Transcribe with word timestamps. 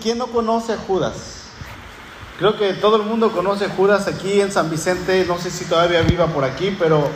¿quién 0.00 0.18
no 0.18 0.26
conoce 0.28 0.72
a 0.72 0.76
Judas? 0.76 1.44
Creo 2.38 2.56
que 2.56 2.72
todo 2.72 2.96
el 2.96 3.02
mundo 3.02 3.32
conoce 3.32 3.66
a 3.66 3.70
Judas 3.70 4.08
aquí 4.08 4.40
en 4.40 4.50
San 4.50 4.70
Vicente, 4.70 5.24
no 5.28 5.38
sé 5.38 5.50
si 5.50 5.66
todavía 5.66 6.00
viva 6.02 6.26
por 6.28 6.44
aquí, 6.44 6.74
pero 6.78 7.08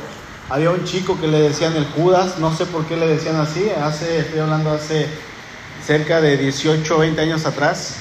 había 0.51 0.71
un 0.71 0.85
chico 0.85 1.19
que 1.19 1.27
le 1.27 1.41
decían 1.41 1.75
el 1.77 1.87
Judas, 1.87 2.39
no 2.39 2.55
sé 2.55 2.67
por 2.67 2.85
qué 2.85 2.97
le 2.97 3.07
decían 3.07 3.37
así, 3.37 3.71
hace, 3.71 4.19
estoy 4.19 4.41
hablando 4.41 4.71
hace 4.71 5.09
cerca 5.85 6.21
de 6.21 6.37
18, 6.37 6.99
20 6.99 7.21
años 7.21 7.47
atrás, 7.47 7.97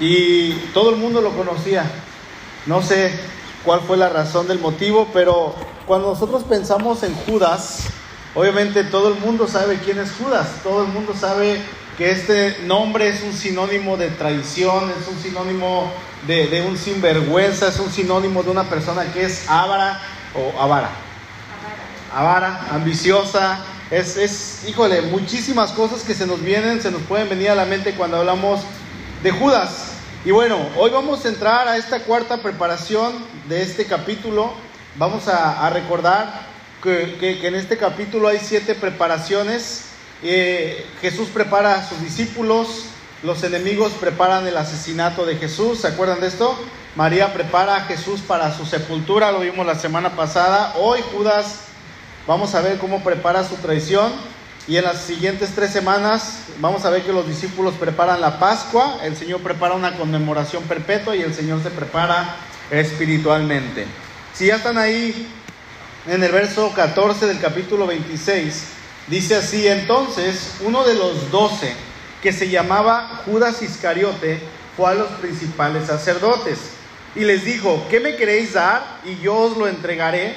y 0.00 0.52
todo 0.72 0.90
el 0.90 0.96
mundo 0.96 1.20
lo 1.20 1.36
conocía. 1.36 1.84
No 2.64 2.82
sé 2.82 3.12
cuál 3.64 3.80
fue 3.80 3.96
la 3.96 4.08
razón 4.08 4.48
del 4.48 4.58
motivo, 4.58 5.08
pero 5.12 5.54
cuando 5.86 6.08
nosotros 6.08 6.42
pensamos 6.44 7.02
en 7.02 7.14
Judas, 7.14 7.80
obviamente 8.34 8.82
todo 8.84 9.08
el 9.08 9.20
mundo 9.20 9.46
sabe 9.46 9.78
quién 9.84 9.98
es 9.98 10.10
Judas, 10.12 10.48
todo 10.62 10.84
el 10.84 10.88
mundo 10.88 11.14
sabe 11.18 11.60
que 11.96 12.10
este 12.10 12.58
nombre 12.64 13.08
es 13.08 13.22
un 13.22 13.32
sinónimo 13.32 13.96
de 13.96 14.08
traición, 14.08 14.90
es 14.90 15.08
un 15.08 15.18
sinónimo 15.18 15.90
de, 16.26 16.64
un 16.68 16.76
sinvergüenza, 16.76 17.68
es 17.68 17.78
un 17.78 17.90
sinónimo 17.90 18.42
de 18.42 18.50
una 18.50 18.64
persona 18.64 19.04
que 19.12 19.24
es 19.24 19.48
avara 19.48 20.00
o 20.34 20.60
avara. 20.60 20.90
Avara, 22.14 22.66
ambiciosa, 22.70 23.60
es, 23.90 24.16
es, 24.16 24.68
híjole, 24.68 25.02
muchísimas 25.02 25.72
cosas 25.72 26.02
que 26.02 26.14
se 26.14 26.26
nos 26.26 26.42
vienen, 26.42 26.82
se 26.82 26.90
nos 26.90 27.02
pueden 27.02 27.28
venir 27.28 27.50
a 27.50 27.54
la 27.54 27.64
mente 27.64 27.94
cuando 27.94 28.18
hablamos 28.18 28.60
de 29.22 29.30
Judas. 29.30 29.92
Y 30.24 30.32
bueno, 30.32 30.58
hoy 30.76 30.90
vamos 30.90 31.24
a 31.24 31.28
entrar 31.28 31.68
a 31.68 31.76
esta 31.76 32.00
cuarta 32.00 32.38
preparación 32.38 33.14
de 33.48 33.62
este 33.62 33.86
capítulo. 33.86 34.52
Vamos 34.96 35.28
a, 35.28 35.68
recordar 35.70 36.46
que, 36.82 37.16
que, 37.18 37.46
en 37.46 37.54
este 37.54 37.76
capítulo 37.76 38.28
hay 38.28 38.40
siete 38.42 38.74
preparaciones. 38.74 39.95
Eh, 40.22 40.86
Jesús 41.00 41.28
prepara 41.28 41.74
a 41.74 41.88
sus 41.88 42.00
discípulos, 42.00 42.86
los 43.22 43.42
enemigos 43.42 43.92
preparan 43.92 44.46
el 44.46 44.56
asesinato 44.56 45.26
de 45.26 45.36
Jesús. 45.36 45.80
¿Se 45.80 45.88
acuerdan 45.88 46.20
de 46.20 46.28
esto? 46.28 46.58
María 46.94 47.32
prepara 47.32 47.76
a 47.76 47.80
Jesús 47.84 48.20
para 48.20 48.56
su 48.56 48.64
sepultura, 48.64 49.32
lo 49.32 49.40
vimos 49.40 49.66
la 49.66 49.74
semana 49.74 50.16
pasada. 50.16 50.74
Hoy 50.76 51.00
Judas, 51.12 51.60
vamos 52.26 52.54
a 52.54 52.60
ver 52.60 52.78
cómo 52.78 53.02
prepara 53.02 53.44
su 53.44 53.56
traición. 53.56 54.12
Y 54.68 54.76
en 54.78 54.84
las 54.84 55.02
siguientes 55.02 55.50
tres 55.54 55.70
semanas 55.70 56.40
vamos 56.60 56.84
a 56.84 56.90
ver 56.90 57.02
que 57.02 57.12
los 57.12 57.28
discípulos 57.28 57.74
preparan 57.74 58.20
la 58.20 58.40
Pascua, 58.40 58.98
el 59.04 59.16
Señor 59.16 59.40
prepara 59.40 59.74
una 59.74 59.96
conmemoración 59.96 60.64
perpetua 60.64 61.14
y 61.14 61.22
el 61.22 61.34
Señor 61.34 61.62
se 61.62 61.70
prepara 61.70 62.34
espiritualmente. 62.70 63.86
Si 64.34 64.46
ya 64.46 64.56
están 64.56 64.76
ahí 64.76 65.28
en 66.08 66.22
el 66.22 66.32
verso 66.32 66.72
14 66.74 67.26
del 67.26 67.38
capítulo 67.38 67.86
26, 67.86 68.75
dice 69.08 69.36
así, 69.36 69.66
entonces 69.66 70.54
uno 70.60 70.84
de 70.84 70.94
los 70.94 71.30
doce, 71.30 71.74
que 72.22 72.32
se 72.32 72.48
llamaba 72.48 73.22
Judas 73.24 73.62
Iscariote, 73.62 74.40
fue 74.76 74.90
a 74.90 74.94
los 74.94 75.08
principales 75.12 75.86
sacerdotes 75.86 76.58
y 77.16 77.20
les 77.24 77.44
dijo, 77.44 77.82
¿qué 77.88 77.98
me 77.98 78.14
queréis 78.14 78.52
dar? 78.52 79.00
Y 79.04 79.16
yo 79.22 79.34
os 79.34 79.56
lo 79.56 79.66
entregaré. 79.66 80.34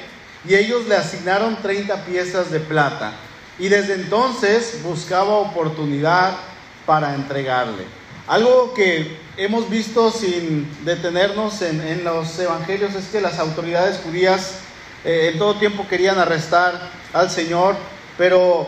Y 0.47 0.55
ellos 0.55 0.87
le 0.87 0.95
asignaron 0.95 1.61
30 1.61 2.05
piezas 2.05 2.49
de 2.49 2.61
plata. 2.61 3.11
Y 3.59 3.67
desde 3.67 3.95
entonces 3.95 4.79
buscaba 4.81 5.35
oportunidad 5.35 6.37
para 6.85 7.13
entregarle. 7.13 7.83
Algo 8.25 8.73
que 8.73 9.17
hemos 9.35 9.69
visto 9.69 10.09
sin 10.11 10.69
detenernos 10.85 11.61
en, 11.61 12.03
los 12.05 12.39
evangelios 12.39 12.95
es 12.95 13.07
que 13.07 13.19
las 13.19 13.39
autoridades 13.39 13.99
judías 13.99 14.59
eh, 15.03 15.31
en 15.33 15.39
todo 15.39 15.55
tiempo 15.55 15.85
querían 15.89 16.17
arrestar 16.17 16.89
al 17.11 17.29
Señor, 17.29 17.75
pero 18.19 18.67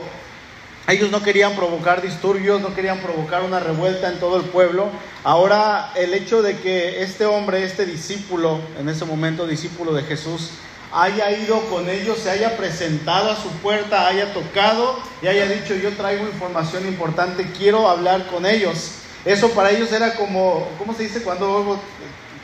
ellos 0.88 1.12
no 1.12 1.22
querían 1.22 1.58
provocar 1.58 2.02
disturbios, 2.02 2.62
no 2.62 2.74
querían 2.74 3.00
provocar 3.00 3.44
una 3.44 3.60
revuelta 3.60 4.08
en 4.08 4.18
todo 4.18 4.38
el 4.38 4.44
pueblo. 4.46 4.90
Ahora 5.26 5.92
el 5.96 6.14
hecho 6.14 6.42
de 6.42 6.58
que 6.58 7.04
este 7.04 7.26
hombre, 7.26 7.66
este 7.66 7.86
discípulo, 7.86 8.62
en 8.80 8.88
ese 8.88 9.04
momento 9.04 9.46
discípulo 9.46 9.94
de 9.94 10.04
Jesús, 10.04 10.52
haya 10.94 11.32
ido 11.32 11.60
con 11.70 11.90
ellos, 11.90 12.20
se 12.20 12.32
haya 12.32 12.56
presentado 12.56 13.30
a 13.30 13.36
su 13.36 13.50
puerta, 13.62 14.08
haya 14.08 14.34
tocado 14.34 14.98
y 15.22 15.28
haya 15.28 15.46
dicho, 15.48 15.76
yo 15.76 15.92
traigo 15.92 16.26
información 16.26 16.88
importante, 16.88 17.52
quiero 17.58 17.90
hablar 17.90 18.28
con 18.28 18.46
ellos. 18.46 18.92
Eso 19.26 19.50
para 19.50 19.72
ellos 19.72 19.92
era 19.92 20.16
como, 20.16 20.66
¿cómo 20.78 20.94
se 20.94 21.04
dice 21.04 21.24
cuando 21.24 21.78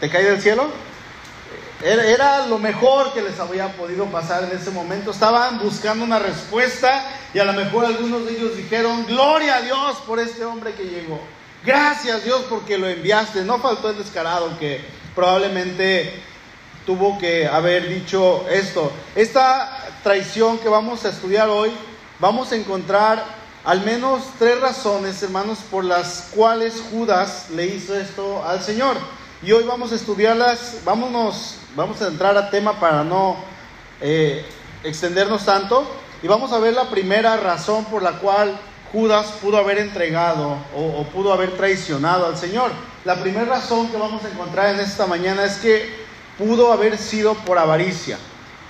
te 0.02 0.10
cae 0.10 0.26
del 0.26 0.42
cielo? 0.42 0.70
Era, 1.84 2.48
lo 2.48 2.58
mejor 2.58 3.14
que 3.14 3.22
les 3.22 3.40
había 3.40 3.72
podido 3.74 4.06
pasar 4.06 4.44
en 4.46 4.58
ese 4.58 4.72
momento. 4.72 5.12
Estaban 5.12 5.60
buscando 5.60 6.04
una 6.04 6.18
respuesta 6.18 7.04
y 7.34 7.40
a 7.40 7.46
lo 7.46 7.54
mejor 7.54 7.86
algunos 7.86 8.26
de 8.26 8.34
ellos 8.34 8.58
dijeron, 8.58 9.06
gloria 9.06 9.58
a 9.58 9.62
Dios 9.62 9.98
por 10.08 10.20
este 10.20 10.44
hombre 10.44 10.74
que 10.74 10.86
llegó. 10.86 11.20
Gracias 11.64 12.24
Dios 12.24 12.46
porque 12.50 12.78
lo 12.78 12.88
enviaste. 12.88 13.44
No 13.44 13.60
faltó 13.60 13.92
el 13.92 13.98
descarado 13.98 14.58
que 14.58 14.82
probablemente 15.14 16.22
tuvo 16.86 17.18
que 17.20 17.48
haber 17.48 17.88
dicho 17.88 18.46
esto. 18.50 18.92
Esta 19.16 19.86
traición 20.02 20.58
que 20.58 20.70
vamos 20.70 21.06
a 21.06 21.10
estudiar 21.10 21.48
hoy, 21.50 21.72
vamos 22.20 22.52
a 22.52 22.56
encontrar 22.56 23.24
al 23.66 23.82
menos 23.84 24.24
tres 24.40 24.60
razones, 24.62 25.22
hermanos, 25.22 25.60
por 25.70 25.84
las 25.84 26.30
cuales 26.34 26.82
Judas 26.90 27.48
le 27.52 27.66
hizo 27.66 27.96
esto 27.96 28.44
al 28.48 28.64
Señor. 28.64 28.96
Y 29.44 29.52
hoy 29.52 29.66
vamos 29.66 29.92
a 29.92 29.96
estudiarlas, 29.96 30.80
vámonos, 30.84 31.58
vamos 31.76 32.02
a 32.02 32.08
entrar 32.08 32.36
a 32.36 32.50
tema 32.50 32.80
para 32.80 33.04
no 33.04 33.36
eh, 34.02 34.44
extendernos 34.84 35.46
tanto. 35.46 35.88
Y 36.24 36.28
vamos 36.28 36.52
a 36.52 36.58
ver 36.58 36.74
la 36.74 36.90
primera 36.90 37.38
razón 37.38 37.86
por 37.86 38.02
la 38.02 38.14
cual 38.14 38.58
Judas 38.92 39.34
pudo 39.40 39.58
haber 39.58 39.78
entregado 39.78 40.58
o, 40.76 41.02
o 41.02 41.04
pudo 41.10 41.34
haber 41.34 41.56
traicionado 41.56 42.26
al 42.26 42.36
Señor. 42.36 42.72
La 43.06 43.22
primera 43.22 43.46
razón 43.46 43.90
que 43.90 43.98
vamos 43.98 44.26
a 44.26 44.30
encontrar 44.30 44.74
en 44.74 44.80
esta 44.80 45.06
mañana 45.06 45.44
es 45.46 45.58
que 45.58 45.88
pudo 46.40 46.72
haber 46.72 46.98
sido 46.98 47.36
por 47.36 47.60
avaricia. 47.60 48.18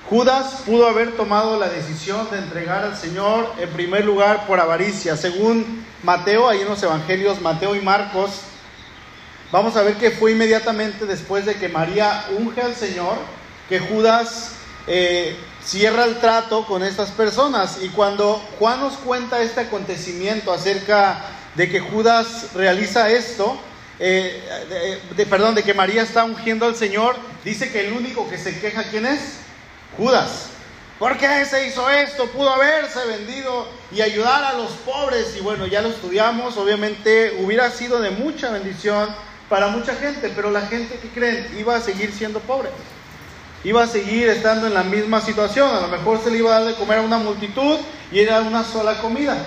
Judas 0.09 0.63
pudo 0.65 0.87
haber 0.87 1.15
tomado 1.15 1.57
la 1.57 1.69
decisión 1.69 2.29
de 2.29 2.39
entregar 2.39 2.83
al 2.83 2.97
Señor 2.97 3.53
en 3.57 3.69
primer 3.69 4.03
lugar 4.03 4.45
por 4.47 4.59
avaricia. 4.59 5.15
Según 5.15 5.85
Mateo, 6.03 6.49
ahí 6.49 6.59
en 6.59 6.67
los 6.67 6.83
evangelios, 6.83 7.39
Mateo 7.39 7.73
y 7.73 7.81
Marcos, 7.81 8.41
vamos 9.51 9.75
a 9.75 9.83
ver 9.83 9.95
que 9.95 10.11
fue 10.11 10.31
inmediatamente 10.31 11.05
después 11.05 11.45
de 11.45 11.55
que 11.55 11.69
María 11.69 12.25
unge 12.37 12.61
al 12.61 12.75
Señor, 12.75 13.17
que 13.69 13.79
Judas 13.79 14.53
eh, 14.87 15.35
cierra 15.63 16.05
el 16.05 16.19
trato 16.19 16.65
con 16.65 16.83
estas 16.83 17.11
personas. 17.11 17.79
Y 17.81 17.89
cuando 17.89 18.41
Juan 18.59 18.79
nos 18.79 18.93
cuenta 18.93 19.41
este 19.41 19.61
acontecimiento 19.61 20.51
acerca 20.51 21.21
de 21.55 21.69
que 21.69 21.79
Judas 21.79 22.53
realiza 22.53 23.09
esto, 23.09 23.59
eh, 23.99 24.41
de, 24.69 25.15
de, 25.15 25.25
perdón, 25.25 25.55
de 25.55 25.63
que 25.63 25.73
María 25.73 26.03
está 26.03 26.23
ungiendo 26.23 26.65
al 26.65 26.75
Señor, 26.75 27.15
dice 27.43 27.71
que 27.71 27.87
el 27.87 27.93
único 27.93 28.29
que 28.29 28.37
se 28.37 28.59
queja, 28.59 28.83
¿quién 28.83 29.05
es? 29.05 29.39
Judas. 29.97 30.49
¿Por 30.99 31.15
qué 31.17 31.45
se 31.45 31.67
hizo 31.67 31.87
esto? 31.91 32.25
Pudo 32.27 32.49
haberse 32.49 33.05
vendido 33.05 33.67
y 33.91 34.01
ayudar 34.01 34.43
a 34.43 34.53
los 34.53 34.71
pobres. 34.71 35.35
Y 35.37 35.41
bueno, 35.41 35.67
ya 35.67 35.81
lo 35.81 35.89
estudiamos, 35.89 36.57
obviamente 36.57 37.37
hubiera 37.39 37.69
sido 37.69 38.01
de 38.01 38.09
mucha 38.09 38.49
bendición 38.49 39.07
para 39.49 39.67
mucha 39.67 39.95
gente, 39.95 40.31
pero 40.35 40.51
la 40.51 40.61
gente 40.61 40.99
que 40.99 41.07
creen 41.09 41.47
iba 41.57 41.75
a 41.75 41.81
seguir 41.81 42.11
siendo 42.11 42.39
pobre. 42.39 42.69
Iba 43.63 43.83
a 43.83 43.87
seguir 43.87 44.27
estando 44.29 44.67
en 44.67 44.73
la 44.73 44.83
misma 44.83 45.21
situación. 45.21 45.69
A 45.73 45.81
lo 45.81 45.87
mejor 45.87 46.21
se 46.23 46.31
le 46.31 46.37
iba 46.37 46.55
a 46.55 46.59
dar 46.59 46.69
de 46.69 46.75
comer 46.75 46.99
a 46.99 47.01
una 47.01 47.17
multitud 47.17 47.77
y 48.11 48.19
era 48.19 48.41
una 48.41 48.63
sola 48.63 48.99
comida. 49.01 49.37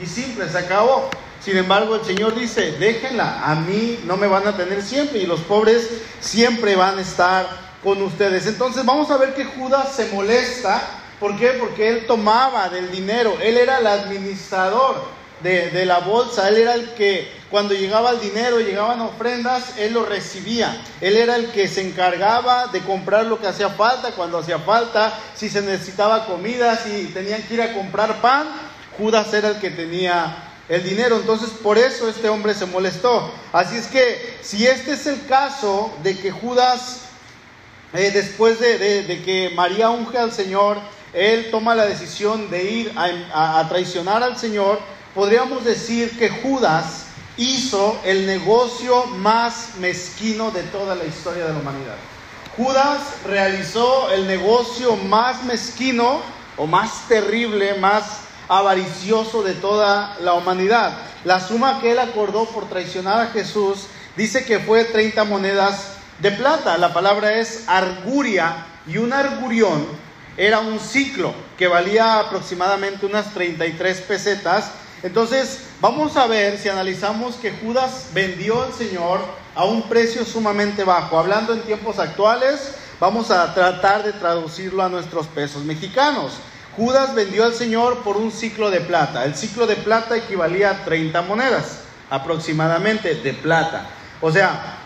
Y 0.00 0.06
simple, 0.06 0.48
se 0.48 0.58
acabó. 0.58 1.10
Sin 1.44 1.56
embargo, 1.56 1.96
el 1.96 2.04
Señor 2.04 2.34
dice, 2.34 2.72
déjenla, 2.72 3.44
a 3.44 3.54
mí 3.56 4.00
no 4.04 4.16
me 4.16 4.26
van 4.26 4.46
a 4.46 4.56
tener 4.56 4.82
siempre 4.82 5.18
y 5.18 5.26
los 5.26 5.40
pobres 5.40 5.88
siempre 6.20 6.76
van 6.76 6.98
a 6.98 7.02
estar 7.02 7.46
con 7.82 8.02
ustedes. 8.02 8.46
Entonces 8.46 8.84
vamos 8.84 9.10
a 9.10 9.16
ver 9.16 9.34
que 9.34 9.44
Judas 9.44 9.94
se 9.94 10.10
molesta. 10.12 10.82
¿Por 11.20 11.36
qué? 11.36 11.48
Porque 11.58 11.88
él 11.88 12.06
tomaba 12.06 12.68
del 12.68 12.90
dinero, 12.90 13.36
él 13.40 13.56
era 13.56 13.78
el 13.78 13.86
administrador 13.86 15.02
de, 15.42 15.70
de 15.70 15.84
la 15.84 15.98
bolsa, 15.98 16.48
él 16.48 16.58
era 16.58 16.74
el 16.74 16.94
que 16.94 17.37
cuando 17.50 17.72
llegaba 17.72 18.10
el 18.10 18.20
dinero, 18.20 18.60
llegaban 18.60 19.00
ofrendas, 19.00 19.78
él 19.78 19.94
lo 19.94 20.04
recibía. 20.04 20.82
Él 21.00 21.16
era 21.16 21.36
el 21.36 21.50
que 21.50 21.66
se 21.66 21.86
encargaba 21.86 22.66
de 22.66 22.80
comprar 22.80 23.24
lo 23.24 23.40
que 23.40 23.46
hacía 23.46 23.70
falta, 23.70 24.12
cuando 24.12 24.38
hacía 24.38 24.58
falta, 24.58 25.18
si 25.34 25.48
se 25.48 25.62
necesitaba 25.62 26.26
comida, 26.26 26.76
si 26.76 27.06
tenían 27.06 27.42
que 27.42 27.54
ir 27.54 27.62
a 27.62 27.72
comprar 27.72 28.20
pan, 28.20 28.46
Judas 28.98 29.32
era 29.32 29.48
el 29.48 29.60
que 29.60 29.70
tenía 29.70 30.36
el 30.68 30.84
dinero. 30.84 31.16
Entonces 31.16 31.48
por 31.48 31.78
eso 31.78 32.10
este 32.10 32.28
hombre 32.28 32.52
se 32.52 32.66
molestó. 32.66 33.32
Así 33.52 33.76
es 33.76 33.86
que 33.86 34.38
si 34.42 34.66
este 34.66 34.92
es 34.92 35.06
el 35.06 35.24
caso 35.26 35.90
de 36.02 36.18
que 36.18 36.30
Judas, 36.30 37.04
eh, 37.94 38.10
después 38.12 38.60
de, 38.60 39.22
que 39.24 39.52
María 39.54 39.88
unge 39.88 40.18
al 40.18 40.32
Señor, 40.32 40.76
él 41.14 41.48
toma 41.50 41.74
la 41.74 41.86
decisión 41.86 42.50
de 42.50 42.70
ir 42.70 42.92
a 42.94 43.64
traicionar 43.70 44.22
al 44.22 44.36
Señor, 44.36 44.78
podríamos 45.14 45.64
decir 45.64 46.18
que 46.18 46.28
Judas 46.28 47.07
hizo 47.38 47.98
el 48.04 48.26
negocio 48.26 49.06
más 49.06 49.76
mezquino 49.78 50.50
de 50.50 50.62
toda 50.64 50.94
la 50.94 51.04
historia 51.04 51.46
de 51.46 51.52
la 51.52 51.58
humanidad. 51.60 51.96
Judas 52.56 53.00
realizó 53.24 54.10
el 54.10 54.26
negocio 54.26 54.96
más 54.96 55.44
mezquino 55.44 56.20
o 56.56 56.66
más 56.66 57.06
terrible, 57.08 57.74
más 57.74 58.04
avaricioso 58.48 59.42
de 59.42 59.54
toda 59.54 60.16
la 60.20 60.34
humanidad. 60.34 60.98
La 61.24 61.40
suma 61.40 61.80
que 61.80 61.92
él 61.92 62.00
acordó 62.00 62.46
por 62.46 62.68
traicionar 62.68 63.20
a 63.20 63.26
Jesús 63.28 63.86
dice 64.16 64.44
que 64.44 64.58
fue 64.58 64.84
30 64.84 65.22
monedas 65.24 65.92
de 66.18 66.32
plata. 66.32 66.76
La 66.78 66.92
palabra 66.92 67.38
es 67.38 67.64
arguria 67.68 68.66
y 68.88 68.98
un 68.98 69.12
argurión 69.12 69.86
era 70.36 70.60
un 70.60 70.80
ciclo 70.80 71.34
que 71.56 71.68
valía 71.68 72.20
aproximadamente 72.20 73.06
unas 73.06 73.34
33 73.34 74.00
pesetas. 74.02 74.70
Entonces, 75.02 75.60
vamos 75.80 76.16
a 76.16 76.26
ver 76.26 76.58
si 76.58 76.68
analizamos 76.68 77.36
que 77.36 77.52
Judas 77.52 78.08
vendió 78.12 78.62
al 78.62 78.72
Señor 78.72 79.20
a 79.54 79.64
un 79.64 79.82
precio 79.88 80.24
sumamente 80.24 80.84
bajo. 80.84 81.18
Hablando 81.18 81.52
en 81.52 81.62
tiempos 81.62 81.98
actuales, 81.98 82.74
vamos 82.98 83.30
a 83.30 83.54
tratar 83.54 84.04
de 84.04 84.12
traducirlo 84.12 84.82
a 84.82 84.88
nuestros 84.88 85.26
pesos 85.28 85.64
mexicanos. 85.64 86.32
Judas 86.76 87.14
vendió 87.14 87.44
al 87.44 87.54
Señor 87.54 87.98
por 87.98 88.16
un 88.16 88.30
ciclo 88.30 88.70
de 88.70 88.80
plata. 88.80 89.24
El 89.24 89.34
ciclo 89.34 89.66
de 89.66 89.76
plata 89.76 90.16
equivalía 90.16 90.70
a 90.70 90.84
30 90.84 91.22
monedas 91.22 91.80
aproximadamente 92.10 93.14
de 93.14 93.34
plata. 93.34 93.86
O 94.20 94.32
sea, 94.32 94.78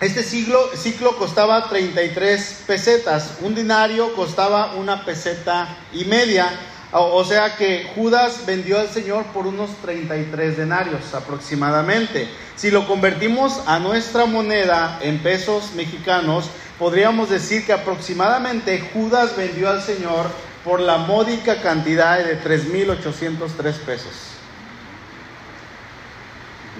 este 0.00 0.22
ciclo, 0.22 0.70
ciclo 0.76 1.16
costaba 1.16 1.68
33 1.68 2.62
pesetas, 2.66 3.32
un 3.40 3.54
dinario 3.54 4.14
costaba 4.14 4.74
una 4.74 5.04
peseta 5.04 5.76
y 5.92 6.04
media, 6.04 6.50
o 6.92 7.24
sea 7.24 7.56
que 7.56 7.90
Judas 7.94 8.46
vendió 8.46 8.80
al 8.80 8.88
Señor 8.88 9.24
por 9.26 9.46
unos 9.46 9.70
33 9.82 10.56
denarios 10.56 11.12
aproximadamente. 11.12 12.28
Si 12.56 12.70
lo 12.70 12.86
convertimos 12.86 13.60
a 13.66 13.78
nuestra 13.78 14.24
moneda 14.24 14.98
en 15.02 15.18
pesos 15.18 15.72
mexicanos, 15.74 16.48
podríamos 16.78 17.28
decir 17.28 17.66
que 17.66 17.72
aproximadamente 17.72 18.90
Judas 18.92 19.36
vendió 19.36 19.68
al 19.68 19.82
Señor 19.82 20.26
por 20.64 20.80
la 20.80 20.96
módica 20.96 21.60
cantidad 21.60 22.18
de 22.18 22.42
3.803 22.42 23.72
pesos. 23.84 24.12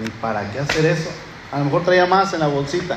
¿Ni 0.01 0.09
para 0.23 0.51
qué 0.51 0.61
hacer 0.61 0.87
eso? 0.87 1.11
A 1.53 1.59
lo 1.59 1.67
mejor 1.67 1.85
traía 1.85 2.07
más 2.07 2.33
en 2.33 2.41
la 2.41 2.47
bolsita. 2.47 2.97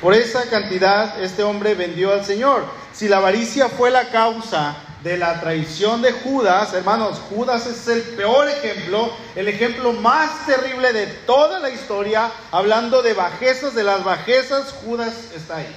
Por 0.00 0.14
esa 0.14 0.48
cantidad 0.48 1.20
este 1.22 1.42
hombre 1.42 1.74
vendió 1.74 2.12
al 2.12 2.24
Señor. 2.24 2.66
Si 2.92 3.08
la 3.08 3.16
avaricia 3.16 3.68
fue 3.68 3.90
la 3.90 4.10
causa 4.10 4.76
de 5.04 5.18
la 5.18 5.38
traición 5.38 6.00
de 6.00 6.12
Judas, 6.12 6.72
hermanos, 6.72 7.20
Judas 7.28 7.66
es 7.66 7.86
el 7.88 8.00
peor 8.02 8.48
ejemplo, 8.48 9.12
el 9.36 9.46
ejemplo 9.48 9.92
más 9.92 10.46
terrible 10.46 10.94
de 10.94 11.06
toda 11.06 11.60
la 11.60 11.68
historia, 11.68 12.32
hablando 12.50 13.02
de 13.02 13.12
bajezas, 13.12 13.74
de 13.74 13.84
las 13.84 14.02
bajezas, 14.02 14.74
Judas 14.84 15.12
está 15.36 15.58
ahí. 15.58 15.76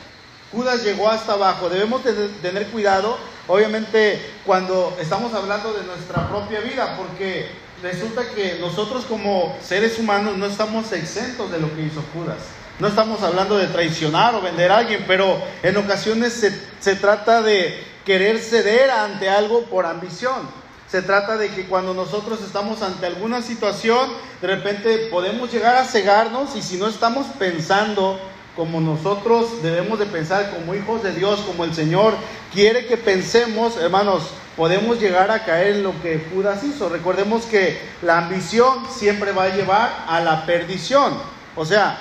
Judas 0.52 0.82
llegó 0.84 1.10
hasta 1.10 1.34
abajo. 1.34 1.70
Debemos 1.70 2.02
tener 2.42 2.68
cuidado, 2.68 3.18
obviamente, 3.48 4.20
cuando 4.46 4.96
estamos 5.00 5.34
hablando 5.34 5.74
de 5.74 5.84
nuestra 5.84 6.30
propia 6.30 6.62
vida, 6.62 6.96
porque 6.98 7.50
resulta 7.84 8.24
que 8.30 8.58
nosotros 8.62 9.04
como 9.06 9.58
seres 9.62 10.00
humanos 10.00 10.38
no 10.38 10.46
estamos 10.46 10.92
exentos 10.94 11.52
de 11.52 11.60
lo 11.60 11.74
que 11.76 11.82
hizo 11.82 12.02
Judas. 12.14 12.38
No 12.80 12.88
estamos 12.88 13.24
hablando 13.24 13.58
de 13.58 13.68
traicionar 13.68 14.36
o 14.36 14.42
vender 14.42 14.72
a 14.72 14.78
alguien, 14.78 15.04
pero 15.08 15.42
en 15.64 15.76
ocasiones 15.78 16.34
se, 16.80 16.96
trata 16.96 17.42
de 17.42 17.84
querer 18.08 18.40
ceder 18.40 18.90
ante 18.90 19.30
algo 19.30 19.64
por 19.64 19.86
ambición. 19.86 20.48
Se 20.90 21.02
trata 21.02 21.36
de 21.36 21.50
que 21.50 21.68
cuando 21.68 21.94
nosotros 21.94 22.42
estamos 22.42 22.82
ante 22.82 23.06
alguna 23.06 23.42
situación, 23.42 24.10
de 24.42 24.48
repente 24.48 25.10
podemos 25.12 25.52
llegar 25.52 25.76
a 25.76 25.84
cegarnos 25.84 26.56
y 26.56 26.62
si 26.62 26.78
no 26.78 26.88
estamos 26.88 27.28
pensando 27.38 28.18
como 28.56 28.80
nosotros 28.80 29.62
debemos 29.62 30.00
de 30.00 30.06
pensar 30.06 30.52
como 30.52 30.74
hijos 30.74 31.04
de 31.04 31.12
Dios, 31.12 31.42
como 31.42 31.66
el 31.66 31.76
Señor 31.76 32.14
quiere 32.54 32.86
que 32.86 32.96
pensemos, 32.96 33.76
hermanos, 33.76 34.24
podemos 34.56 35.02
llegar 35.02 35.30
a 35.30 35.44
caer 35.44 35.76
en 35.76 35.84
lo 35.84 36.02
que 36.02 36.26
Judas 36.34 36.64
hizo. 36.64 36.88
Recordemos 36.88 37.44
que 37.44 37.78
la 38.02 38.20
ambición 38.20 38.86
siempre 38.90 39.34
va 39.34 39.44
a 39.44 39.56
llevar 39.56 40.06
a 40.08 40.22
la 40.22 40.46
perdición. 40.46 41.14
O 41.58 41.66
sea, 41.66 41.98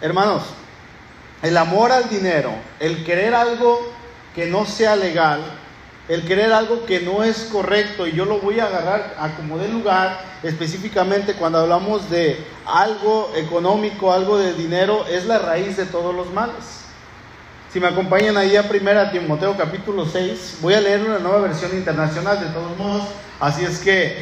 hermanos, 0.00 0.42
el 1.42 1.54
amor 1.58 1.92
al 1.92 2.08
dinero, 2.08 2.50
el 2.80 3.04
querer 3.04 3.34
algo 3.34 3.92
que 4.34 4.46
no 4.46 4.66
sea 4.66 4.96
legal, 4.96 5.40
el 6.08 6.24
querer 6.24 6.52
algo 6.52 6.84
que 6.84 7.00
no 7.00 7.22
es 7.22 7.48
correcto, 7.50 8.06
y 8.06 8.12
yo 8.12 8.24
lo 8.26 8.38
voy 8.38 8.60
a 8.60 8.66
agarrar 8.66 9.14
a 9.18 9.30
como 9.36 9.58
de 9.58 9.68
lugar, 9.68 10.20
específicamente 10.42 11.34
cuando 11.34 11.58
hablamos 11.58 12.10
de 12.10 12.44
algo 12.66 13.32
económico, 13.36 14.12
algo 14.12 14.36
de 14.36 14.52
dinero, 14.52 15.06
es 15.06 15.24
la 15.24 15.38
raíz 15.38 15.76
de 15.76 15.86
todos 15.86 16.14
los 16.14 16.30
males. 16.32 16.82
Si 17.72 17.80
me 17.80 17.88
acompañan 17.88 18.36
ahí 18.36 18.54
a 18.56 18.62
1 18.62 19.10
Timoteo 19.12 19.56
capítulo 19.56 20.06
6, 20.06 20.58
voy 20.60 20.74
a 20.74 20.80
leer 20.80 21.02
una 21.02 21.18
nueva 21.18 21.40
versión 21.40 21.74
internacional 21.74 22.38
de 22.38 22.46
todos 22.46 22.76
modos, 22.76 23.04
así 23.40 23.64
es 23.64 23.78
que 23.78 24.18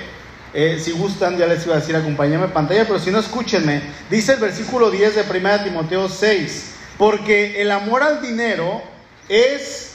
eh, 0.54 0.78
si 0.80 0.92
gustan 0.92 1.36
ya 1.36 1.46
les 1.46 1.64
iba 1.66 1.74
a 1.74 1.80
decir 1.80 1.96
acompáñame 1.96 2.44
en 2.44 2.52
pantalla, 2.52 2.86
pero 2.86 2.98
si 2.98 3.10
no 3.10 3.18
escúchenme, 3.18 3.82
dice 4.08 4.34
el 4.34 4.40
versículo 4.40 4.90
10 4.90 5.16
de 5.16 5.38
1 5.38 5.64
Timoteo 5.64 6.08
6, 6.08 6.74
porque 6.96 7.60
el 7.60 7.70
amor 7.72 8.02
al 8.02 8.22
dinero 8.22 8.82
es 9.28 9.91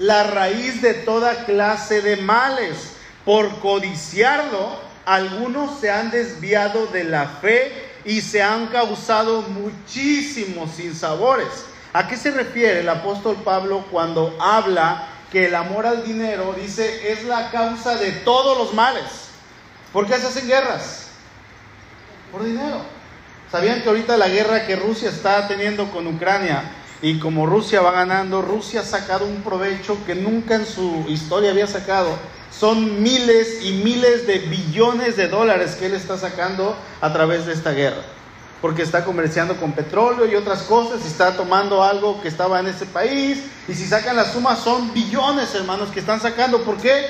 la 0.00 0.24
raíz 0.24 0.80
de 0.80 0.94
toda 0.94 1.44
clase 1.44 2.00
de 2.00 2.16
males, 2.16 2.94
por 3.24 3.60
codiciarlo, 3.60 4.80
algunos 5.04 5.78
se 5.78 5.90
han 5.90 6.10
desviado 6.10 6.86
de 6.86 7.04
la 7.04 7.26
fe 7.26 7.90
y 8.06 8.22
se 8.22 8.42
han 8.42 8.68
causado 8.68 9.42
muchísimos 9.42 10.70
sinsabores. 10.72 11.66
¿A 11.92 12.08
qué 12.08 12.16
se 12.16 12.30
refiere 12.30 12.80
el 12.80 12.88
apóstol 12.88 13.36
Pablo 13.44 13.84
cuando 13.90 14.36
habla 14.40 15.06
que 15.30 15.46
el 15.46 15.54
amor 15.54 15.86
al 15.86 16.02
dinero, 16.02 16.54
dice, 16.58 17.12
es 17.12 17.24
la 17.24 17.50
causa 17.50 17.96
de 17.96 18.12
todos 18.12 18.56
los 18.56 18.72
males? 18.72 19.04
¿Por 19.92 20.06
qué 20.06 20.16
se 20.16 20.28
hacen 20.28 20.48
guerras? 20.48 21.08
Por 22.32 22.42
dinero. 22.44 22.80
¿Sabían 23.50 23.82
que 23.82 23.88
ahorita 23.88 24.16
la 24.16 24.28
guerra 24.28 24.66
que 24.66 24.76
Rusia 24.76 25.10
está 25.10 25.46
teniendo 25.46 25.90
con 25.90 26.06
Ucrania 26.06 26.62
y 27.02 27.18
como 27.18 27.46
Rusia 27.46 27.80
va 27.80 27.92
ganando, 27.92 28.42
Rusia 28.42 28.80
ha 28.80 28.84
sacado 28.84 29.26
un 29.26 29.42
provecho 29.42 29.96
que 30.06 30.14
nunca 30.14 30.54
en 30.54 30.66
su 30.66 31.04
historia 31.08 31.50
había 31.50 31.66
sacado? 31.66 32.10
Son 32.50 33.02
miles 33.02 33.64
y 33.64 33.72
miles 33.84 34.26
de 34.26 34.38
billones 34.40 35.16
de 35.16 35.28
dólares 35.28 35.76
que 35.76 35.86
él 35.86 35.94
está 35.94 36.18
sacando 36.18 36.76
a 37.00 37.12
través 37.12 37.46
de 37.46 37.52
esta 37.52 37.72
guerra 37.72 38.02
porque 38.60 38.82
está 38.82 39.04
comerciando 39.04 39.56
con 39.56 39.72
petróleo 39.72 40.26
y 40.26 40.34
otras 40.34 40.62
cosas, 40.62 41.00
y 41.04 41.06
está 41.06 41.36
tomando 41.36 41.82
algo 41.82 42.20
que 42.20 42.28
estaba 42.28 42.60
en 42.60 42.66
ese 42.66 42.86
país, 42.86 43.42
y 43.66 43.74
si 43.74 43.86
sacan 43.86 44.16
la 44.16 44.24
suma 44.24 44.56
son 44.56 44.92
billones, 44.92 45.54
hermanos, 45.54 45.90
que 45.90 46.00
están 46.00 46.20
sacando. 46.20 46.62
¿Por 46.62 46.76
qué? 46.76 47.06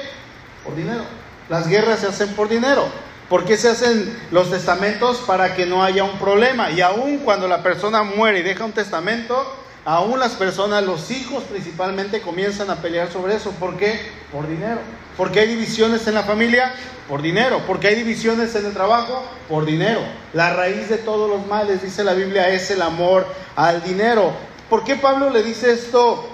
Por 0.64 0.76
dinero. 0.76 1.02
Las 1.48 1.66
guerras 1.66 2.00
se 2.00 2.06
hacen 2.06 2.34
por 2.34 2.48
dinero. 2.48 2.86
¿Por 3.28 3.44
qué 3.44 3.56
se 3.56 3.68
hacen 3.68 4.16
los 4.30 4.50
testamentos? 4.50 5.18
Para 5.18 5.54
que 5.54 5.66
no 5.66 5.82
haya 5.82 6.04
un 6.04 6.18
problema. 6.18 6.70
Y 6.70 6.80
aún 6.80 7.18
cuando 7.18 7.48
la 7.48 7.62
persona 7.62 8.02
muere 8.02 8.40
y 8.40 8.42
deja 8.42 8.64
un 8.64 8.72
testamento, 8.72 9.56
aún 9.84 10.18
las 10.18 10.32
personas, 10.32 10.84
los 10.84 11.10
hijos 11.10 11.44
principalmente, 11.44 12.20
comienzan 12.20 12.70
a 12.70 12.76
pelear 12.76 13.10
sobre 13.10 13.34
eso. 13.34 13.50
¿Por 13.52 13.76
qué? 13.76 14.00
Por 14.32 14.48
dinero. 14.48 14.80
¿Por 15.16 15.32
qué 15.32 15.40
hay 15.40 15.48
divisiones 15.48 16.06
en 16.06 16.14
la 16.14 16.22
familia? 16.22 16.72
Por 17.08 17.22
dinero. 17.22 17.60
¿Por 17.66 17.80
qué 17.80 17.88
hay 17.88 17.96
divisiones 17.96 18.54
en 18.54 18.66
el 18.66 18.72
trabajo? 18.72 19.22
Por 19.48 19.66
dinero. 19.66 20.00
La 20.32 20.54
raíz 20.54 20.88
de 20.88 20.98
todos 20.98 21.28
los 21.28 21.46
males, 21.46 21.82
dice 21.82 22.04
la 22.04 22.14
Biblia, 22.14 22.48
es 22.48 22.70
el 22.70 22.82
amor 22.82 23.26
al 23.56 23.82
dinero. 23.82 24.32
¿Por 24.68 24.84
qué 24.84 24.96
Pablo 24.96 25.30
le 25.30 25.42
dice 25.42 25.72
esto 25.72 26.28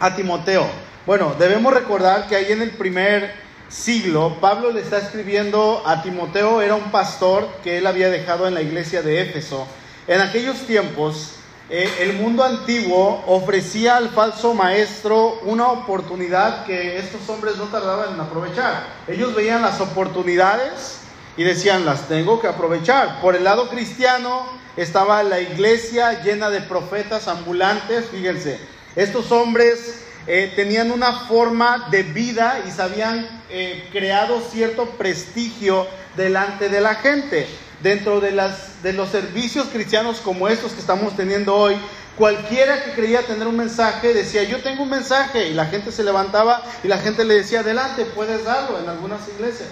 a 0.00 0.16
Timoteo? 0.16 0.66
Bueno, 1.06 1.34
debemos 1.38 1.72
recordar 1.72 2.26
que 2.26 2.36
ahí 2.36 2.52
en 2.52 2.62
el 2.62 2.70
primer 2.70 3.32
siglo, 3.68 4.38
Pablo 4.40 4.70
le 4.70 4.80
está 4.80 4.98
escribiendo 4.98 5.82
a 5.86 6.02
Timoteo, 6.02 6.62
era 6.62 6.74
un 6.74 6.90
pastor 6.90 7.48
que 7.62 7.78
él 7.78 7.86
había 7.86 8.08
dejado 8.10 8.48
en 8.48 8.54
la 8.54 8.62
iglesia 8.62 9.02
de 9.02 9.20
Éfeso. 9.20 9.66
En 10.06 10.20
aquellos 10.20 10.66
tiempos, 10.66 11.37
eh, 11.70 11.86
el 12.00 12.14
mundo 12.14 12.44
antiguo 12.44 13.22
ofrecía 13.26 13.98
al 13.98 14.08
falso 14.08 14.54
maestro 14.54 15.38
una 15.42 15.68
oportunidad 15.68 16.64
que 16.64 16.98
estos 16.98 17.28
hombres 17.28 17.56
no 17.56 17.64
tardaban 17.64 18.14
en 18.14 18.20
aprovechar. 18.20 18.86
Ellos 19.06 19.34
veían 19.34 19.60
las 19.60 19.78
oportunidades 19.78 21.00
y 21.36 21.44
decían, 21.44 21.84
las 21.84 22.08
tengo 22.08 22.40
que 22.40 22.46
aprovechar. 22.46 23.20
Por 23.20 23.36
el 23.36 23.44
lado 23.44 23.68
cristiano 23.68 24.46
estaba 24.78 25.22
la 25.22 25.40
iglesia 25.40 26.22
llena 26.22 26.48
de 26.48 26.62
profetas 26.62 27.28
ambulantes, 27.28 28.06
fíjense, 28.10 28.58
estos 28.96 29.30
hombres 29.30 30.06
eh, 30.26 30.52
tenían 30.56 30.90
una 30.90 31.12
forma 31.26 31.88
de 31.90 32.02
vida 32.02 32.62
y 32.66 32.70
se 32.70 32.80
habían 32.80 33.42
eh, 33.50 33.88
creado 33.92 34.40
cierto 34.40 34.86
prestigio 34.90 35.86
delante 36.18 36.68
de 36.68 36.82
la 36.82 36.96
gente 36.96 37.48
dentro 37.82 38.20
de, 38.20 38.32
las, 38.32 38.82
de 38.82 38.92
los 38.92 39.08
servicios 39.08 39.68
cristianos 39.72 40.18
como 40.18 40.48
estos 40.48 40.72
que 40.72 40.80
estamos 40.80 41.16
teniendo 41.16 41.54
hoy, 41.54 41.76
cualquiera 42.16 42.84
que 42.84 42.92
creía 42.92 43.22
tener 43.22 43.46
un 43.46 43.56
mensaje 43.56 44.12
decía, 44.12 44.42
yo 44.42 44.60
tengo 44.60 44.82
un 44.82 44.90
mensaje, 44.90 45.48
y 45.48 45.54
la 45.54 45.66
gente 45.66 45.92
se 45.92 46.02
levantaba 46.02 46.62
y 46.82 46.88
la 46.88 46.98
gente 46.98 47.24
le 47.24 47.34
decía, 47.34 47.60
adelante, 47.60 48.04
puedes 48.04 48.44
darlo 48.44 48.78
en 48.80 48.88
algunas 48.88 49.20
iglesias. 49.28 49.68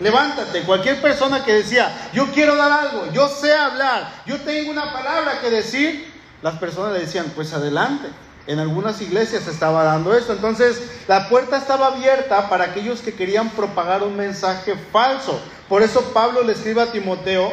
Levántate, 0.00 0.62
cualquier 0.62 1.00
persona 1.00 1.44
que 1.44 1.52
decía, 1.52 2.10
yo 2.12 2.32
quiero 2.32 2.56
dar 2.56 2.72
algo, 2.72 3.12
yo 3.12 3.28
sé 3.28 3.52
hablar, 3.52 4.10
yo 4.26 4.40
tengo 4.40 4.72
una 4.72 4.92
palabra 4.92 5.40
que 5.40 5.50
decir, 5.50 6.12
las 6.42 6.58
personas 6.58 6.92
le 6.92 7.00
decían, 7.00 7.32
pues 7.34 7.52
adelante. 7.52 8.08
En 8.46 8.58
algunas 8.58 9.00
iglesias 9.00 9.46
estaba 9.46 9.84
dando 9.84 10.14
esto. 10.14 10.32
Entonces, 10.32 10.82
la 11.08 11.28
puerta 11.28 11.56
estaba 11.56 11.88
abierta 11.88 12.48
para 12.48 12.64
aquellos 12.64 13.00
que 13.00 13.14
querían 13.14 13.50
propagar 13.50 14.02
un 14.02 14.16
mensaje 14.16 14.74
falso. 14.92 15.40
Por 15.68 15.82
eso 15.82 16.12
Pablo 16.12 16.42
le 16.42 16.52
escribe 16.52 16.82
a 16.82 16.92
Timoteo 16.92 17.52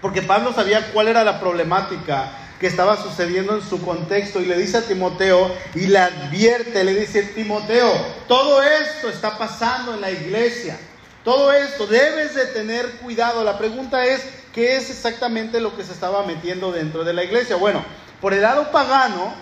Porque 0.00 0.22
Pablo 0.22 0.52
sabía 0.54 0.92
cuál 0.92 1.08
era 1.08 1.24
la 1.24 1.40
problemática 1.40 2.32
que 2.58 2.66
estaba 2.66 2.96
sucediendo 2.96 3.54
en 3.54 3.62
su 3.62 3.82
contexto 3.82 4.40
y 4.40 4.46
le 4.46 4.56
dice 4.56 4.78
a 4.78 4.82
Timoteo 4.82 5.50
y 5.74 5.86
le 5.86 5.98
advierte, 5.98 6.84
le 6.84 6.94
dice, 6.94 7.22
Timoteo, 7.22 7.90
todo 8.28 8.62
esto 8.62 9.08
está 9.08 9.38
pasando 9.38 9.94
en 9.94 10.02
la 10.02 10.10
iglesia, 10.10 10.78
todo 11.24 11.52
esto 11.52 11.86
debes 11.86 12.34
de 12.34 12.46
tener 12.46 12.86
cuidado. 13.02 13.44
La 13.44 13.58
pregunta 13.58 14.04
es, 14.04 14.22
¿qué 14.54 14.76
es 14.76 14.90
exactamente 14.90 15.60
lo 15.60 15.74
que 15.74 15.84
se 15.84 15.92
estaba 15.92 16.22
metiendo 16.24 16.70
dentro 16.70 17.02
de 17.04 17.14
la 17.14 17.24
iglesia? 17.24 17.56
Bueno, 17.56 17.82
por 18.20 18.34
el 18.34 18.42
lado 18.42 18.70
pagano 18.70 19.34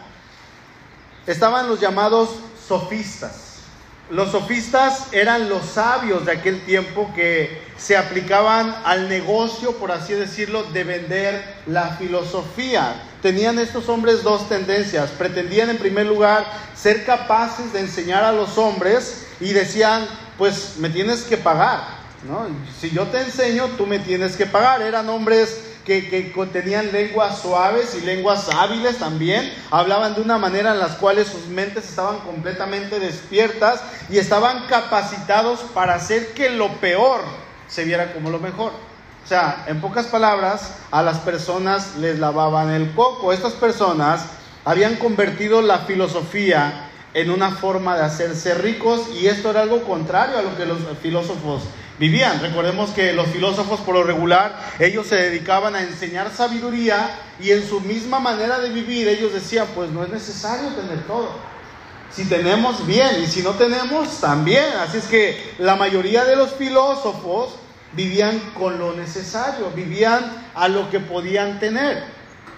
estaban 1.28 1.68
los 1.68 1.78
llamados 1.78 2.30
sofistas. 2.66 3.44
Los 4.10 4.32
sofistas 4.32 5.12
eran 5.12 5.50
los 5.50 5.66
sabios 5.66 6.24
de 6.24 6.32
aquel 6.32 6.62
tiempo 6.62 7.12
que 7.14 7.62
se 7.76 7.94
aplicaban 7.94 8.74
al 8.84 9.06
negocio, 9.10 9.72
por 9.76 9.92
así 9.92 10.14
decirlo, 10.14 10.62
de 10.64 10.82
vender 10.82 11.44
la 11.66 11.90
filosofía. 11.96 13.02
Tenían 13.20 13.58
estos 13.58 13.90
hombres 13.90 14.22
dos 14.22 14.48
tendencias. 14.48 15.10
Pretendían 15.10 15.68
en 15.68 15.76
primer 15.76 16.06
lugar 16.06 16.46
ser 16.74 17.04
capaces 17.04 17.74
de 17.74 17.80
enseñar 17.80 18.24
a 18.24 18.32
los 18.32 18.56
hombres 18.56 19.26
y 19.40 19.52
decían, 19.52 20.08
pues 20.38 20.76
me 20.78 20.88
tienes 20.88 21.24
que 21.24 21.36
pagar. 21.36 21.98
Si 22.80 22.90
yo 22.90 23.06
te 23.08 23.20
enseño, 23.20 23.66
tú 23.76 23.86
me 23.86 23.98
tienes 23.98 24.36
que 24.36 24.46
pagar. 24.46 24.80
Eran 24.80 25.06
hombres 25.10 25.67
que, 25.88 26.46
tenían 26.52 26.92
lenguas 26.92 27.40
suaves 27.40 27.96
y 27.96 28.04
lenguas 28.04 28.50
hábiles 28.54 28.98
también, 28.98 29.50
hablaban 29.70 30.14
de 30.14 30.20
una 30.20 30.36
manera 30.36 30.72
en 30.72 30.78
las 30.78 30.96
cuales 30.96 31.28
sus 31.28 31.46
mentes 31.46 31.88
estaban 31.88 32.18
completamente 32.18 33.00
despiertas 33.00 33.80
y 34.10 34.18
estaban 34.18 34.66
capacitados 34.66 35.60
para 35.72 35.94
hacer 35.94 36.34
que 36.34 36.50
lo 36.50 36.68
peor 36.74 37.22
se 37.68 37.84
viera 37.84 38.12
como 38.12 38.30
lo 38.30 38.38
mejor. 38.38 38.72
O 39.24 39.26
sea, 39.26 39.64
en 39.66 39.80
pocas 39.80 40.06
palabras, 40.06 40.74
a 40.90 41.02
las 41.02 41.18
personas 41.18 41.96
les 41.96 42.18
lavaban 42.18 42.70
el 42.70 42.92
coco. 42.92 43.32
Estas 43.32 43.54
personas 43.54 44.26
habían 44.66 44.96
convertido 44.96 45.62
la 45.62 45.78
filosofía 45.80 46.90
en 47.14 47.30
una 47.30 47.52
forma 47.52 47.96
de 47.96 48.04
hacerse 48.04 48.54
ricos 48.54 49.08
y 49.18 49.26
esto 49.26 49.50
era 49.50 49.62
algo 49.62 49.82
contrario 49.84 50.38
a 50.38 50.42
lo 50.42 50.54
que 50.56 50.66
los 50.66 50.78
filósofos 51.00 51.62
vivían. 51.98 52.40
Recordemos 52.40 52.90
que 52.90 53.12
los 53.12 53.28
filósofos 53.28 53.80
por 53.80 53.94
lo 53.94 54.04
regular, 54.04 54.58
ellos 54.78 55.06
se 55.06 55.16
dedicaban 55.16 55.74
a 55.74 55.82
enseñar 55.82 56.30
sabiduría 56.34 57.10
y 57.40 57.50
en 57.50 57.66
su 57.66 57.80
misma 57.80 58.20
manera 58.20 58.58
de 58.58 58.70
vivir 58.70 59.08
ellos 59.08 59.32
decían, 59.32 59.66
pues 59.74 59.90
no 59.90 60.04
es 60.04 60.10
necesario 60.10 60.68
tener 60.70 61.06
todo. 61.06 61.30
Si 62.10 62.24
tenemos 62.24 62.86
bien 62.86 63.22
y 63.22 63.26
si 63.26 63.42
no 63.42 63.50
tenemos 63.52 64.20
también. 64.20 64.64
Así 64.80 64.98
es 64.98 65.04
que 65.04 65.54
la 65.58 65.76
mayoría 65.76 66.24
de 66.24 66.36
los 66.36 66.52
filósofos 66.54 67.56
vivían 67.92 68.38
con 68.58 68.78
lo 68.78 68.94
necesario, 68.94 69.70
vivían 69.74 70.50
a 70.54 70.68
lo 70.68 70.90
que 70.90 71.00
podían 71.00 71.58
tener. 71.60 72.04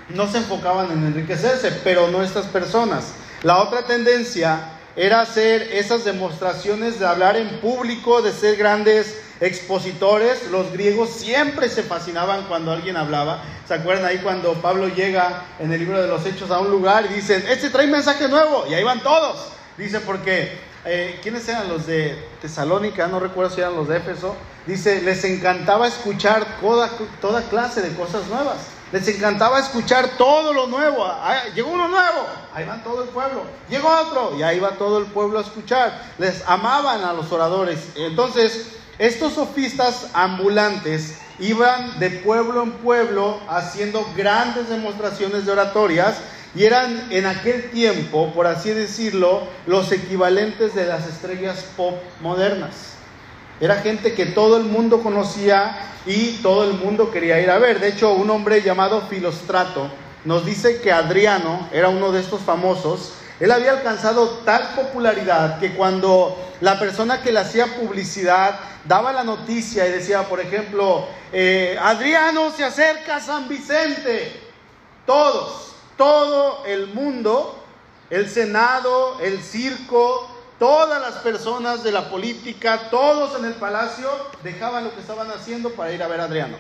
No 0.09 0.31
se 0.31 0.39
enfocaban 0.39 0.91
en 0.91 1.05
enriquecerse, 1.05 1.73
pero 1.85 2.09
no 2.09 2.23
estas 2.23 2.47
personas. 2.47 3.13
La 3.43 3.59
otra 3.59 3.83
tendencia 3.83 4.80
era 4.97 5.21
hacer 5.21 5.63
esas 5.73 6.05
demostraciones 6.05 6.99
de 6.99 7.07
hablar 7.07 7.37
en 7.37 7.49
público, 7.61 8.23
de 8.23 8.33
ser 8.33 8.57
grandes 8.57 9.21
expositores. 9.41 10.51
Los 10.51 10.73
griegos 10.73 11.11
siempre 11.11 11.69
se 11.69 11.83
fascinaban 11.83 12.45
cuando 12.49 12.73
alguien 12.73 12.97
hablaba. 12.97 13.43
¿Se 13.67 13.75
acuerdan 13.75 14.07
ahí 14.07 14.19
cuando 14.19 14.55
Pablo 14.55 14.89
llega 14.89 15.45
en 15.59 15.73
el 15.73 15.81
libro 15.81 16.01
de 16.01 16.09
los 16.09 16.27
Hechos 16.27 16.51
a 16.51 16.59
un 16.59 16.71
lugar 16.71 17.07
y 17.11 17.15
dicen, 17.15 17.45
este 17.49 17.71
trae 17.71 17.87
mensaje 17.87 18.29
nuevo? 18.29 18.67
Y 18.69 18.75
ahí 18.75 18.85
van 18.85 19.01
todos. 19.03 19.53
Dice, 19.79 20.01
porque, 20.01 20.59
eh, 20.85 21.19
¿quiénes 21.23 21.49
eran 21.49 21.69
los 21.69 21.87
de 21.87 22.19
Tesalónica? 22.43 23.07
No 23.07 23.21
recuerdo 23.21 23.55
si 23.55 23.61
eran 23.61 23.77
los 23.77 23.89
de 23.89 23.99
Éfeso. 23.99 24.37
Dice, 24.67 25.01
les 25.03 25.25
encantaba 25.25 25.87
escuchar 25.87 26.59
toda, 26.61 26.91
toda 27.21 27.43
clase 27.49 27.81
de 27.81 27.95
cosas 27.95 28.27
nuevas. 28.27 28.59
Les 28.93 29.07
encantaba 29.07 29.61
escuchar 29.61 30.17
todo 30.19 30.53
lo 30.53 30.67
nuevo. 30.67 31.05
Ah, 31.05 31.45
llegó 31.55 31.71
uno 31.71 31.89
nuevo, 31.89 32.27
ahí 32.53 32.65
va 32.67 32.83
todo 32.83 33.05
el 33.05 33.09
pueblo. 33.11 33.43
Llegó 33.69 33.89
otro, 33.89 34.37
y 34.37 34.43
ahí 34.43 34.59
va 34.59 34.73
todo 34.73 34.99
el 34.99 35.07
pueblo 35.07 35.39
a 35.39 35.43
escuchar. 35.43 36.03
Les 36.19 36.43
amaban 36.49 37.05
a 37.05 37.13
los 37.13 37.31
oradores. 37.31 37.79
Entonces, 37.95 38.73
estos 38.99 39.35
sofistas 39.35 40.09
ambulantes 40.13 41.19
iban 41.39 41.99
de 42.01 42.11
pueblo 42.11 42.63
en 42.65 42.73
pueblo 42.73 43.41
haciendo 43.49 44.07
grandes 44.17 44.69
demostraciones 44.69 45.47
de 45.47 45.53
oratorias 45.53 46.17
y 46.55 46.65
eran 46.65 47.07
en 47.11 47.27
aquel 47.27 47.71
tiempo, 47.71 48.33
por 48.35 48.47
así 48.47 48.71
decirlo, 48.71 49.45
los 49.67 49.93
equivalentes 49.93 50.75
de 50.75 50.87
las 50.87 51.07
estrellas 51.07 51.65
pop 51.77 51.95
modernas. 52.21 53.00
Era 53.61 53.77
gente 53.77 54.15
que 54.15 54.27
todo 54.27 54.57
el 54.57 54.65
mundo 54.65 55.03
conocía 55.03 55.77
y 56.07 56.39
todo 56.43 56.65
el 56.65 56.75
mundo 56.75 57.11
quería 57.11 57.41
ir 57.41 57.51
a 57.51 57.59
ver. 57.59 57.79
De 57.79 57.89
hecho, 57.89 58.15
un 58.15 58.31
hombre 58.31 58.63
llamado 58.63 59.03
Filostrato 59.03 59.91
nos 60.25 60.47
dice 60.47 60.81
que 60.81 60.91
Adriano 60.91 61.69
era 61.73 61.91
uno 61.91 62.11
de 62.11 62.21
estos 62.21 62.41
famosos. 62.41 63.13
Él 63.39 63.51
había 63.51 63.73
alcanzado 63.73 64.41
tal 64.45 64.75
popularidad 64.75 65.59
que 65.59 65.75
cuando 65.75 66.37
la 66.61 66.79
persona 66.79 67.23
que 67.23 67.33
le 67.33 67.41
hacía 67.41 67.67
publicidad 67.67 68.59
daba 68.85 69.13
la 69.13 69.25
noticia 69.25 69.87
y 69.87 69.93
decía, 69.93 70.23
por 70.23 70.41
ejemplo, 70.41 71.07
eh, 71.33 71.79
Adriano 71.81 72.51
se 72.51 72.65
acerca 72.65 73.17
a 73.17 73.21
San 73.21 73.49
Vicente, 73.49 74.41
todos, 75.07 75.73
todo 75.97 76.65
el 76.67 76.89
mundo, 76.89 77.63
el 78.11 78.29
Senado, 78.29 79.19
el 79.21 79.43
circo, 79.43 80.29
Todas 80.61 81.01
las 81.01 81.15
personas 81.23 81.83
de 81.83 81.91
la 81.91 82.11
política, 82.11 82.91
todos 82.91 83.35
en 83.39 83.47
el 83.47 83.55
palacio, 83.55 84.11
dejaban 84.45 84.85
lo 84.85 84.95
que 84.95 85.01
estaban 85.01 85.31
haciendo 85.31 85.71
para 85.71 85.91
ir 85.91 86.03
a 86.03 86.07
ver 86.07 86.21
a 86.21 86.25
Adriano. 86.25 86.59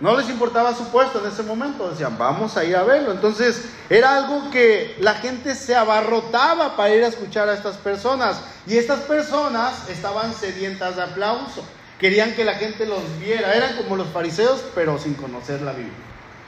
No 0.00 0.16
les 0.16 0.30
importaba 0.30 0.74
su 0.74 0.88
puesto 0.88 1.20
en 1.20 1.30
ese 1.30 1.42
momento, 1.42 1.90
decían, 1.90 2.16
vamos 2.16 2.56
a 2.56 2.64
ir 2.64 2.74
a 2.74 2.84
verlo. 2.84 3.12
Entonces 3.12 3.64
era 3.90 4.16
algo 4.16 4.50
que 4.50 4.96
la 5.00 5.16
gente 5.16 5.54
se 5.54 5.74
abarrotaba 5.74 6.74
para 6.74 6.94
ir 6.94 7.04
a 7.04 7.08
escuchar 7.08 7.50
a 7.50 7.52
estas 7.52 7.76
personas. 7.76 8.40
Y 8.66 8.78
estas 8.78 9.00
personas 9.00 9.86
estaban 9.90 10.32
sedientas 10.32 10.96
de 10.96 11.02
aplauso. 11.02 11.62
Querían 12.00 12.32
que 12.34 12.46
la 12.46 12.54
gente 12.54 12.86
los 12.86 13.02
viera. 13.20 13.54
Eran 13.54 13.76
como 13.76 13.94
los 13.94 14.08
fariseos, 14.08 14.64
pero 14.74 14.98
sin 14.98 15.12
conocer 15.12 15.60
la 15.60 15.72
Biblia, 15.72 15.92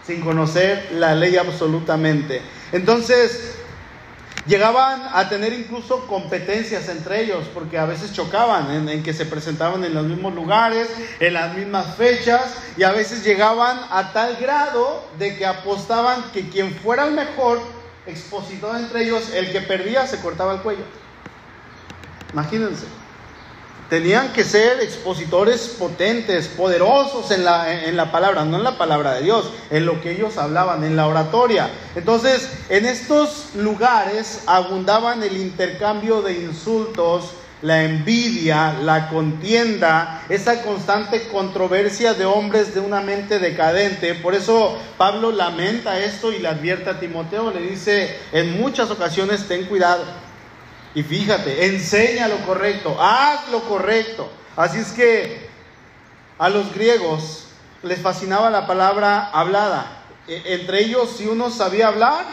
sin 0.07 0.23
conocer 0.23 0.93
la 0.93 1.15
ley 1.15 1.37
absolutamente. 1.37 2.41
Entonces 2.73 3.60
Llegaban 4.47 5.03
a 5.13 5.29
tener 5.29 5.53
incluso 5.53 6.07
competencias 6.07 6.89
entre 6.89 7.23
ellos, 7.23 7.45
porque 7.53 7.79
a 7.79 7.85
veces 7.85 8.13
chocaban 8.13 8.89
en, 8.89 9.03
que 9.03 9.13
se 9.13 9.27
presentaban 9.27 9.85
en 9.85 9.93
los 9.93 10.05
mismos 10.07 10.35
lugares, 10.35 10.89
en 11.21 11.35
las 11.35 11.55
mismas 11.55 11.95
fechas, 11.97 12.55
y 12.77 12.83
a 12.83 12.91
veces 12.91 13.23
llegaban 13.23 13.79
a 13.91 14.13
tal 14.13 14.37
grado 14.37 15.05
de 15.19 15.37
que 15.37 15.45
apostaban 15.45 16.31
que 16.33 16.49
quien 16.49 16.75
fuera 16.75 17.07
el 17.07 17.13
mejor 17.13 17.61
expositor 18.07 18.77
entre 18.77 19.05
ellos, 19.05 19.31
el 19.35 19.53
que 19.53 19.61
perdía 19.61 20.07
se 20.07 20.21
cortaba 20.21 20.55
el 20.55 20.61
cuello. 20.61 20.85
Imagínense. 22.33 22.87
Tenían 23.91 24.33
que 24.33 24.45
ser 24.45 24.81
expositores 24.81 25.75
potentes, 25.77 26.47
poderosos 26.47 27.33
en 27.33 27.45
la, 27.45 27.85
en 27.85 27.97
la 27.97 28.13
palabra, 28.13 28.45
no 28.45 28.57
en 28.57 28.63
la 28.63 28.79
palabra 28.79 29.15
de 29.15 29.23
Dios, 29.23 29.51
en 29.69 29.85
lo 29.85 30.01
que 30.01 30.13
ellos 30.13 30.39
hablaban, 30.39 30.85
en 30.85 30.95
la 30.95 31.09
oratoria. 31.09 31.69
Entonces, 31.97 32.49
en 32.69 32.87
estos 32.87 33.57
lugares 33.57 34.45
abundaban 34.47 35.25
el 35.25 35.37
intercambio 35.37 36.23
de 36.23 36.35
insultos, 36.35 37.33
la 37.63 37.83
envidia, 37.83 38.77
la 38.81 39.09
contienda, 39.09 40.23
esa 40.29 40.63
constante 40.63 41.29
controversia 41.29 42.15
de 42.15 42.27
hombres 42.27 42.73
de 42.73 42.81
una 42.81 43.01
mente 43.01 43.41
decadente. 43.41 44.15
Por 44.15 44.37
eso 44.37 44.79
Pablo 44.99 45.33
lamenta 45.33 45.99
esto 45.99 46.33
y 46.33 46.39
le 46.39 46.47
advierte 46.47 46.91
a 46.91 47.01
Timoteo, 47.01 47.51
le 47.51 47.63
dice, 47.63 48.17
en 48.31 48.61
muchas 48.61 48.89
ocasiones 48.91 49.49
ten 49.49 49.65
cuidado 49.65 50.30
y 50.95 51.03
fíjate, 51.03 51.67
enseña 51.67 52.29
lo 52.29 52.39
correcto, 52.39 52.97
haz 53.01 53.49
lo 53.51 53.63
correcto. 53.63 54.31
Así 54.57 54.79
es 54.79 54.93
que 54.93 55.49
a 56.39 56.49
los 56.49 56.75
griegos 56.75 57.47
les 57.83 58.01
fascinaba 58.01 58.51
la 58.51 58.67
palabra 58.67 59.31
hablada. 59.33 60.05
E, 60.27 60.43
entre 60.47 60.81
ellos, 60.81 61.15
si 61.17 61.27
uno 61.27 61.51
sabía 61.51 61.89
hablar, 61.89 62.25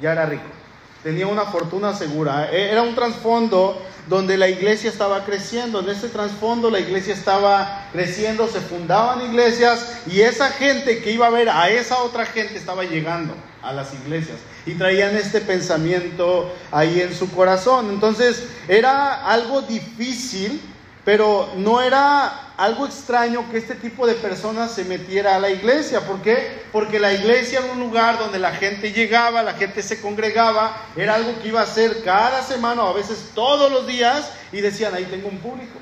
ya 0.00 0.12
era 0.12 0.26
rico. 0.26 0.44
Tenía 1.06 1.28
una 1.28 1.44
fortuna 1.44 1.94
segura. 1.94 2.50
E, 2.50 2.72
era 2.72 2.82
un 2.82 2.96
trasfondo 2.96 3.80
donde 4.08 4.36
la 4.36 4.48
iglesia 4.48 4.90
estaba 4.90 5.24
creciendo. 5.24 5.78
En 5.78 5.88
ese 5.88 6.08
trasfondo 6.08 6.68
la 6.68 6.80
iglesia 6.80 7.14
estaba 7.14 7.86
creciendo, 7.92 8.48
se 8.48 8.60
fundaban 8.60 9.24
iglesias 9.24 10.00
y 10.08 10.22
esa 10.22 10.50
gente 10.50 11.00
que 11.02 11.12
iba 11.12 11.28
a 11.28 11.30
ver 11.30 11.48
a 11.48 11.70
esa 11.70 12.02
otra 12.02 12.26
gente 12.26 12.56
estaba 12.56 12.82
llegando 12.82 13.36
a 13.62 13.72
las 13.72 13.94
iglesias 13.94 14.38
y 14.66 14.74
traían 14.74 15.14
este 15.14 15.40
pensamiento 15.40 16.52
ahí 16.72 17.00
en 17.00 17.14
su 17.14 17.30
corazón. 17.30 17.88
Entonces 17.90 18.42
era 18.66 19.30
algo 19.30 19.62
difícil, 19.62 20.60
pero 21.04 21.48
no 21.56 21.82
era 21.82 22.45
algo 22.56 22.86
extraño 22.86 23.44
que 23.50 23.58
este 23.58 23.74
tipo 23.74 24.06
de 24.06 24.14
personas 24.14 24.72
se 24.72 24.84
metiera 24.84 25.36
a 25.36 25.38
la 25.38 25.50
iglesia. 25.50 26.00
¿Por 26.00 26.22
qué? 26.22 26.62
Porque 26.72 26.98
la 26.98 27.12
iglesia 27.12 27.58
era 27.58 27.72
un 27.72 27.80
lugar 27.80 28.18
donde 28.18 28.38
la 28.38 28.52
gente 28.52 28.92
llegaba, 28.92 29.42
la 29.42 29.54
gente 29.54 29.82
se 29.82 30.00
congregaba, 30.00 30.76
era 30.96 31.14
algo 31.14 31.38
que 31.40 31.48
iba 31.48 31.60
a 31.60 31.66
ser 31.66 32.02
cada 32.02 32.42
semana 32.42 32.82
o 32.82 32.88
a 32.88 32.94
veces 32.94 33.30
todos 33.34 33.70
los 33.70 33.86
días 33.86 34.30
y 34.52 34.60
decían, 34.60 34.94
ahí 34.94 35.04
tengo 35.04 35.28
un 35.28 35.38
público. 35.38 35.78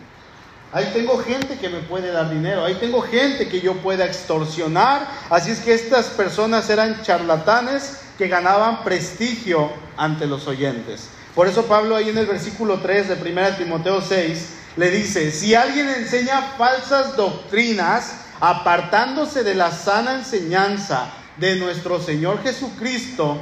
Ahí 0.73 0.91
tengo 0.93 1.19
gente 1.19 1.57
que 1.57 1.69
me 1.69 1.79
puede 1.79 2.11
dar 2.11 2.29
dinero, 2.31 2.65
ahí 2.65 2.75
tengo 2.75 3.01
gente 3.01 3.49
que 3.49 3.61
yo 3.61 3.75
pueda 3.75 4.05
extorsionar. 4.05 5.07
Así 5.31 5.53
es 5.53 5.61
que 5.61 5.73
estas 5.73 6.07
personas 6.07 6.69
eran 6.69 7.01
charlatanes 7.03 8.01
que 8.19 8.27
ganaban 8.27 8.83
prestigio 8.83 9.71
ante 9.97 10.27
los 10.27 10.49
oyentes. 10.49 11.09
Por 11.37 11.47
eso 11.47 11.67
Pablo 11.67 11.95
ahí 11.95 12.09
en 12.09 12.19
el 12.19 12.27
versículo 12.27 12.81
3 12.81 13.09
de 13.09 13.31
1 13.31 13.57
Timoteo 13.57 14.01
6 14.01 14.64
le 14.77 14.91
dice, 14.91 15.31
si 15.31 15.55
alguien 15.55 15.89
enseña 15.89 16.55
falsas 16.59 17.17
doctrinas, 17.17 18.25
apartándose 18.41 19.45
de 19.45 19.55
la 19.55 19.71
sana 19.71 20.15
enseñanza 20.15 21.11
de 21.37 21.57
nuestro 21.57 22.01
Señor 22.01 22.43
Jesucristo 22.43 23.39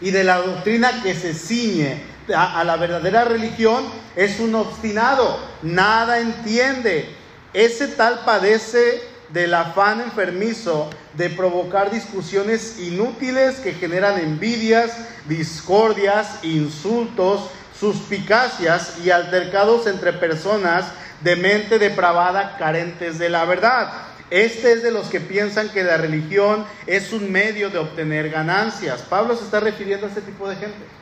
y 0.00 0.10
de 0.10 0.24
la 0.24 0.38
doctrina 0.38 1.02
que 1.02 1.14
se 1.14 1.34
ciñe 1.34 2.02
a, 2.34 2.62
la 2.64 2.76
verdadera 2.76 3.24
religión, 3.24 3.84
es 4.16 4.38
un 4.38 4.54
obstinado, 4.54 5.38
nada 5.62 6.20
entiende. 6.20 7.14
Ese 7.52 7.88
tal 7.88 8.20
padece 8.24 9.02
del 9.30 9.54
afán 9.54 10.00
enfermizo 10.00 10.88
de 11.14 11.30
provocar 11.30 11.90
discusiones 11.90 12.78
inútiles 12.78 13.56
que 13.56 13.74
generan 13.74 14.18
envidias, 14.18 14.92
discordias, 15.28 16.42
insultos, 16.42 17.50
suspicacias 17.80 18.98
y 19.02 19.10
altercados 19.10 19.86
entre 19.86 20.12
personas 20.12 20.84
de 21.22 21.34
mente 21.34 21.78
depravada 21.78 22.58
carentes 22.58 23.18
de 23.18 23.30
la 23.30 23.46
verdad. 23.46 23.90
Este 24.28 24.72
es 24.72 24.82
de 24.82 24.92
los 24.92 25.08
que 25.08 25.18
piensan 25.18 25.70
que 25.70 25.82
la 25.82 25.96
religión 25.96 26.64
es 26.86 27.12
un 27.12 27.32
medio 27.32 27.70
de 27.70 27.78
obtener 27.78 28.30
ganancias. 28.30 29.00
Pablo 29.02 29.34
se 29.34 29.44
está 29.44 29.58
refiriendo 29.58 30.06
a 30.06 30.08
este 30.10 30.20
tipo 30.20 30.48
de 30.48 30.56
gente. 30.56 31.00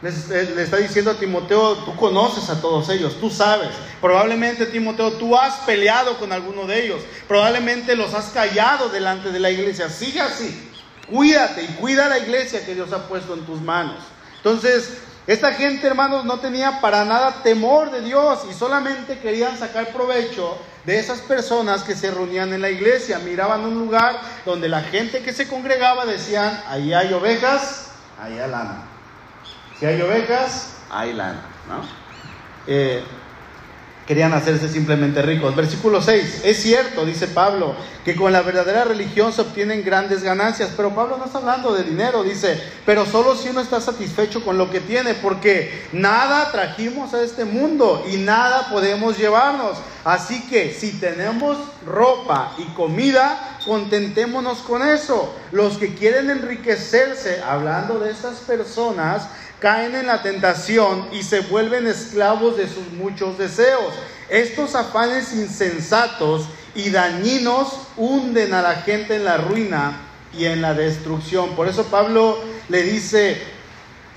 Le 0.00 0.62
está 0.62 0.76
diciendo 0.76 1.10
a 1.10 1.18
Timoteo, 1.18 1.74
tú 1.78 1.94
conoces 1.96 2.48
a 2.50 2.60
todos 2.60 2.88
ellos, 2.88 3.18
tú 3.20 3.30
sabes. 3.30 3.70
Probablemente, 4.00 4.66
Timoteo, 4.66 5.12
tú 5.12 5.36
has 5.36 5.56
peleado 5.60 6.18
con 6.18 6.32
alguno 6.32 6.66
de 6.66 6.84
ellos. 6.84 7.02
Probablemente 7.26 7.94
los 7.94 8.14
has 8.14 8.26
callado 8.26 8.88
delante 8.88 9.30
de 9.30 9.40
la 9.40 9.50
iglesia. 9.50 9.88
Sigue 9.88 10.20
así. 10.20 10.70
Cuídate 11.08 11.64
y 11.64 11.66
cuida 11.74 12.08
la 12.08 12.18
iglesia 12.18 12.64
que 12.64 12.74
Dios 12.74 12.92
ha 12.92 13.08
puesto 13.08 13.34
en 13.34 13.44
tus 13.44 13.60
manos. 13.60 13.96
Entonces, 14.36 14.98
esta 15.28 15.52
gente, 15.52 15.86
hermanos, 15.86 16.24
no 16.24 16.40
tenía 16.40 16.80
para 16.80 17.04
nada 17.04 17.42
temor 17.42 17.90
de 17.90 18.00
Dios 18.00 18.46
y 18.50 18.54
solamente 18.54 19.18
querían 19.18 19.58
sacar 19.58 19.92
provecho 19.92 20.56
de 20.86 20.98
esas 20.98 21.20
personas 21.20 21.82
que 21.82 21.94
se 21.94 22.10
reunían 22.10 22.54
en 22.54 22.62
la 22.62 22.70
iglesia. 22.70 23.18
Miraban 23.18 23.60
un 23.66 23.78
lugar 23.78 24.18
donde 24.46 24.70
la 24.70 24.80
gente 24.80 25.22
que 25.22 25.34
se 25.34 25.46
congregaba 25.46 26.06
decían, 26.06 26.62
ahí 26.66 26.94
hay 26.94 27.12
ovejas, 27.12 27.90
ahí 28.18 28.38
hay 28.38 28.50
lana. 28.50 28.84
Si 29.78 29.84
hay 29.84 30.00
ovejas, 30.00 30.78
hay 30.88 31.12
lana. 31.12 31.42
¿no? 31.68 31.82
Eh, 32.66 33.04
querían 34.08 34.32
hacerse 34.32 34.70
simplemente 34.70 35.20
ricos. 35.20 35.54
Versículo 35.54 36.00
6, 36.00 36.40
es 36.42 36.62
cierto, 36.62 37.04
dice 37.04 37.28
Pablo, 37.28 37.76
que 38.06 38.16
con 38.16 38.32
la 38.32 38.40
verdadera 38.40 38.84
religión 38.84 39.34
se 39.34 39.42
obtienen 39.42 39.84
grandes 39.84 40.22
ganancias, 40.22 40.70
pero 40.74 40.94
Pablo 40.94 41.18
no 41.18 41.26
está 41.26 41.36
hablando 41.36 41.74
de 41.74 41.84
dinero, 41.84 42.22
dice, 42.22 42.58
pero 42.86 43.04
solo 43.04 43.36
si 43.36 43.50
uno 43.50 43.60
está 43.60 43.82
satisfecho 43.82 44.42
con 44.42 44.56
lo 44.56 44.70
que 44.70 44.80
tiene, 44.80 45.12
porque 45.12 45.86
nada 45.92 46.50
trajimos 46.50 47.12
a 47.12 47.22
este 47.22 47.44
mundo 47.44 48.02
y 48.10 48.16
nada 48.16 48.70
podemos 48.70 49.18
llevarnos. 49.18 49.76
Así 50.04 50.48
que 50.48 50.72
si 50.72 50.92
tenemos 50.92 51.58
ropa 51.84 52.54
y 52.56 52.64
comida, 52.72 53.58
contentémonos 53.66 54.60
con 54.60 54.88
eso. 54.88 55.34
Los 55.52 55.76
que 55.76 55.94
quieren 55.94 56.30
enriquecerse, 56.30 57.42
hablando 57.42 57.98
de 57.98 58.10
estas 58.10 58.36
personas, 58.38 59.28
caen 59.60 59.94
en 59.94 60.06
la 60.06 60.22
tentación 60.22 61.08
y 61.12 61.22
se 61.22 61.40
vuelven 61.40 61.86
esclavos 61.86 62.56
de 62.56 62.68
sus 62.68 62.92
muchos 62.92 63.38
deseos. 63.38 63.92
Estos 64.28 64.74
afanes 64.74 65.32
insensatos 65.32 66.46
y 66.74 66.90
dañinos 66.90 67.72
hunden 67.96 68.54
a 68.54 68.62
la 68.62 68.76
gente 68.76 69.16
en 69.16 69.24
la 69.24 69.36
ruina 69.36 70.00
y 70.36 70.44
en 70.44 70.62
la 70.62 70.74
destrucción. 70.74 71.50
Por 71.56 71.68
eso 71.68 71.84
Pablo 71.84 72.38
le 72.68 72.82
dice 72.82 73.42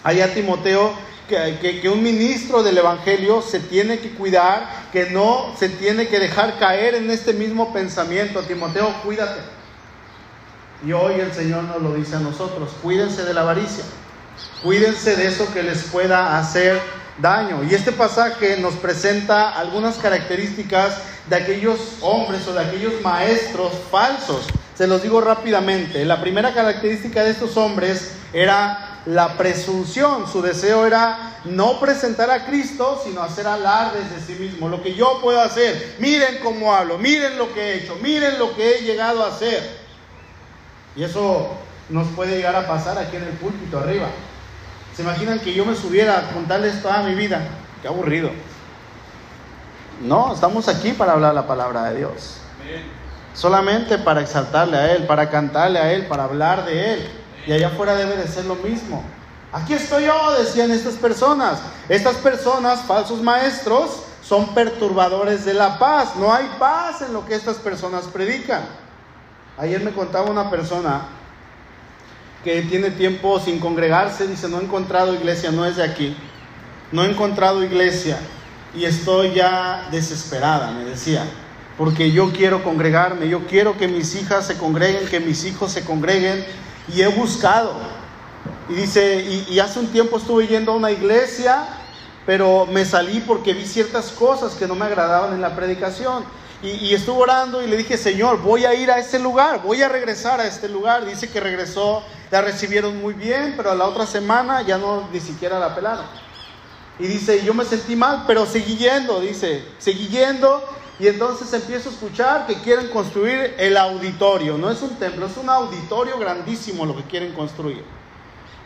allá 0.04 0.26
a 0.26 0.34
Timoteo 0.34 0.94
que, 1.28 1.80
que, 1.82 1.90
un 1.90 2.04
ministro 2.04 2.62
del 2.62 2.78
Evangelio 2.78 3.42
se 3.42 3.62
tiene 3.62 4.00
que 4.00 4.12
cuidar, 4.12 4.90
que 4.92 5.10
no 5.12 5.56
se 5.58 5.70
tiene 5.70 6.08
que 6.10 6.20
dejar 6.20 6.60
caer 6.60 6.96
en 6.96 7.10
este 7.10 7.32
mismo 7.32 7.72
pensamiento. 7.72 8.42
Timoteo, 8.42 8.94
cuídate. 9.04 9.40
Y 10.86 10.92
hoy 10.92 11.20
el 11.22 11.32
Señor 11.32 11.64
nos 11.64 11.82
lo 11.82 11.94
dice 11.94 12.18
a 12.18 12.20
nosotros, 12.20 12.72
cuídense 12.82 13.24
de 13.24 13.34
la 13.34 13.42
avaricia. 13.42 13.86
Cuídense 14.64 15.16
de 15.16 15.28
eso 15.28 15.52
que 15.52 15.64
les 15.64 15.84
pueda 15.86 16.38
hacer 16.38 16.80
daño. 17.18 17.64
Y 17.64 17.74
este 17.74 17.92
pasaje 17.92 18.58
nos 18.58 18.76
presenta 18.76 19.50
algunas 19.50 19.98
características 19.98 20.98
de 21.28 21.36
aquellos 21.36 21.80
hombres 22.02 22.48
o 22.48 22.54
de 22.54 22.60
aquellos 22.62 23.02
maestros 23.02 23.74
falsos. 23.90 24.46
Se 24.76 24.86
los 24.86 25.02
digo 25.02 25.20
rápidamente. 25.20 26.06
La 26.06 26.22
primera 26.22 26.54
característica 26.54 27.24
de 27.24 27.32
estos 27.32 27.58
hombres 27.58 28.12
era 28.34 29.00
la 29.08 29.36
presunción. 29.36 30.32
Su 30.32 30.44
deseo 30.44 30.86
era 30.86 31.40
no 31.46 31.80
presentar 31.80 32.30
a 32.30 32.46
Cristo, 32.46 33.02
sino 33.04 33.24
hacer 33.24 33.48
alardes 33.48 34.12
de 34.12 34.22
sí 34.22 34.40
mismo. 34.40 34.70
Lo 34.70 34.84
que 34.84 34.94
yo 34.94 35.20
puedo 35.24 35.42
hacer. 35.42 35.96
Miren 35.98 36.38
cómo 36.44 36.74
hablo, 36.74 37.00
miren 37.00 37.36
lo 37.38 37.52
que 37.52 37.62
he 37.62 37.76
hecho, 37.78 37.98
miren 38.02 38.38
lo 38.38 38.56
que 38.56 38.78
he 38.78 38.82
llegado 38.82 39.24
a 39.24 39.30
hacer. 39.30 39.82
Y 40.96 41.04
eso 41.04 41.50
nos 41.90 42.08
puede 42.10 42.36
llegar 42.36 42.56
a 42.56 42.68
pasar 42.68 43.00
aquí 43.00 43.16
en 43.16 43.24
el 43.24 43.34
púlpito 43.34 43.80
arriba. 43.80 44.08
¿Se 44.96 45.02
imaginan 45.02 45.40
que 45.40 45.54
yo 45.54 45.66
me 45.66 45.76
subiera 45.76 46.20
a 46.20 46.34
contarles 46.34 46.82
toda 46.82 47.04
mi 47.04 47.16
vida? 47.16 47.42
Qué 47.82 47.88
aburrido. 47.88 48.30
No, 50.02 50.34
estamos 50.34 50.68
aquí 50.68 50.92
para 50.92 51.14
hablar 51.14 51.34
la 51.34 51.48
palabra 51.48 51.84
de 51.86 52.00
Dios. 52.00 52.38
Solamente 53.34 53.98
para 53.98 54.22
exaltarle 54.22 54.78
a 54.78 54.92
Él, 54.94 55.06
para 55.06 55.30
cantarle 55.30 55.80
a 55.80 55.94
Él, 55.94 56.08
para 56.08 56.26
hablar 56.26 56.66
de 56.66 56.94
Él. 56.94 57.10
Y 57.48 57.54
allá 57.54 57.68
afuera 57.68 57.96
debe 57.96 58.18
de 58.18 58.28
ser 58.28 58.46
lo 58.46 58.56
mismo. 58.56 59.04
Aquí 59.54 59.74
estoy 59.74 60.06
yo, 60.06 60.34
decían 60.38 60.72
estas 60.72 60.96
personas. 60.96 61.60
Estas 61.88 62.16
personas, 62.18 62.82
falsos 62.82 63.22
maestros, 63.22 64.04
son 64.22 64.54
perturbadores 64.54 65.46
de 65.46 65.54
la 65.54 65.80
paz. 65.80 66.16
No 66.18 66.34
hay 66.34 66.50
paz 66.60 67.02
en 67.02 67.14
lo 67.14 67.26
que 67.26 67.36
estas 67.36 67.58
personas 67.58 68.06
predican. 68.06 68.64
Ayer 69.58 69.82
me 69.82 69.92
contaba 69.92 70.30
una 70.30 70.50
persona 70.50 71.02
que 72.44 72.62
tiene 72.64 72.92
tiempo 72.92 73.40
sin 73.40 73.60
congregarse, 73.60 74.28
dice, 74.28 74.50
no 74.50 74.60
he 74.60 74.64
encontrado 74.64 75.14
iglesia, 75.14 75.52
no 75.52 75.66
es 75.66 75.76
de 75.76 75.84
aquí, 75.84 76.16
no 76.92 77.04
he 77.04 77.10
encontrado 77.10 77.64
iglesia 77.64 78.18
y 78.76 78.86
estoy 78.86 79.34
ya 79.34 79.88
desesperada, 79.92 80.72
me 80.72 80.86
decía, 80.86 81.26
porque 81.78 82.12
yo 82.12 82.32
quiero 82.32 82.64
congregarme, 82.64 83.28
yo 83.28 83.46
quiero 83.48 83.78
que 83.78 83.88
mis 83.88 84.16
hijas 84.16 84.48
se 84.48 84.58
congreguen, 84.58 85.08
que 85.08 85.20
mis 85.20 85.44
hijos 85.46 85.72
se 85.72 85.84
congreguen 85.84 86.46
y 86.94 87.02
he 87.02 87.08
buscado. 87.08 87.74
Y 88.70 88.74
dice, 88.74 89.46
y, 89.50 89.60
hace 89.60 89.80
un 89.80 89.88
tiempo 89.88 90.18
estuve 90.18 90.48
yendo 90.48 90.72
a 90.72 90.76
una 90.76 90.92
iglesia, 90.92 91.66
pero 92.26 92.66
me 92.66 92.86
salí 92.86 93.20
porque 93.20 93.54
vi 93.54 93.66
ciertas 93.66 94.12
cosas 94.12 94.54
que 94.54 94.68
no 94.68 94.76
me 94.76 94.86
agradaban 94.86 95.34
en 95.34 95.42
la 95.42 95.56
predicación. 95.56 96.24
Y, 96.64 96.70
y, 96.70 96.94
estuve 96.94 97.24
orando 97.24 97.62
y 97.64 97.68
le 97.68 97.78
dije, 97.78 97.98
Señor, 97.98 98.40
voy 98.42 98.66
a 98.66 98.74
ir 98.76 98.92
a 98.92 99.00
ese 99.00 99.18
lugar, 99.18 99.62
voy 99.64 99.82
a 99.82 99.90
regresar 99.90 100.40
a 100.40 100.46
este 100.46 100.70
lugar. 100.70 101.06
Dice 101.06 101.30
que 101.30 101.40
regresó 101.40 102.04
la 102.32 102.42
recibieron 102.42 103.02
muy 103.02 103.14
bien, 103.14 103.56
pero 103.58 103.72
a 103.72 103.76
la 103.76 103.86
otra 103.86 104.06
semana 104.06 104.62
ya 104.62 104.78
no 104.78 105.10
ni 105.12 105.20
siquiera 105.20 105.60
la 105.60 105.76
pelaron. 105.76 106.06
Y 106.98 107.08
dice, 107.08 107.44
yo 107.44 107.54
me 107.54 107.66
sentí 107.66 107.96
mal, 107.96 108.24
pero 108.26 108.46
seguí 108.46 108.78
yendo, 108.78 109.20
dice, 109.20 109.66
seguí 109.80 110.08
yendo. 110.08 110.64
Y 110.98 111.08
entonces 111.08 111.52
empiezo 111.52 111.90
a 111.90 111.92
escuchar 111.92 112.48
que 112.48 112.62
quieren 112.62 112.90
construir 112.90 113.56
el 113.58 113.76
auditorio. 113.76 114.58
No 114.58 114.70
es 114.70 114.82
un 114.82 114.96
templo, 114.96 115.26
es 115.26 115.36
un 115.36 115.50
auditorio 115.50 116.18
grandísimo 116.20 116.86
lo 116.86 116.96
que 116.96 117.04
quieren 117.04 117.34
construir. 117.34 117.84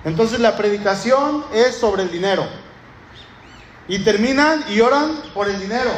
Entonces 0.04 0.40
la 0.40 0.56
predicación 0.56 1.46
es 1.54 1.76
sobre 1.78 2.04
el 2.04 2.12
dinero. 2.12 2.46
Y 3.88 4.00
terminan 4.00 4.64
y 4.70 4.82
oran 4.82 5.24
por 5.34 5.48
el 5.50 5.60
dinero. 5.60 5.92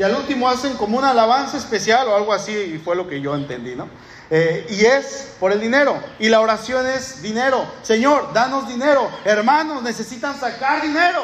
Y 0.00 0.02
al 0.02 0.14
último 0.14 0.48
hacen 0.48 0.78
como 0.78 0.96
una 0.96 1.10
alabanza 1.10 1.58
especial 1.58 2.08
o 2.08 2.16
algo 2.16 2.32
así, 2.32 2.52
y 2.52 2.78
fue 2.78 2.96
lo 2.96 3.06
que 3.06 3.20
yo 3.20 3.34
entendí, 3.34 3.76
¿no? 3.76 3.86
Eh, 4.30 4.66
y 4.70 4.86
es 4.86 5.34
por 5.38 5.52
el 5.52 5.60
dinero. 5.60 5.94
Y 6.18 6.30
la 6.30 6.40
oración 6.40 6.86
es 6.86 7.20
dinero. 7.20 7.70
Señor, 7.82 8.32
danos 8.32 8.66
dinero. 8.66 9.10
Hermanos, 9.26 9.82
necesitan 9.82 10.40
sacar 10.40 10.80
dinero. 10.80 11.22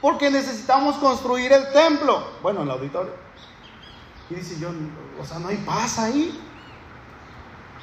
Porque 0.00 0.30
necesitamos 0.30 0.96
construir 0.96 1.52
el 1.52 1.70
templo. 1.72 2.26
Bueno, 2.40 2.62
el 2.62 2.70
auditorio. 2.70 3.12
Y 4.30 4.36
dice 4.36 4.58
yo, 4.58 4.70
o 5.20 5.26
sea, 5.26 5.38
no 5.38 5.48
hay 5.48 5.58
paz 5.58 5.98
ahí. 5.98 6.40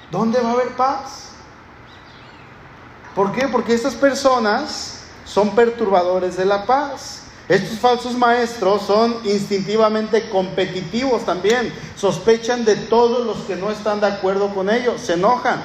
¿Dónde 0.10 0.42
va 0.42 0.50
a 0.50 0.54
haber 0.54 0.70
paz? 0.70 1.34
¿Por 3.14 3.32
qué? 3.34 3.48
Porque 3.48 3.76
estas 3.76 3.94
personas 3.94 5.04
son 5.26 5.54
perturbadores 5.54 6.38
de 6.38 6.46
la 6.46 6.66
paz. 6.66 7.21
Estos 7.52 7.80
falsos 7.80 8.16
maestros 8.16 8.84
son 8.84 9.14
instintivamente 9.26 10.30
competitivos 10.30 11.26
también, 11.26 11.74
sospechan 11.98 12.64
de 12.64 12.78
todos 12.78 13.26
los 13.26 13.40
que 13.40 13.58
no 13.58 13.70
están 13.72 14.00
de 14.00 14.08
acuerdo 14.08 14.56
con 14.56 14.70
ellos, 14.70 15.02
se 15.02 15.16
enojan. 15.16 15.62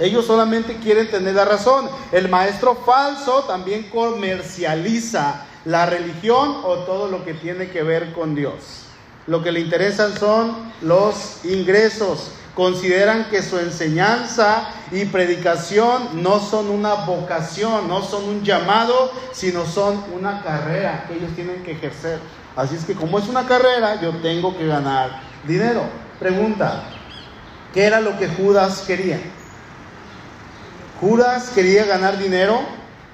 Ellos 0.00 0.26
solamente 0.26 0.78
quieren 0.78 1.08
tener 1.08 1.36
la 1.36 1.44
razón. 1.44 1.88
El 2.10 2.28
maestro 2.28 2.74
falso 2.74 3.44
también 3.44 3.84
comercializa 3.84 5.46
la 5.64 5.86
religión 5.86 6.56
o 6.64 6.78
todo 6.78 7.06
lo 7.06 7.24
que 7.24 7.34
tiene 7.34 7.70
que 7.70 7.84
ver 7.84 8.12
con 8.14 8.34
Dios. 8.34 8.86
Lo 9.28 9.40
que 9.40 9.52
le 9.52 9.60
interesan 9.60 10.18
son 10.18 10.72
los 10.82 11.44
ingresos. 11.44 12.32
Consideran 12.58 13.26
que 13.30 13.40
su 13.40 13.56
enseñanza 13.56 14.70
y 14.90 15.04
predicación 15.04 16.24
no 16.24 16.40
son 16.40 16.70
una 16.70 16.94
vocación, 16.94 17.86
no 17.86 18.02
son 18.02 18.24
un 18.24 18.42
llamado, 18.42 19.12
sino 19.30 19.64
son 19.64 20.02
una 20.12 20.42
carrera 20.42 21.04
que 21.06 21.14
ellos 21.14 21.30
tienen 21.36 21.62
que 21.62 21.70
ejercer. 21.70 22.18
Así 22.56 22.74
es 22.74 22.84
que 22.84 22.94
como 22.94 23.20
es 23.20 23.28
una 23.28 23.46
carrera, 23.46 24.00
yo 24.00 24.10
tengo 24.16 24.58
que 24.58 24.66
ganar 24.66 25.20
dinero. 25.46 25.84
Pregunta, 26.18 26.82
¿qué 27.72 27.84
era 27.84 28.00
lo 28.00 28.18
que 28.18 28.26
Judas 28.26 28.82
quería? 28.84 29.20
Judas 31.00 31.50
quería 31.54 31.84
ganar 31.84 32.18
dinero, 32.18 32.58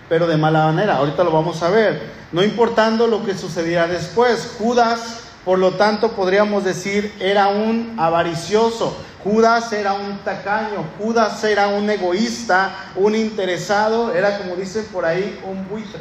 pero 0.09 0.27
de 0.27 0.39
mala 0.39 0.65
manera. 0.65 0.97
Ahorita 0.97 1.23
lo 1.23 1.33
vamos 1.33 1.63
a 1.63 1.69
ver. 1.69 2.15
No 2.33 2.43
importando 2.43 3.07
lo 3.07 3.23
que 3.27 3.37
sucediera 3.37 3.89
después. 3.89 4.55
Judas, 4.59 5.24
por 5.45 5.59
lo 5.59 5.73
tanto, 5.73 6.13
podríamos 6.13 6.65
decir, 6.65 7.15
era 7.21 7.49
un 7.49 7.97
avaricioso. 7.99 8.97
Judas 9.23 9.73
era 9.73 9.93
un 9.93 10.19
tacaño. 10.19 10.85
Judas 10.99 11.45
era 11.45 11.69
un 11.69 11.89
egoísta, 11.91 12.75
un 12.97 13.15
interesado. 13.15 14.15
Era, 14.15 14.39
como 14.39 14.57
dicen 14.57 14.87
por 14.91 15.05
ahí, 15.05 15.39
un 15.45 15.69
buitre. 15.69 16.01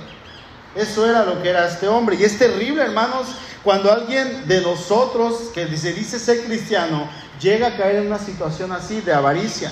Eso 0.75 1.09
era 1.09 1.25
lo 1.25 1.41
que 1.41 1.49
era 1.49 1.67
este 1.67 1.89
hombre. 1.89 2.15
Y 2.15 2.23
es 2.23 2.39
terrible, 2.39 2.83
hermanos, 2.83 3.27
cuando 3.63 3.91
alguien 3.91 4.47
de 4.47 4.61
nosotros 4.61 5.51
que 5.53 5.67
se 5.77 5.91
dice 5.93 6.19
ser 6.19 6.43
cristiano 6.45 7.09
llega 7.39 7.67
a 7.67 7.77
caer 7.77 7.97
en 7.97 8.07
una 8.07 8.19
situación 8.19 8.71
así 8.71 9.01
de 9.01 9.13
avaricia. 9.13 9.71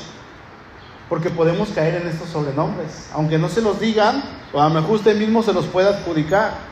Porque 1.08 1.30
podemos 1.30 1.70
caer 1.70 1.96
en 1.96 2.10
estos 2.10 2.30
sobrenombres. 2.30 3.08
Aunque 3.14 3.38
no 3.38 3.48
se 3.48 3.62
los 3.62 3.80
digan, 3.80 4.22
o 4.52 4.62
a 4.62 4.68
lo 4.68 4.82
mejor 4.82 4.98
usted 4.98 5.16
mismo 5.18 5.44
se 5.44 5.54
los 5.54 5.66
pueda 5.66 5.90
adjudicar. 5.90 6.71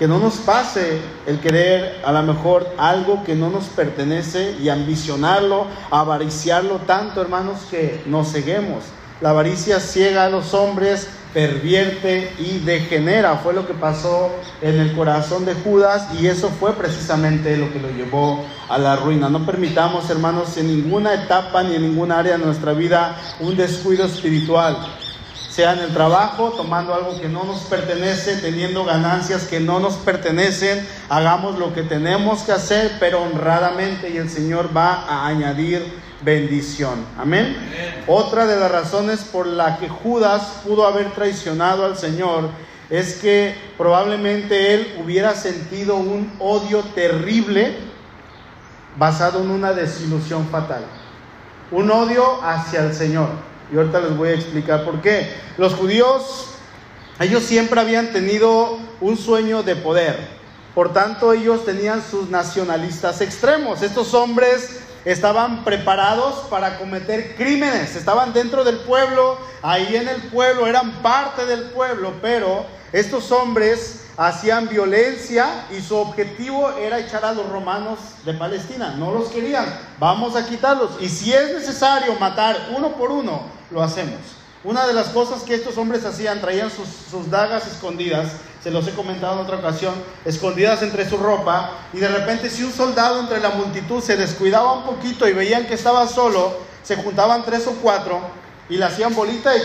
Que 0.00 0.08
no 0.08 0.18
nos 0.18 0.38
pase 0.38 0.98
el 1.26 1.40
querer 1.40 2.00
a 2.06 2.10
lo 2.10 2.22
mejor 2.22 2.66
algo 2.78 3.22
que 3.22 3.34
no 3.34 3.50
nos 3.50 3.66
pertenece 3.66 4.56
y 4.58 4.70
ambicionarlo, 4.70 5.66
avariciarlo 5.90 6.76
tanto, 6.86 7.20
hermanos, 7.20 7.58
que 7.70 8.02
nos 8.06 8.32
ceguemos. 8.32 8.82
La 9.20 9.30
avaricia 9.30 9.78
ciega 9.78 10.24
a 10.24 10.30
los 10.30 10.54
hombres, 10.54 11.06
pervierte 11.34 12.32
y 12.38 12.60
degenera. 12.60 13.36
Fue 13.36 13.52
lo 13.52 13.66
que 13.66 13.74
pasó 13.74 14.30
en 14.62 14.80
el 14.80 14.96
corazón 14.96 15.44
de 15.44 15.52
Judas 15.52 16.08
y 16.18 16.28
eso 16.28 16.48
fue 16.48 16.72
precisamente 16.72 17.58
lo 17.58 17.70
que 17.70 17.80
lo 17.80 17.90
llevó 17.90 18.42
a 18.70 18.78
la 18.78 18.96
ruina. 18.96 19.28
No 19.28 19.44
permitamos, 19.44 20.08
hermanos, 20.08 20.56
en 20.56 20.68
ninguna 20.68 21.12
etapa 21.12 21.62
ni 21.62 21.74
en 21.74 21.82
ninguna 21.82 22.20
área 22.20 22.38
de 22.38 22.44
nuestra 22.46 22.72
vida 22.72 23.20
un 23.40 23.54
descuido 23.54 24.06
espiritual. 24.06 24.78
Sea 25.50 25.72
en 25.72 25.80
el 25.80 25.92
trabajo, 25.92 26.54
tomando 26.56 26.94
algo 26.94 27.20
que 27.20 27.28
no 27.28 27.42
nos 27.42 27.62
pertenece, 27.62 28.36
teniendo 28.36 28.84
ganancias 28.84 29.48
que 29.48 29.58
no 29.58 29.80
nos 29.80 29.96
pertenecen, 29.96 30.86
hagamos 31.08 31.58
lo 31.58 31.74
que 31.74 31.82
tenemos 31.82 32.42
que 32.42 32.52
hacer, 32.52 32.92
pero 33.00 33.22
honradamente 33.22 34.10
y 34.10 34.16
el 34.16 34.30
Señor 34.30 34.70
va 34.74 35.06
a 35.08 35.26
añadir 35.26 35.84
bendición. 36.22 37.04
Amén. 37.18 37.56
Otra 38.06 38.46
de 38.46 38.60
las 38.60 38.70
razones 38.70 39.24
por 39.24 39.48
la 39.48 39.78
que 39.78 39.88
Judas 39.88 40.60
pudo 40.64 40.86
haber 40.86 41.10
traicionado 41.10 41.84
al 41.84 41.98
Señor 41.98 42.50
es 42.88 43.14
que 43.14 43.54
probablemente 43.76 44.74
él 44.74 44.96
hubiera 45.02 45.34
sentido 45.34 45.96
un 45.96 46.32
odio 46.38 46.82
terrible 46.94 47.76
basado 48.96 49.42
en 49.42 49.50
una 49.50 49.72
desilusión 49.72 50.46
fatal. 50.48 50.84
Un 51.72 51.90
odio 51.90 52.40
hacia 52.44 52.84
el 52.84 52.94
Señor. 52.94 53.49
Y 53.72 53.76
ahorita 53.76 54.00
les 54.00 54.16
voy 54.16 54.30
a 54.30 54.34
explicar 54.34 54.84
por 54.84 55.00
qué. 55.00 55.32
Los 55.56 55.74
judíos, 55.74 56.46
ellos 57.20 57.44
siempre 57.44 57.80
habían 57.80 58.12
tenido 58.12 58.78
un 59.00 59.16
sueño 59.16 59.62
de 59.62 59.76
poder. 59.76 60.40
Por 60.74 60.92
tanto, 60.92 61.32
ellos 61.32 61.64
tenían 61.64 62.02
sus 62.02 62.30
nacionalistas 62.30 63.20
extremos. 63.20 63.82
Estos 63.82 64.14
hombres 64.14 64.80
estaban 65.04 65.64
preparados 65.64 66.46
para 66.48 66.78
cometer 66.78 67.34
crímenes, 67.36 67.96
estaban 67.96 68.32
dentro 68.32 68.64
del 68.64 68.78
pueblo, 68.78 69.38
ahí 69.62 69.96
en 69.96 70.08
el 70.08 70.22
pueblo, 70.24 70.66
eran 70.66 70.92
parte 71.02 71.46
del 71.46 71.64
pueblo, 71.70 72.12
pero 72.20 72.66
estos 72.92 73.32
hombres 73.32 74.04
hacían 74.16 74.68
violencia 74.68 75.64
y 75.76 75.80
su 75.80 75.96
objetivo 75.96 76.70
era 76.72 76.98
echar 76.98 77.24
a 77.24 77.32
los 77.32 77.48
romanos 77.48 77.98
de 78.24 78.34
Palestina. 78.34 78.94
No 78.96 79.12
los 79.12 79.28
querían, 79.28 79.64
vamos 79.98 80.36
a 80.36 80.46
quitarlos. 80.46 80.90
Y 81.00 81.08
si 81.08 81.32
es 81.32 81.54
necesario 81.54 82.14
matar 82.16 82.68
uno 82.76 82.90
por 82.90 83.10
uno, 83.10 83.59
lo 83.70 83.82
hacemos. 83.82 84.18
Una 84.62 84.86
de 84.86 84.92
las 84.92 85.08
cosas 85.08 85.42
que 85.42 85.54
estos 85.54 85.78
hombres 85.78 86.04
hacían, 86.04 86.40
traían 86.40 86.70
sus, 86.70 87.30
dagas 87.30 87.66
escondidas 87.66 88.32
se 88.62 88.70
los 88.70 88.86
he 88.86 88.90
comentado 88.92 89.36
en 89.36 89.46
otra 89.46 89.56
ocasión, 89.56 89.94
escondidas 90.26 90.82
entre 90.82 91.08
su 91.08 91.16
ropa, 91.16 91.70
y 91.94 91.98
de 91.98 92.08
repente 92.08 92.50
si 92.50 92.62
un 92.62 92.72
soldado 92.72 93.20
entre 93.20 93.40
la 93.40 93.48
multitud 93.50 94.02
se 94.02 94.18
descuidaba 94.18 94.74
un 94.74 94.84
poquito 94.84 95.26
y 95.26 95.32
veían 95.32 95.66
que 95.66 95.72
estaba 95.72 96.06
solo, 96.06 96.58
se 96.82 96.96
juntaban 96.96 97.42
tres 97.42 97.66
o 97.66 97.72
cuatro 97.80 98.20
y 98.68 98.76
le 98.76 98.84
hacían 98.84 99.14
bolita 99.14 99.56
y 99.56 99.62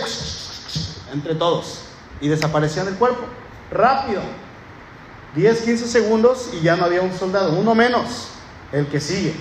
entre 1.12 1.34
todos, 1.34 1.80
y 2.22 2.28
desaparecían 2.28 2.86
del 2.86 2.94
cuerpo, 2.94 3.26
rápido, 3.70 4.22
10, 5.34 5.60
15 5.60 5.88
segundos 5.88 6.48
y 6.54 6.62
ya 6.62 6.76
no 6.76 6.86
había 6.86 7.02
un 7.02 7.12
soldado, 7.12 7.52
uno 7.52 7.74
menos, 7.74 8.28
el 8.72 8.86
que 8.86 9.00
sigue. 9.00 9.34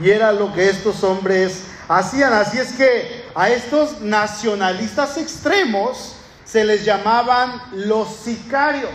Y 0.00 0.10
era 0.10 0.32
lo 0.32 0.52
que 0.52 0.68
estos 0.68 1.02
hombres 1.02 1.62
hacían, 1.88 2.34
así 2.34 2.58
es 2.58 2.74
que 2.74 3.17
a 3.38 3.50
estos 3.50 4.00
nacionalistas 4.00 5.16
extremos, 5.16 6.16
se 6.44 6.64
les 6.64 6.84
llamaban 6.84 7.62
los 7.72 8.08
sicarios, 8.08 8.90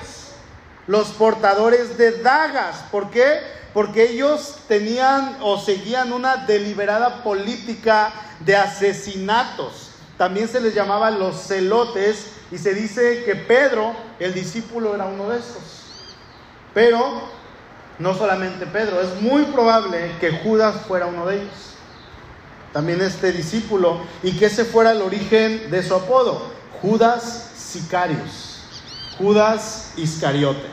los 0.85 1.11
portadores 1.11 1.97
de 1.97 2.21
dagas. 2.21 2.83
¿Por 2.91 3.09
qué? 3.09 3.39
Porque 3.73 4.03
ellos 4.03 4.57
tenían 4.67 5.37
o 5.39 5.57
seguían 5.57 6.11
una 6.11 6.35
deliberada 6.35 7.23
política 7.23 8.11
de 8.41 8.57
asesinatos. 8.57 9.91
También 10.17 10.49
se 10.49 10.59
les 10.59 10.75
llamaba 10.75 11.09
los 11.09 11.47
celotes 11.47 12.33
y 12.51 12.57
se 12.57 12.73
dice 12.73 13.23
que 13.23 13.37
Pedro, 13.37 13.95
el 14.19 14.33
discípulo, 14.33 14.93
era 14.93 15.05
uno 15.05 15.29
de 15.29 15.39
estos. 15.39 15.63
Pero 16.73 17.29
no 17.97 18.13
solamente 18.13 18.65
Pedro, 18.65 18.99
es 18.99 19.21
muy 19.21 19.43
probable 19.43 20.11
que 20.19 20.31
Judas 20.31 20.81
fuera 20.85 21.05
uno 21.05 21.27
de 21.27 21.35
ellos. 21.37 21.73
También 22.73 23.01
este 23.01 23.31
discípulo 23.31 23.99
y 24.23 24.31
que 24.31 24.47
ese 24.47 24.65
fuera 24.65 24.91
el 24.91 25.01
origen 25.01 25.69
de 25.69 25.83
su 25.83 25.93
apodo. 25.93 26.51
Judas 26.81 27.51
Sicarios, 27.55 28.63
Judas 29.17 29.93
Iscariote. 29.95 30.67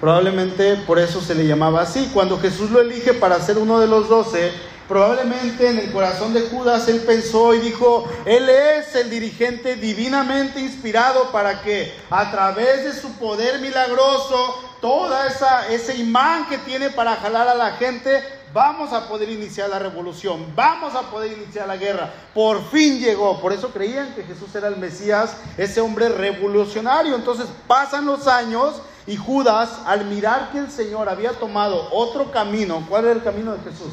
Probablemente 0.00 0.76
por 0.86 0.98
eso 0.98 1.20
se 1.20 1.34
le 1.34 1.46
llamaba 1.46 1.82
así. 1.82 2.10
Cuando 2.14 2.38
Jesús 2.38 2.70
lo 2.70 2.80
elige 2.80 3.14
para 3.14 3.40
ser 3.40 3.58
uno 3.58 3.80
de 3.80 3.88
los 3.88 4.08
doce, 4.08 4.52
probablemente 4.88 5.68
en 5.68 5.78
el 5.78 5.90
corazón 5.90 6.32
de 6.32 6.42
Judas 6.42 6.86
él 6.88 7.00
pensó 7.00 7.54
y 7.54 7.58
dijo, 7.58 8.08
él 8.24 8.48
es 8.48 8.94
el 8.94 9.10
dirigente 9.10 9.74
divinamente 9.76 10.60
inspirado 10.60 11.32
para 11.32 11.62
que 11.62 11.92
a 12.10 12.30
través 12.30 12.84
de 12.84 12.92
su 12.92 13.12
poder 13.14 13.58
milagroso, 13.60 14.62
toda 14.80 15.26
esa 15.26 15.68
ese 15.68 15.96
imán 15.96 16.48
que 16.48 16.58
tiene 16.58 16.90
para 16.90 17.16
jalar 17.16 17.48
a 17.48 17.54
la 17.54 17.72
gente 17.72 18.22
vamos 18.56 18.90
a 18.94 19.06
poder 19.06 19.28
iniciar 19.28 19.68
la 19.68 19.78
revolución, 19.78 20.46
vamos 20.56 20.94
a 20.94 21.02
poder 21.10 21.36
iniciar 21.36 21.68
la 21.68 21.76
guerra. 21.76 22.10
Por 22.32 22.64
fin 22.70 22.98
llegó. 22.98 23.38
Por 23.38 23.52
eso 23.52 23.68
creían 23.68 24.14
que 24.14 24.22
Jesús 24.22 24.54
era 24.54 24.68
el 24.68 24.78
Mesías, 24.78 25.36
ese 25.58 25.82
hombre 25.82 26.08
revolucionario. 26.08 27.14
Entonces 27.14 27.46
pasan 27.66 28.06
los 28.06 28.26
años 28.26 28.80
y 29.06 29.14
Judas, 29.14 29.80
al 29.84 30.06
mirar 30.06 30.52
que 30.52 30.58
el 30.58 30.70
Señor 30.70 31.06
había 31.06 31.32
tomado 31.32 31.90
otro 31.92 32.32
camino, 32.32 32.84
¿cuál 32.88 33.04
era 33.04 33.12
el 33.12 33.22
camino 33.22 33.52
de 33.52 33.70
Jesús? 33.70 33.92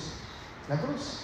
La 0.70 0.78
cruz. 0.78 1.20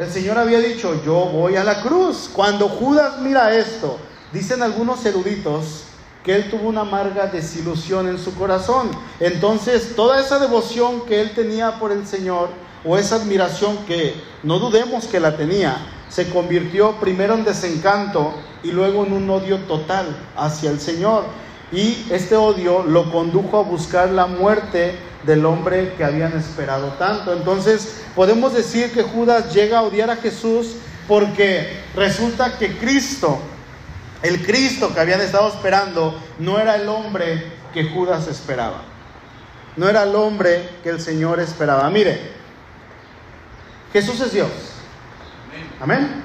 El 0.00 0.10
Señor 0.10 0.36
había 0.36 0.58
dicho, 0.58 1.00
yo 1.04 1.26
voy 1.26 1.54
a 1.54 1.62
la 1.62 1.80
cruz. 1.80 2.28
Cuando 2.32 2.68
Judas 2.68 3.20
mira 3.20 3.54
esto, 3.54 3.98
dicen 4.32 4.62
algunos 4.62 5.04
eruditos, 5.06 5.84
que 6.28 6.36
él 6.36 6.50
tuvo 6.50 6.68
una 6.68 6.82
amarga 6.82 7.26
desilusión 7.28 8.06
en 8.06 8.18
su 8.18 8.34
corazón. 8.34 8.90
Entonces, 9.18 9.96
toda 9.96 10.20
esa 10.20 10.38
devoción 10.38 11.06
que 11.06 11.22
él 11.22 11.30
tenía 11.34 11.78
por 11.78 11.90
el 11.90 12.06
Señor, 12.06 12.50
o 12.84 12.98
esa 12.98 13.16
admiración 13.16 13.78
que 13.86 14.12
no 14.42 14.58
dudemos 14.58 15.06
que 15.06 15.20
la 15.20 15.38
tenía, 15.38 15.78
se 16.10 16.28
convirtió 16.28 16.92
primero 17.00 17.32
en 17.32 17.44
desencanto 17.44 18.34
y 18.62 18.72
luego 18.72 19.06
en 19.06 19.14
un 19.14 19.30
odio 19.30 19.56
total 19.60 20.04
hacia 20.36 20.68
el 20.68 20.80
Señor. 20.80 21.24
Y 21.72 22.04
este 22.10 22.36
odio 22.36 22.82
lo 22.82 23.10
condujo 23.10 23.56
a 23.56 23.62
buscar 23.62 24.10
la 24.10 24.26
muerte 24.26 24.96
del 25.24 25.46
hombre 25.46 25.94
que 25.96 26.04
habían 26.04 26.34
esperado 26.36 26.88
tanto. 26.98 27.32
Entonces 27.32 28.02
podemos 28.14 28.52
decir 28.52 28.92
que 28.92 29.02
Judas 29.02 29.54
llega 29.54 29.78
a 29.78 29.82
odiar 29.82 30.10
a 30.10 30.16
Jesús 30.16 30.74
porque 31.08 31.80
resulta 31.96 32.58
que 32.58 32.76
Cristo 32.76 33.38
el 34.22 34.44
Cristo 34.44 34.92
que 34.92 35.00
habían 35.00 35.20
estado 35.20 35.48
esperando 35.48 36.18
no 36.38 36.58
era 36.58 36.76
el 36.76 36.88
hombre 36.88 37.52
que 37.72 37.84
Judas 37.84 38.26
esperaba. 38.26 38.82
No 39.76 39.88
era 39.88 40.02
el 40.02 40.14
hombre 40.14 40.68
que 40.82 40.88
el 40.88 41.00
Señor 41.00 41.38
esperaba. 41.40 41.88
Mire, 41.90 42.32
Jesús 43.92 44.20
es 44.20 44.32
Dios. 44.32 44.50
Amén. 45.80 46.22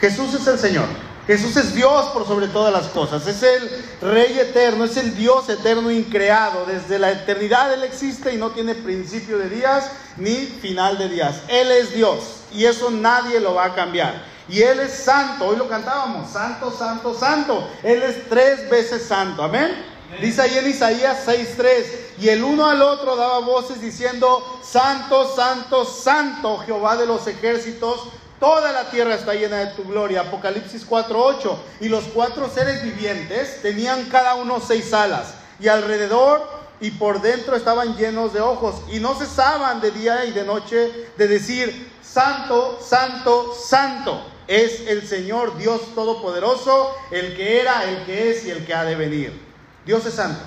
Jesús 0.00 0.34
es 0.34 0.46
el 0.46 0.58
Señor. 0.58 0.86
Jesús 1.28 1.54
es 1.58 1.74
Dios 1.74 2.06
por 2.14 2.26
sobre 2.26 2.48
todas 2.48 2.72
las 2.72 2.86
cosas, 2.86 3.26
es 3.26 3.42
el 3.42 3.70
Rey 4.00 4.38
eterno, 4.38 4.84
es 4.84 4.96
el 4.96 5.14
Dios 5.14 5.46
eterno 5.50 5.90
increado. 5.90 6.64
Desde 6.64 6.98
la 6.98 7.10
eternidad 7.10 7.70
Él 7.74 7.84
existe 7.84 8.32
y 8.32 8.38
no 8.38 8.52
tiene 8.52 8.74
principio 8.74 9.36
de 9.36 9.50
días 9.50 9.90
ni 10.16 10.36
final 10.36 10.96
de 10.96 11.10
días. 11.10 11.42
Él 11.48 11.70
es 11.70 11.92
Dios 11.92 12.44
y 12.50 12.64
eso 12.64 12.90
nadie 12.90 13.40
lo 13.40 13.52
va 13.52 13.66
a 13.66 13.74
cambiar. 13.74 14.24
Y 14.48 14.62
Él 14.62 14.80
es 14.80 14.92
santo, 14.92 15.46
hoy 15.46 15.56
lo 15.56 15.68
cantábamos, 15.68 16.30
santo, 16.30 16.70
santo, 16.70 17.14
santo. 17.14 17.68
Él 17.82 18.02
es 18.02 18.28
tres 18.28 18.68
veces 18.70 19.02
santo, 19.02 19.42
amén. 19.42 19.84
Dice 20.22 20.40
ahí 20.40 20.56
en 20.56 20.68
Isaías 20.70 21.26
6:3, 21.26 22.16
y 22.18 22.28
el 22.30 22.42
uno 22.42 22.66
al 22.66 22.80
otro 22.80 23.14
daba 23.14 23.40
voces 23.40 23.80
diciendo, 23.80 24.42
Santo, 24.62 25.34
Santo, 25.36 25.84
Santo, 25.84 26.58
Jehová 26.58 26.96
de 26.96 27.06
los 27.06 27.26
ejércitos, 27.26 28.08
Toda 28.40 28.70
la 28.70 28.88
tierra 28.88 29.16
está 29.16 29.34
llena 29.34 29.56
de 29.56 29.66
tu 29.74 29.82
gloria. 29.82 30.20
Apocalipsis 30.20 30.86
4:8. 30.86 31.56
Y 31.80 31.88
los 31.88 32.04
cuatro 32.04 32.48
seres 32.48 32.84
vivientes 32.84 33.60
tenían 33.62 34.04
cada 34.04 34.36
uno 34.36 34.60
seis 34.64 34.92
alas. 34.92 35.34
Y 35.58 35.66
alrededor 35.66 36.48
y 36.80 36.92
por 36.92 37.20
dentro 37.20 37.56
estaban 37.56 37.96
llenos 37.96 38.32
de 38.32 38.40
ojos. 38.40 38.76
Y 38.92 39.00
no 39.00 39.16
cesaban 39.16 39.80
de 39.80 39.90
día 39.90 40.24
y 40.24 40.30
de 40.30 40.44
noche 40.44 41.10
de 41.16 41.26
decir, 41.26 41.90
Santo, 42.00 42.78
Santo, 42.80 43.56
Santo 43.60 44.22
es 44.48 44.88
el 44.88 45.06
Señor 45.06 45.56
Dios 45.58 45.94
Todopoderoso, 45.94 46.94
el 47.10 47.36
que 47.36 47.60
era, 47.60 47.84
el 47.84 48.04
que 48.04 48.30
es 48.30 48.44
y 48.46 48.50
el 48.50 48.64
que 48.66 48.74
ha 48.74 48.84
de 48.84 48.96
venir. 48.96 49.40
Dios 49.84 50.04
es 50.06 50.14
santo. 50.14 50.40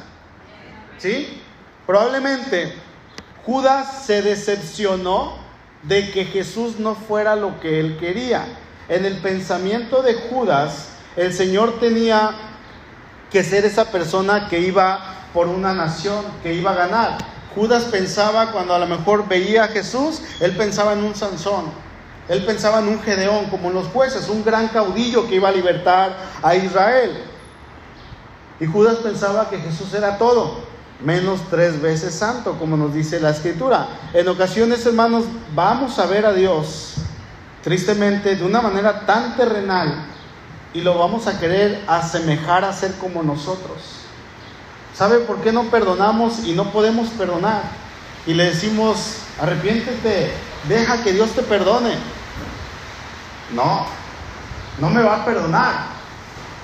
¿Sí? 0.98 1.42
Probablemente 1.88 2.74
Judas 3.46 4.06
se 4.06 4.22
decepcionó 4.22 5.40
de 5.84 6.12
que 6.12 6.26
Jesús 6.26 6.80
no 6.80 6.96
fuera 6.96 7.36
lo 7.36 7.60
que 7.60 7.80
él 7.80 7.98
quería. 8.00 8.46
En 8.90 9.06
el 9.06 9.18
pensamiento 9.18 10.02
de 10.02 10.16
Judas, 10.16 10.90
el 11.16 11.34
Señor 11.34 11.80
tenía 11.80 12.32
que 13.32 13.44
ser 13.44 13.66
esa 13.66 13.92
persona 13.92 14.48
que 14.50 14.60
iba 14.60 15.28
por 15.34 15.48
una 15.48 15.74
nación, 15.74 16.26
que 16.44 16.54
iba 16.54 16.72
a 16.72 16.76
ganar. 16.76 17.18
Judas 17.56 17.86
pensaba 17.86 18.52
cuando 18.52 18.74
a 18.74 18.80
lo 18.80 18.88
mejor 18.88 19.28
veía 19.28 19.66
a 19.66 19.68
Jesús, 19.68 20.22
él 20.40 20.56
pensaba 20.56 20.94
en 20.94 21.04
un 21.04 21.16
Sansón, 21.16 21.66
él 22.32 22.46
pensaba 22.46 22.80
en 22.80 22.88
un 22.88 23.02
Gedeón, 23.02 23.48
como 23.48 23.68
en 23.68 23.74
los 23.74 23.88
jueces, 23.88 24.30
un 24.30 24.42
gran 24.46 24.70
caudillo 24.70 25.28
que 25.28 25.36
iba 25.36 25.50
a 25.50 25.52
libertar 25.52 26.16
a 26.42 26.56
Israel. 26.56 27.26
Y 28.58 28.66
Judas 28.66 29.00
pensaba 29.00 29.50
que 29.50 29.58
Jesús 29.58 29.94
era 29.94 30.18
todo 30.18 30.72
menos 31.04 31.42
tres 31.50 31.82
veces 31.82 32.14
santo, 32.16 32.58
como 32.58 32.78
nos 32.78 32.94
dice 32.94 33.20
la 33.20 33.32
escritura. 33.32 33.88
En 34.14 34.30
ocasiones, 34.30 34.86
hermanos, 34.86 35.26
vamos 35.54 36.00
a 36.00 36.06
ver 36.06 36.26
a 36.26 36.32
Dios, 36.32 36.94
tristemente, 37.64 38.38
de 38.38 38.46
una 38.46 38.62
manera 38.62 39.06
tan 39.06 39.36
terrenal, 39.36 40.06
y 40.74 40.80
lo 40.80 40.98
vamos 40.98 41.28
a 41.28 41.38
querer 41.38 41.84
asemejar 41.86 42.64
a 42.64 42.72
ser 42.72 42.94
como 42.94 43.24
nosotros. 43.24 43.82
¿Sabe 44.96 45.20
por 45.20 45.42
qué 45.42 45.52
no 45.52 45.64
perdonamos 45.66 46.46
y 46.46 46.54
no 46.54 46.72
podemos 46.72 47.10
perdonar? 47.10 47.64
Y 48.26 48.36
le 48.36 48.46
decimos, 48.46 49.18
arrepiéntete, 49.38 50.32
deja 50.70 51.04
que 51.04 51.12
Dios 51.12 51.32
te 51.32 51.42
perdone. 51.42 52.21
No, 53.54 53.86
no 54.80 54.90
me 54.90 55.02
va 55.02 55.22
a 55.22 55.26
perdonar. 55.26 56.02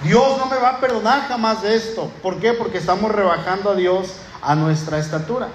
Dios 0.04 0.38
no 0.38 0.46
me 0.46 0.58
va 0.58 0.70
a 0.70 0.80
perdonar 0.80 1.28
jamás 1.28 1.62
de 1.62 1.76
esto. 1.76 2.12
¿Por 2.22 2.40
qué? 2.40 2.54
Porque 2.54 2.78
estamos 2.78 3.12
rebajando 3.12 3.72
a 3.72 3.76
Dios 3.76 4.14
a 4.42 4.56
nuestra 4.56 5.00
estatura. 5.00 5.50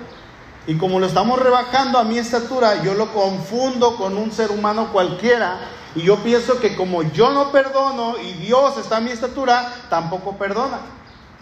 Y 0.67 0.77
como 0.77 1.01
lo 1.01 1.07
estamos 1.07 1.39
rebajando 1.41 1.99
a 1.99 2.05
mi 2.05 2.19
estatura, 2.19 2.83
yo 2.83 2.95
lo 2.95 3.13
confundo 3.13 3.97
con 3.97 4.17
un 4.17 4.31
ser 4.33 4.51
humano 4.51 4.93
cualquiera. 4.93 5.59
Y 5.95 6.03
yo 6.03 6.17
pienso 6.19 6.61
que 6.61 6.77
como 6.77 7.03
yo 7.03 7.31
no 7.31 7.51
perdono 7.51 8.17
y 8.19 8.33
Dios 8.35 8.77
está 8.79 8.99
a 8.99 9.01
mi 9.01 9.11
estatura, 9.11 9.73
tampoco 9.91 10.37
perdona. 10.37 10.79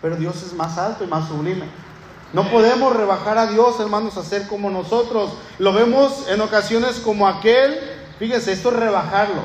Pero 0.02 0.16
Dios 0.16 0.42
es 0.42 0.52
más 0.54 0.78
alto 0.78 1.04
y 1.04 1.06
más 1.06 1.28
sublime. 1.28 1.66
No 2.32 2.48
podemos 2.48 2.94
rebajar 2.94 3.38
a 3.38 3.46
Dios, 3.46 3.78
hermanos, 3.80 4.16
a 4.16 4.22
ser 4.22 4.46
como 4.46 4.70
nosotros. 4.70 5.32
Lo 5.58 5.72
vemos 5.72 6.26
en 6.28 6.40
ocasiones 6.40 7.00
como 7.00 7.26
aquel, 7.26 7.78
fíjense, 8.18 8.52
esto 8.52 8.70
es 8.70 8.76
rebajarlo, 8.76 9.42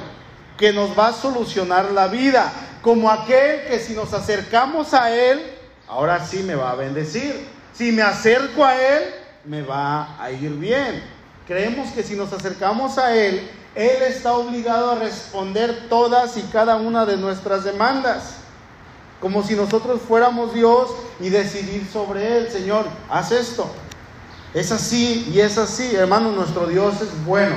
que 0.57 0.73
nos 0.73 0.97
va 0.97 1.07
a 1.09 1.13
solucionar 1.13 1.91
la 1.91 2.07
vida. 2.07 2.51
Como 2.81 3.09
aquel 3.09 3.65
que 3.67 3.79
si 3.79 3.93
nos 3.93 4.13
acercamos 4.13 4.93
a 4.93 5.11
Él, 5.11 5.41
ahora 5.87 6.25
sí 6.25 6.43
me 6.43 6.55
va 6.55 6.71
a 6.71 6.75
bendecir. 6.75 7.47
Si 7.73 7.91
me 7.91 8.01
acerco 8.01 8.63
a 8.63 8.75
Él, 8.75 9.03
me 9.45 9.61
va 9.61 10.21
a 10.21 10.31
ir 10.31 10.51
bien. 10.51 11.03
Creemos 11.47 11.91
que 11.91 12.03
si 12.03 12.15
nos 12.15 12.31
acercamos 12.33 12.97
a 12.97 13.15
Él, 13.15 13.49
Él 13.75 14.01
está 14.03 14.33
obligado 14.33 14.91
a 14.91 14.95
responder 14.95 15.87
todas 15.89 16.37
y 16.37 16.41
cada 16.43 16.77
una 16.77 17.05
de 17.05 17.17
nuestras 17.17 17.63
demandas. 17.63 18.37
Como 19.19 19.43
si 19.43 19.55
nosotros 19.55 20.01
fuéramos 20.01 20.53
Dios 20.53 20.89
y 21.19 21.29
decidir 21.29 21.87
sobre 21.91 22.37
Él, 22.37 22.51
Señor, 22.51 22.85
haz 23.09 23.31
esto. 23.31 23.69
Es 24.53 24.71
así 24.71 25.29
y 25.33 25.39
es 25.41 25.57
así, 25.57 25.95
hermano, 25.95 26.31
nuestro 26.31 26.67
Dios 26.67 27.01
es 27.01 27.25
bueno. 27.25 27.55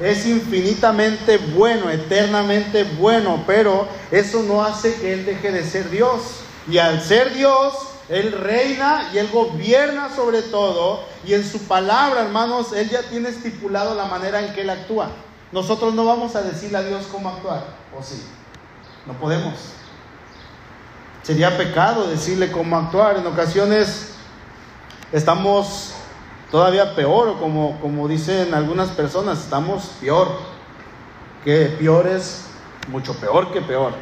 Es 0.00 0.26
infinitamente 0.26 1.38
bueno, 1.38 1.90
eternamente 1.90 2.84
bueno, 2.84 3.42
pero 3.46 3.88
eso 4.10 4.42
no 4.42 4.64
hace 4.64 4.94
que 4.94 5.12
Él 5.12 5.26
deje 5.26 5.50
de 5.50 5.64
ser 5.64 5.90
Dios. 5.90 6.40
Y 6.68 6.78
al 6.78 7.02
ser 7.02 7.34
Dios, 7.34 7.74
él 8.08 8.32
reina 8.32 9.10
y 9.12 9.18
Él 9.18 9.28
gobierna 9.32 10.08
sobre 10.14 10.42
todo. 10.42 11.04
Y 11.24 11.34
en 11.34 11.44
su 11.44 11.60
palabra, 11.64 12.22
hermanos, 12.22 12.72
Él 12.72 12.88
ya 12.88 13.02
tiene 13.02 13.28
estipulado 13.28 13.94
la 13.94 14.06
manera 14.06 14.40
en 14.40 14.54
que 14.54 14.62
Él 14.62 14.70
actúa. 14.70 15.10
Nosotros 15.52 15.94
no 15.94 16.04
vamos 16.04 16.34
a 16.34 16.42
decirle 16.42 16.78
a 16.78 16.82
Dios 16.82 17.06
cómo 17.10 17.28
actuar. 17.28 17.64
¿O 17.98 18.02
sí? 18.02 18.22
No 19.06 19.12
podemos. 19.14 19.54
Sería 21.22 21.56
pecado 21.58 22.08
decirle 22.08 22.50
cómo 22.50 22.78
actuar. 22.78 23.18
En 23.18 23.26
ocasiones 23.26 24.14
estamos 25.12 25.92
todavía 26.50 26.94
peor, 26.94 27.28
o 27.28 27.38
como, 27.38 27.80
como 27.80 28.08
dicen 28.08 28.54
algunas 28.54 28.88
personas, 28.90 29.40
estamos 29.40 29.92
peor. 30.00 30.28
Que 31.44 31.76
peor 31.78 32.06
es 32.06 32.46
mucho 32.88 33.14
peor 33.14 33.52
que 33.52 33.60
peor. 33.60 33.92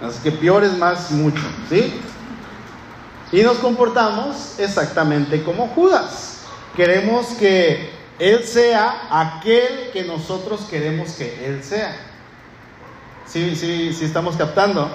Así 0.00 0.20
que 0.22 0.32
peor 0.32 0.64
es 0.64 0.76
más 0.76 1.10
mucho, 1.10 1.42
¿sí? 1.68 2.00
Y 3.32 3.42
nos 3.42 3.58
comportamos 3.58 4.58
exactamente 4.58 5.42
como 5.42 5.68
Judas. 5.68 6.42
Queremos 6.76 7.26
que 7.38 7.90
Él 8.18 8.44
sea 8.44 9.08
aquel 9.10 9.90
que 9.92 10.04
nosotros 10.04 10.62
queremos 10.70 11.12
que 11.12 11.46
Él 11.46 11.64
sea. 11.64 11.96
Sí, 13.26 13.56
sí, 13.56 13.92
sí 13.92 14.04
estamos 14.04 14.36
captando. 14.36 14.88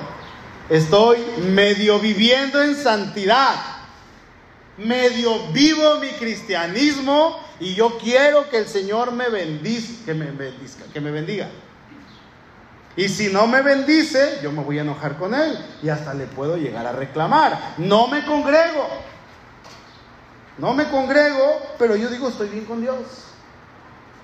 Estoy 0.70 1.18
medio 1.50 2.00
viviendo 2.00 2.62
en 2.62 2.76
santidad. 2.76 3.81
Medio 4.78 5.48
vivo 5.52 6.00
mi 6.00 6.10
cristianismo 6.10 7.40
y 7.60 7.76
yo 7.76 7.98
quiero 7.98 8.50
que 8.50 8.58
el 8.58 8.68
Señor 8.68 9.12
me 9.12 9.30
bendiga, 9.30 9.88
que 10.06 10.14
me 10.14 10.32
que 10.94 11.02
me 11.02 11.12
bendiga. 11.12 11.50
Y 12.96 13.08
si 13.08 13.32
no 13.32 13.48
me 13.48 13.62
bendice, 13.62 14.40
yo 14.44 14.52
me 14.52 14.64
voy 14.64 14.78
a 14.80 14.82
enojar 14.82 15.18
con 15.18 15.34
él 15.34 15.58
y 15.82 15.90
hasta 15.90 16.14
le 16.14 16.26
puedo 16.26 16.58
llegar 16.58 16.86
a 16.86 16.92
reclamar. 16.92 17.76
No 17.78 18.08
me 18.08 18.26
congrego. 18.26 18.88
No 20.58 20.74
me 20.74 20.86
congrego, 20.90 21.62
pero 21.80 21.96
yo 21.96 22.10
digo, 22.10 22.28
estoy 22.28 22.50
bien 22.50 22.66
con 22.66 22.82
Dios. 22.82 22.98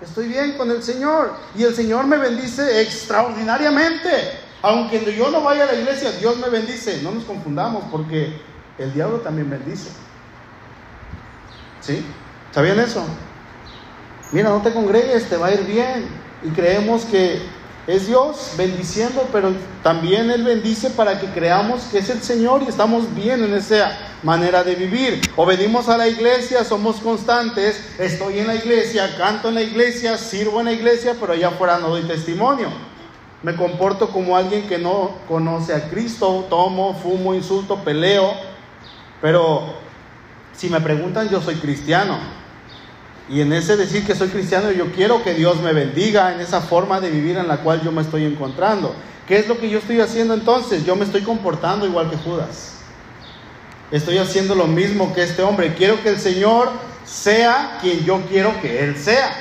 Estoy 0.01 0.27
bien 0.27 0.57
con 0.57 0.69
el 0.69 0.83
Señor. 0.83 1.33
Y 1.55 1.63
el 1.63 1.75
Señor 1.75 2.05
me 2.07 2.17
bendice 2.17 2.81
extraordinariamente. 2.81 4.09
Aunque 4.61 5.15
yo 5.15 5.31
no 5.31 5.41
vaya 5.41 5.63
a 5.63 5.67
la 5.67 5.75
iglesia, 5.75 6.11
Dios 6.11 6.37
me 6.37 6.49
bendice. 6.49 7.01
No 7.01 7.11
nos 7.11 7.23
confundamos 7.23 7.85
porque 7.89 8.39
el 8.77 8.93
diablo 8.93 9.19
también 9.19 9.49
bendice. 9.49 9.89
¿Sí? 11.81 12.05
¿Sabían 12.51 12.79
eso? 12.79 13.03
Mira, 14.31 14.49
no 14.49 14.61
te 14.61 14.73
congregues, 14.73 15.29
te 15.29 15.37
va 15.37 15.47
a 15.47 15.53
ir 15.53 15.63
bien. 15.65 16.07
Y 16.43 16.49
creemos 16.49 17.05
que 17.05 17.41
es 17.87 18.07
Dios 18.07 18.51
bendiciendo, 18.57 19.27
pero 19.31 19.53
también 19.81 20.29
Él 20.29 20.43
bendice 20.43 20.89
para 20.89 21.19
que 21.19 21.27
creamos 21.27 21.83
que 21.83 21.99
es 21.99 22.09
el 22.09 22.21
Señor 22.21 22.61
y 22.63 22.67
estamos 22.67 23.15
bien 23.15 23.43
en 23.43 23.53
esa 23.53 23.97
manera 24.23 24.63
de 24.63 24.75
vivir. 24.75 25.21
O 25.37 25.45
venimos 25.45 25.87
a 25.87 25.97
la 25.97 26.07
iglesia, 26.07 26.65
somos 26.65 26.97
constantes, 26.97 27.81
estoy 27.97 28.39
en 28.39 28.47
la 28.47 28.55
iglesia, 28.55 29.15
canto 29.17 29.47
en 29.47 29.55
la 29.55 29.61
iglesia, 29.61 30.17
sirvo 30.17 30.59
en 30.59 30.65
la 30.65 30.73
iglesia, 30.73 31.15
pero 31.19 31.31
allá 31.31 31.47
afuera 31.47 31.79
no 31.79 31.87
doy 31.87 32.03
testimonio. 32.03 32.67
Me 33.41 33.55
comporto 33.55 34.09
como 34.09 34.35
alguien 34.35 34.67
que 34.67 34.77
no 34.77 35.11
conoce 35.27 35.73
a 35.73 35.89
Cristo, 35.89 36.45
tomo, 36.49 36.93
fumo, 36.95 37.33
insulto, 37.33 37.77
peleo, 37.77 38.33
pero 39.21 39.86
si 40.57 40.69
me 40.69 40.81
preguntan, 40.81 41.29
yo 41.29 41.41
soy 41.41 41.55
cristiano. 41.55 42.17
Y 43.29 43.41
en 43.41 43.53
ese 43.53 43.77
decir 43.77 44.05
que 44.05 44.15
soy 44.15 44.29
cristiano, 44.29 44.71
yo 44.71 44.91
quiero 44.91 45.23
que 45.23 45.33
Dios 45.33 45.61
me 45.61 45.71
bendiga 45.71 46.33
en 46.33 46.41
esa 46.41 46.61
forma 46.61 46.99
de 46.99 47.09
vivir 47.09 47.37
en 47.37 47.47
la 47.47 47.57
cual 47.57 47.81
yo 47.81 47.91
me 47.91 48.01
estoy 48.01 48.25
encontrando. 48.25 48.95
¿Qué 49.27 49.37
es 49.37 49.47
lo 49.47 49.57
que 49.57 49.69
yo 49.69 49.79
estoy 49.79 50.01
haciendo 50.01 50.33
entonces? 50.33 50.85
Yo 50.85 50.95
me 50.95 51.05
estoy 51.05 51.21
comportando 51.21 51.85
igual 51.85 52.09
que 52.09 52.17
Judas. 52.17 52.79
Estoy 53.91 54.17
haciendo 54.17 54.55
lo 54.55 54.67
mismo 54.67 55.13
que 55.13 55.23
este 55.23 55.43
hombre. 55.43 55.75
Quiero 55.75 56.01
que 56.01 56.09
el 56.09 56.19
Señor 56.19 56.69
sea 57.05 57.77
quien 57.81 58.03
yo 58.03 58.21
quiero 58.29 58.59
que 58.61 58.83
Él 58.83 58.97
sea. 58.97 59.31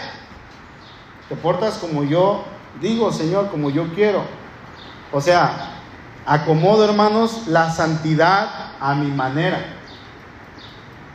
Te 1.28 1.34
portas 1.36 1.74
como 1.74 2.04
yo 2.04 2.44
digo, 2.80 3.12
Señor, 3.12 3.50
como 3.50 3.70
yo 3.70 3.88
quiero. 3.94 4.22
O 5.12 5.20
sea, 5.20 5.70
acomodo, 6.26 6.84
hermanos, 6.84 7.46
la 7.46 7.70
santidad 7.70 8.72
a 8.80 8.94
mi 8.94 9.10
manera, 9.10 9.64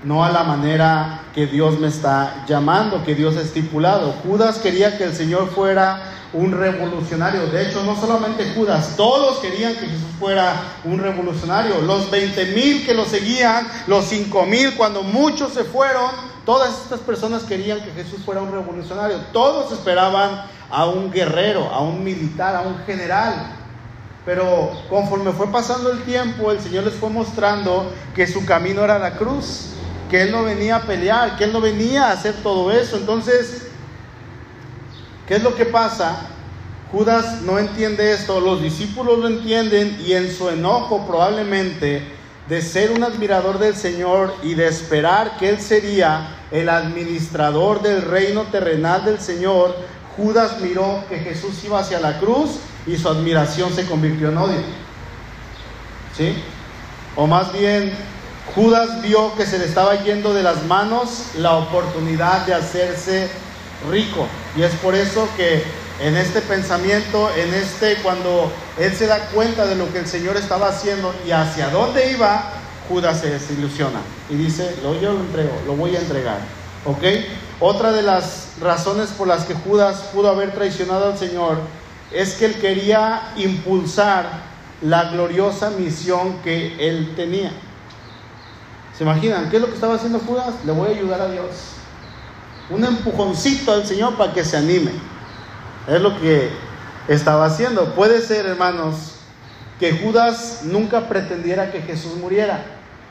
no 0.04 0.26
a 0.26 0.32
la 0.32 0.44
manera 0.44 1.26
que 1.34 1.46
Dios 1.46 1.80
me 1.80 1.88
está 1.88 2.46
llamando, 2.48 3.04
que 3.04 3.16
Dios 3.16 3.38
ha 3.38 3.42
estipulado. 3.42 4.14
Judas 4.24 4.58
quería 4.58 4.98
que 4.98 5.04
el 5.04 5.16
Señor 5.16 5.50
fuera 5.50 6.02
un 6.34 6.52
revolucionario. 6.52 7.48
De 7.48 7.68
hecho, 7.68 7.84
no 7.84 7.96
solamente 7.96 8.54
Judas, 8.56 8.96
todos 8.96 9.40
querían 9.40 9.74
que 9.74 9.88
Jesús 9.88 10.10
fuera 10.18 10.54
un 10.84 11.00
revolucionario. 11.00 11.82
Los 11.82 12.10
20 12.10 12.46
mil 12.48 12.86
que 12.86 12.94
lo 12.94 13.06
seguían, 13.06 13.68
los 13.88 14.06
5 14.06 14.46
mil, 14.46 14.76
cuando 14.76 15.04
muchos 15.04 15.54
se 15.54 15.64
fueron, 15.64 16.10
todas 16.46 16.84
estas 16.84 17.02
personas 17.02 17.44
querían 17.44 17.82
que 17.82 17.92
Jesús 17.92 18.22
fuera 18.26 18.42
un 18.42 18.52
revolucionario. 18.52 19.18
Todos 19.34 19.72
esperaban 19.72 20.46
a 20.70 20.86
un 20.86 21.12
guerrero, 21.12 21.70
a 21.70 21.82
un 21.82 22.04
militar, 22.04 22.56
a 22.56 22.62
un 22.62 22.78
general. 22.86 23.58
Pero 24.26 24.72
conforme 24.90 25.32
fue 25.32 25.52
pasando 25.52 25.92
el 25.92 26.04
tiempo, 26.04 26.52
el 26.52 26.62
Señor 26.62 26.86
les 26.86 26.94
fue 26.94 27.10
mostrando 27.10 27.92
que 28.16 28.28
su 28.28 28.46
camino 28.46 28.84
era 28.84 29.00
la 29.00 29.16
cruz, 29.16 29.72
que 30.12 30.22
Él 30.22 30.32
no 30.32 30.44
venía 30.44 30.76
a 30.76 30.82
pelear, 30.84 31.38
que 31.38 31.46
Él 31.46 31.54
no 31.54 31.60
venía 31.60 32.10
a 32.10 32.12
hacer 32.12 32.36
todo 32.44 32.72
eso. 32.72 32.98
Entonces, 32.98 33.72
¿Qué 35.32 35.38
es 35.38 35.44
lo 35.44 35.56
que 35.56 35.66
pasa? 35.66 36.28
Judas 36.92 37.44
no 37.44 37.58
entiende 37.58 38.12
esto, 38.12 38.42
los 38.42 38.62
discípulos 38.62 39.18
lo 39.20 39.28
entienden 39.28 39.98
y 40.06 40.12
en 40.12 40.30
su 40.30 40.50
enojo 40.50 41.08
probablemente 41.08 42.04
de 42.50 42.62
ser 42.62 42.92
un 42.92 43.02
admirador 43.02 43.58
del 43.58 43.78
Señor 43.78 44.36
y 44.44 44.56
de 44.56 44.68
esperar 44.68 45.38
que 45.38 45.48
Él 45.48 45.62
sería 45.62 46.36
el 46.52 46.68
administrador 46.68 47.82
del 47.82 48.02
reino 48.02 48.44
terrenal 48.52 49.06
del 49.06 49.22
Señor, 49.22 49.74
Judas 50.18 50.60
miró 50.60 51.06
que 51.08 51.20
Jesús 51.20 51.64
iba 51.64 51.80
hacia 51.80 52.02
la 52.02 52.20
cruz 52.20 52.58
y 52.86 52.98
su 52.98 53.08
admiración 53.08 53.72
se 53.74 53.86
convirtió 53.86 54.28
en 54.28 54.38
odio. 54.38 54.62
¿Sí? 56.18 56.36
O 57.16 57.26
más 57.26 57.54
bien, 57.54 57.94
Judas 58.56 59.02
vio 59.02 59.34
que 59.36 59.46
se 59.46 59.58
le 59.58 59.66
estaba 59.66 60.04
yendo 60.04 60.34
de 60.34 60.44
las 60.44 60.64
manos 60.66 61.28
la 61.38 61.56
oportunidad 61.56 62.46
de 62.46 62.54
hacerse 62.54 63.30
rico. 63.90 64.28
Y 64.58 64.64
es 64.64 64.74
por 64.76 64.94
eso 64.94 65.28
que 65.38 65.64
en 66.02 66.18
este 66.18 66.42
pensamiento, 66.42 67.30
en 67.36 67.54
este, 67.54 67.96
cuando 67.98 68.52
él 68.78 68.94
se 68.94 69.08
da 69.08 69.28
cuenta 69.28 69.66
de 69.66 69.76
lo 69.76 69.92
que 69.94 70.00
el 70.00 70.08
Señor 70.08 70.36
estaba 70.36 70.68
haciendo 70.68 71.14
y 71.26 71.32
hacia 71.32 71.70
dónde 71.70 72.12
iba, 72.12 72.52
Judas 72.90 73.22
se 73.22 73.30
desilusiona 73.30 74.02
y 74.30 74.36
dice, 74.36 74.76
lo, 74.84 75.00
yo 75.00 75.14
lo 75.14 75.20
entrego, 75.20 75.54
lo 75.66 75.76
voy 75.76 75.96
a 75.96 76.00
entregar. 76.00 76.40
¿Ok? 76.86 77.04
Otra 77.60 77.92
de 77.92 78.02
las 78.02 78.50
razones 78.60 79.10
por 79.10 79.28
las 79.28 79.46
que 79.46 79.54
Judas 79.54 80.10
pudo 80.14 80.30
haber 80.30 80.52
traicionado 80.52 81.06
al 81.06 81.18
Señor 81.18 81.60
es 82.12 82.34
que 82.34 82.46
él 82.46 82.56
quería 82.56 83.34
impulsar 83.38 84.26
la 84.82 85.12
gloriosa 85.12 85.70
misión 85.70 86.40
que 86.44 86.76
él 86.90 87.14
tenía. 87.16 87.52
¿Se 89.02 89.06
imaginan? 89.06 89.50
¿Qué 89.50 89.56
es 89.56 89.62
lo 89.64 89.68
que 89.68 89.74
estaba 89.74 89.96
haciendo 89.96 90.20
Judas? 90.20 90.54
Le 90.64 90.72
voy 90.72 90.90
a 90.90 90.96
ayudar 90.96 91.22
a 91.22 91.32
Dios 91.32 91.50
un 92.70 92.86
empujoncito 92.86 93.72
al 93.72 93.84
Señor 93.84 94.16
para 94.16 94.32
que 94.32 94.46
se 94.46 94.56
anime. 94.56 94.92
Es 95.88 96.00
lo 96.00 96.22
que 96.22 96.52
estaba 97.08 97.46
haciendo. 97.46 97.96
Puede 97.96 98.22
ser, 98.22 98.46
hermanos, 98.46 99.14
que 99.80 99.94
Judas 99.94 100.60
nunca 100.66 101.10
pretendiera 101.10 101.72
que 101.72 101.82
Jesús 101.82 102.16
muriera. 102.18 102.64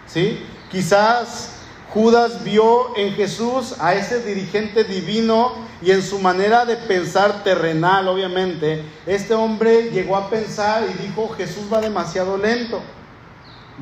¿Sí? 0.07 0.47
Quizás 0.71 1.55
Judas 1.93 2.45
vio 2.45 2.97
en 2.97 3.15
Jesús 3.15 3.75
a 3.81 3.95
ese 3.95 4.23
dirigente 4.23 4.85
divino 4.85 5.55
y 5.83 5.91
en 5.91 6.05
su 6.05 6.21
manera 6.21 6.67
de 6.67 6.77
pensar 6.77 7.43
terrenal, 7.43 8.07
obviamente, 8.07 8.85
este 9.07 9.35
hombre 9.35 9.91
llegó 9.91 10.17
a 10.17 10.31
pensar 10.31 10.85
y 10.85 11.03
dijo, 11.03 11.31
Jesús 11.31 11.65
va 11.73 11.81
demasiado 11.81 12.39
lento, 12.39 12.81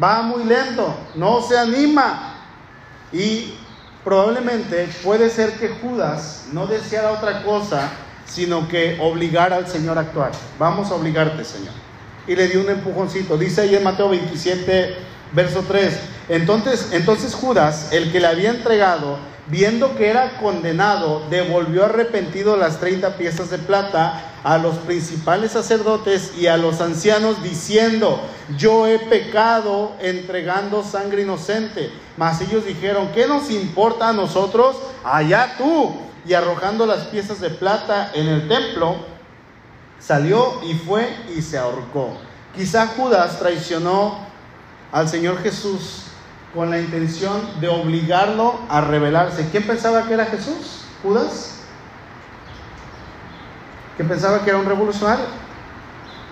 va 0.03 0.23
muy 0.23 0.45
lento, 0.45 0.95
no 1.15 1.43
se 1.43 1.59
anima. 1.59 2.35
Y 3.13 3.55
probablemente 4.05 4.89
puede 5.03 5.31
ser 5.31 5.53
que 5.59 5.69
Judas 5.69 6.47
no 6.53 6.67
deseara 6.67 7.13
otra 7.13 7.43
cosa, 7.43 7.91
sino 8.27 8.69
que 8.69 8.99
obligara 9.01 9.57
al 9.57 9.69
Señor 9.69 9.99
a 9.99 10.03
actuar. 10.03 10.33
Vamos 10.59 10.91
a 10.91 10.95
obligarte, 10.95 11.45
Señor. 11.45 11.73
Y 12.27 12.37
le 12.37 12.49
dio 12.49 12.61
un 12.61 12.71
empujoncito. 12.71 13.39
Dice 13.39 13.63
ahí 13.63 13.75
en 13.75 13.85
Mateo 13.85 14.11
27, 14.11 14.97
verso 15.33 15.65
3. 15.67 15.99
Entonces, 16.29 16.89
entonces 16.93 17.35
Judas, 17.35 17.89
el 17.93 18.13
que 18.13 18.21
le 18.21 18.27
había 18.27 18.51
entregado, 18.51 19.19
viendo 19.47 19.97
que 19.97 20.09
era 20.09 20.37
condenado, 20.39 21.27
devolvió 21.31 21.87
arrepentido 21.87 22.57
las 22.57 22.81
30 22.81 23.17
piezas 23.17 23.49
de 23.49 23.59
plata 23.59 24.28
a 24.45 24.59
los 24.59 24.77
principales 24.79 25.53
sacerdotes 25.53 26.33
y 26.39 26.47
a 26.47 26.57
los 26.57 26.81
ancianos, 26.81 27.43
diciendo, 27.43 28.21
yo 28.57 28.87
he 28.87 28.99
pecado 28.99 29.93
entregando 30.01 30.85
sangre 30.85 31.23
inocente. 31.23 31.91
Mas 32.17 32.41
ellos 32.41 32.65
dijeron, 32.65 33.11
¿qué 33.15 33.27
nos 33.27 33.51
importa 33.51 34.09
a 34.09 34.13
nosotros? 34.13 34.77
Allá 35.05 35.55
tú. 35.59 35.95
Y 36.27 36.35
arrojando 36.35 36.85
las 36.85 37.07
piezas 37.07 37.41
de 37.41 37.51
plata 37.51 38.11
en 38.15 38.29
el 38.29 38.49
templo, 38.49 38.97
salió 39.99 40.61
y 40.63 40.75
fue 40.75 41.09
y 41.35 41.43
se 41.43 41.57
ahorcó. 41.57 42.11
Quizá 42.55 42.87
Judas 42.89 43.39
traicionó 43.39 44.19
al 44.93 45.09
Señor 45.09 45.43
Jesús 45.43 46.05
con 46.55 46.71
la 46.71 46.81
intención 46.81 47.61
de 47.61 47.69
obligarlo 47.69 48.59
a 48.69 48.81
rebelarse. 48.81 49.49
¿Quién 49.51 49.67
pensaba 49.67 50.07
que 50.07 50.15
era 50.15 50.27
Jesús? 50.27 50.83
¿Judas? 51.03 51.58
¿Que 53.99 54.05
pensaba 54.05 54.45
que 54.45 54.51
era 54.51 54.61
un 54.61 54.65
revolucionario? 54.65 55.25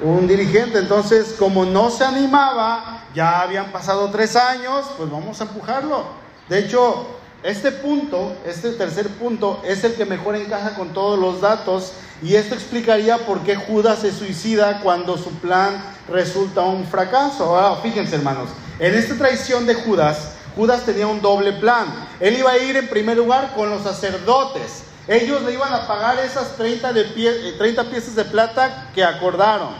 Un 0.00 0.28
dirigente. 0.28 0.78
Entonces, 0.78 1.34
como 1.36 1.64
no 1.64 1.90
se 1.90 2.04
animaba, 2.04 3.02
ya 3.12 3.40
habían 3.40 3.72
pasado 3.72 4.08
tres 4.10 4.36
años, 4.36 4.86
pues 4.96 5.10
vamos 5.10 5.40
a 5.40 5.44
empujarlo. 5.44 6.04
De 6.48 6.60
hecho, 6.60 7.08
este 7.42 7.72
punto, 7.72 8.36
este 8.46 8.70
tercer 8.70 9.08
punto, 9.08 9.60
es 9.64 9.82
el 9.82 9.94
que 9.94 10.04
mejor 10.04 10.36
encaja 10.36 10.76
con 10.76 10.90
todos 10.90 11.18
los 11.18 11.40
datos 11.40 11.94
y 12.22 12.36
esto 12.36 12.54
explicaría 12.54 13.18
por 13.18 13.40
qué 13.40 13.56
Judas 13.56 13.98
se 13.98 14.12
suicida 14.12 14.78
cuando 14.80 15.18
su 15.18 15.30
plan 15.40 15.82
resulta 16.08 16.62
un 16.62 16.86
fracaso. 16.86 17.56
Ahora, 17.56 17.82
fíjense 17.82 18.14
hermanos, 18.14 18.48
en 18.78 18.94
esta 18.94 19.16
traición 19.16 19.66
de 19.66 19.74
Judas, 19.74 20.34
Judas 20.54 20.84
tenía 20.84 21.08
un 21.08 21.20
doble 21.20 21.52
plan. 21.54 21.86
Él 22.20 22.38
iba 22.38 22.52
a 22.52 22.58
ir 22.58 22.76
en 22.76 22.86
primer 22.86 23.16
lugar 23.16 23.54
con 23.56 23.70
los 23.70 23.82
sacerdotes. 23.82 24.85
Ellos 25.08 25.42
le 25.42 25.52
iban 25.52 25.72
a 25.72 25.86
pagar 25.86 26.18
esas 26.18 26.56
30, 26.56 26.92
de 26.92 27.04
pie, 27.04 27.52
30 27.58 27.84
piezas 27.84 28.16
de 28.16 28.24
plata 28.24 28.90
que 28.94 29.04
acordaron. 29.04 29.70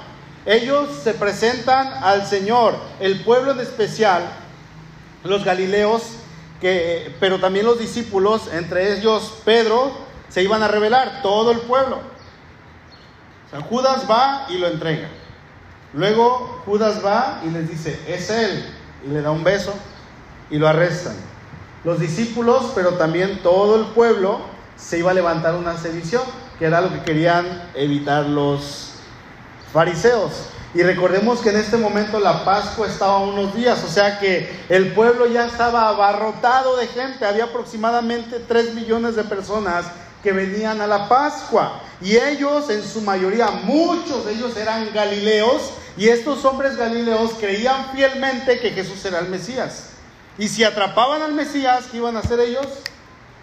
Ellos 0.44 0.88
se 1.02 1.14
presentan 1.14 2.04
al 2.04 2.26
Señor, 2.26 2.76
el 3.00 3.24
pueblo 3.24 3.52
en 3.52 3.60
especial, 3.60 4.22
los 5.24 5.44
galileos, 5.44 6.02
pero 7.18 7.40
también 7.40 7.66
los 7.66 7.78
discípulos, 7.78 8.48
entre 8.52 8.96
ellos 8.96 9.38
Pedro, 9.44 9.90
se 10.28 10.42
iban 10.42 10.62
a 10.62 10.68
revelar, 10.68 11.22
todo 11.22 11.50
el 11.50 11.58
pueblo. 11.60 11.98
Judas 13.68 14.04
va 14.08 14.46
y 14.48 14.58
lo 14.58 14.68
entrega. 14.68 15.08
Luego 15.94 16.62
Judas 16.66 17.04
va 17.04 17.40
y 17.44 17.50
les 17.50 17.70
dice, 17.70 17.98
es 18.06 18.28
él 18.30 18.64
y 19.04 19.08
le 19.08 19.22
da 19.22 19.30
un 19.30 19.42
beso 19.42 19.72
y 20.50 20.58
lo 20.58 20.68
arrestan. 20.68 21.16
Los 21.84 21.98
discípulos, 21.98 22.72
pero 22.74 22.94
también 22.94 23.42
todo 23.42 23.76
el 23.76 23.86
pueblo, 23.86 24.40
se 24.76 24.98
iba 24.98 25.10
a 25.10 25.14
levantar 25.14 25.54
una 25.54 25.76
sedición, 25.76 26.22
que 26.58 26.66
era 26.66 26.80
lo 26.80 26.92
que 26.92 27.02
querían 27.02 27.70
evitar 27.74 28.26
los 28.26 28.92
fariseos. 29.72 30.32
Y 30.74 30.82
recordemos 30.82 31.40
que 31.40 31.50
en 31.50 31.56
este 31.56 31.78
momento 31.78 32.20
la 32.20 32.44
Pascua 32.44 32.86
estaba 32.86 33.18
unos 33.18 33.54
días, 33.54 33.82
o 33.82 33.88
sea 33.88 34.18
que 34.18 34.64
el 34.68 34.92
pueblo 34.92 35.26
ya 35.26 35.46
estaba 35.46 35.88
abarrotado 35.88 36.76
de 36.76 36.86
gente, 36.86 37.24
había 37.24 37.44
aproximadamente 37.44 38.40
3 38.40 38.74
millones 38.74 39.16
de 39.16 39.24
personas 39.24 39.86
que 40.22 40.32
venían 40.32 40.80
a 40.80 40.86
la 40.86 41.08
Pascua. 41.08 41.80
Y 42.00 42.16
ellos, 42.16 42.68
en 42.68 42.82
su 42.82 43.00
mayoría, 43.00 43.48
muchos 43.62 44.26
de 44.26 44.32
ellos 44.32 44.56
eran 44.56 44.92
galileos, 44.92 45.70
y 45.96 46.08
estos 46.08 46.44
hombres 46.44 46.76
galileos 46.76 47.32
creían 47.40 47.92
fielmente 47.94 48.60
que 48.60 48.70
Jesús 48.70 49.02
era 49.06 49.20
el 49.20 49.28
Mesías. 49.28 49.90
Y 50.36 50.48
si 50.48 50.62
atrapaban 50.62 51.22
al 51.22 51.32
Mesías, 51.32 51.86
¿qué 51.90 51.96
iban 51.96 52.16
a 52.16 52.20
hacer 52.20 52.38
ellos? 52.40 52.66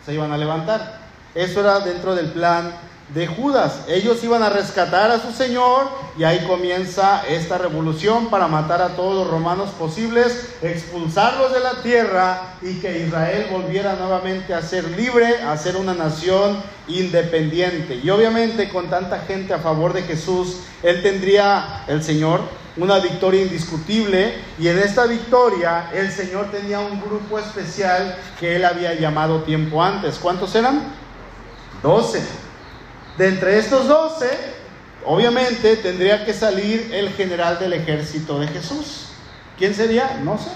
Se 0.05 0.13
iban 0.13 0.31
a 0.31 0.37
levantar. 0.37 1.02
Eso 1.35 1.61
era 1.61 1.79
dentro 1.79 2.15
del 2.15 2.27
plan 2.27 2.71
de 3.13 3.27
Judas. 3.27 3.81
Ellos 3.87 4.23
iban 4.23 4.41
a 4.43 4.49
rescatar 4.49 5.11
a 5.11 5.19
su 5.19 5.31
Señor 5.31 5.87
y 6.17 6.23
ahí 6.23 6.45
comienza 6.47 7.23
esta 7.27 7.57
revolución 7.57 8.29
para 8.29 8.47
matar 8.47 8.81
a 8.81 8.95
todos 8.95 9.15
los 9.15 9.27
romanos 9.29 9.69
posibles, 9.77 10.55
expulsarlos 10.61 11.53
de 11.53 11.59
la 11.59 11.81
tierra 11.83 12.55
y 12.61 12.75
que 12.75 13.05
Israel 13.05 13.47
volviera 13.51 13.95
nuevamente 13.95 14.53
a 14.53 14.61
ser 14.61 14.89
libre, 14.91 15.41
a 15.41 15.55
ser 15.57 15.75
una 15.75 15.93
nación 15.93 16.61
independiente. 16.87 17.99
Y 18.03 18.09
obviamente 18.09 18.69
con 18.69 18.89
tanta 18.89 19.19
gente 19.19 19.53
a 19.53 19.59
favor 19.59 19.93
de 19.93 20.03
Jesús, 20.03 20.59
Él 20.81 21.03
tendría, 21.03 21.83
el 21.87 22.03
Señor, 22.03 22.41
una 22.75 22.97
victoria 22.97 23.43
indiscutible 23.43 24.33
y 24.57 24.67
en 24.67 24.79
esta 24.79 25.05
victoria 25.05 25.91
el 25.93 26.11
Señor 26.11 26.49
tenía 26.49 26.79
un 26.79 26.99
grupo 26.99 27.37
especial 27.37 28.17
que 28.39 28.55
Él 28.55 28.65
había 28.65 28.95
llamado 28.95 29.43
tiempo 29.43 29.83
antes. 29.83 30.17
¿Cuántos 30.17 30.55
eran? 30.55 31.02
Doce. 31.83 32.23
De 33.17 33.27
entre 33.27 33.59
estos 33.59 33.87
doce, 33.87 34.29
obviamente 35.05 35.75
tendría 35.75 36.25
que 36.25 36.33
salir 36.33 36.89
el 36.93 37.09
general 37.09 37.59
del 37.59 37.73
ejército 37.73 38.39
de 38.39 38.47
Jesús. 38.47 39.09
¿Quién 39.57 39.75
sería? 39.75 40.19
No 40.23 40.37
sé. 40.37 40.49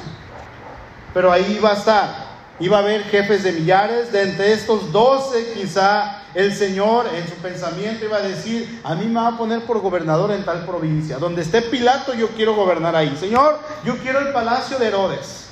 Pero 1.13 1.32
ahí 1.32 1.57
iba 1.59 1.71
a 1.71 1.73
estar. 1.73 2.28
Iba 2.59 2.78
a 2.78 2.80
haber 2.80 3.03
jefes 3.03 3.43
de 3.43 3.51
millares. 3.51 4.11
De 4.11 4.23
entre 4.23 4.53
estos 4.53 4.91
doce, 4.91 5.53
quizá 5.53 6.23
el 6.34 6.55
Señor 6.55 7.07
en 7.13 7.28
su 7.28 7.36
pensamiento 7.36 8.05
iba 8.05 8.17
a 8.17 8.21
decir, 8.21 8.80
a 8.84 8.95
mí 8.95 9.05
me 9.05 9.19
va 9.19 9.28
a 9.28 9.38
poner 9.38 9.61
por 9.65 9.80
gobernador 9.80 10.32
en 10.32 10.45
tal 10.45 10.65
provincia. 10.65 11.17
Donde 11.17 11.41
esté 11.41 11.61
Pilato, 11.61 12.13
yo 12.13 12.30
quiero 12.30 12.55
gobernar 12.55 12.95
ahí. 12.95 13.15
Señor, 13.19 13.59
yo 13.84 13.97
quiero 13.97 14.19
el 14.19 14.32
palacio 14.32 14.80
de 14.80 14.88
Herodes. 14.88 15.49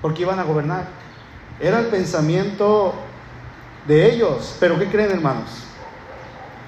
Porque 0.00 0.22
iban 0.22 0.40
a 0.40 0.44
gobernar. 0.44 0.86
Era 1.60 1.78
el 1.78 1.86
pensamiento 1.86 2.94
de 3.86 4.12
ellos. 4.12 4.56
Pero 4.60 4.78
¿qué 4.78 4.88
creen, 4.88 5.10
hermanos? 5.10 5.50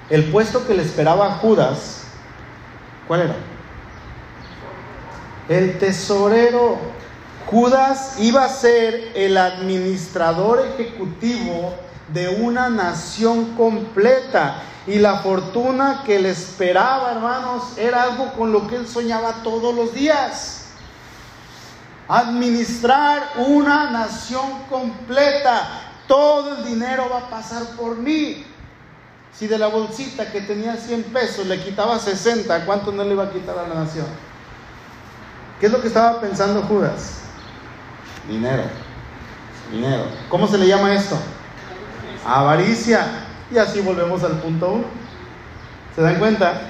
El 0.09 0.25
puesto 0.25 0.65
que 0.67 0.73
le 0.73 0.83
esperaba 0.83 1.27
a 1.27 1.37
Judas, 1.37 2.03
¿cuál 3.07 3.21
era? 3.21 3.35
El 5.49 5.77
tesorero. 5.79 6.77
Judas 7.47 8.15
iba 8.19 8.43
a 8.43 8.49
ser 8.49 9.11
el 9.13 9.37
administrador 9.37 10.65
ejecutivo 10.73 11.73
de 12.13 12.29
una 12.29 12.69
nación 12.69 13.55
completa. 13.55 14.61
Y 14.87 14.99
la 14.99 15.19
fortuna 15.19 16.03
que 16.05 16.19
le 16.19 16.29
esperaba, 16.29 17.11
hermanos, 17.11 17.77
era 17.77 18.03
algo 18.03 18.33
con 18.33 18.51
lo 18.51 18.67
que 18.67 18.75
él 18.75 18.87
soñaba 18.87 19.41
todos 19.43 19.73
los 19.73 19.93
días. 19.93 20.67
Administrar 22.07 23.31
una 23.37 23.89
nación 23.89 24.45
completa. 24.69 25.84
Todo 26.07 26.57
el 26.57 26.65
dinero 26.65 27.09
va 27.11 27.19
a 27.19 27.29
pasar 27.29 27.63
por 27.77 27.97
mí. 27.97 28.45
Si 29.33 29.47
de 29.47 29.57
la 29.57 29.67
bolsita 29.67 30.31
que 30.31 30.41
tenía 30.41 30.77
100 30.77 31.03
pesos 31.05 31.45
le 31.45 31.61
quitaba 31.61 31.99
60, 31.99 32.65
¿cuánto 32.65 32.91
no 32.91 33.03
le 33.03 33.11
iba 33.11 33.25
a 33.25 33.31
quitar 33.31 33.57
a 33.57 33.67
la 33.67 33.75
nación? 33.75 34.05
¿Qué 35.59 35.65
es 35.65 35.71
lo 35.71 35.81
que 35.81 35.87
estaba 35.87 36.21
pensando 36.21 36.61
Judas? 36.63 37.21
Dinero. 38.27 38.63
Dinero. 39.71 40.05
¿Cómo 40.29 40.47
se 40.47 40.57
le 40.57 40.67
llama 40.67 40.93
esto? 40.93 41.17
Avaricia. 42.25 43.05
Y 43.51 43.57
así 43.57 43.81
volvemos 43.81 44.23
al 44.23 44.39
punto 44.39 44.71
1. 44.71 44.83
¿Se 45.95 46.01
dan 46.01 46.15
cuenta? 46.19 46.61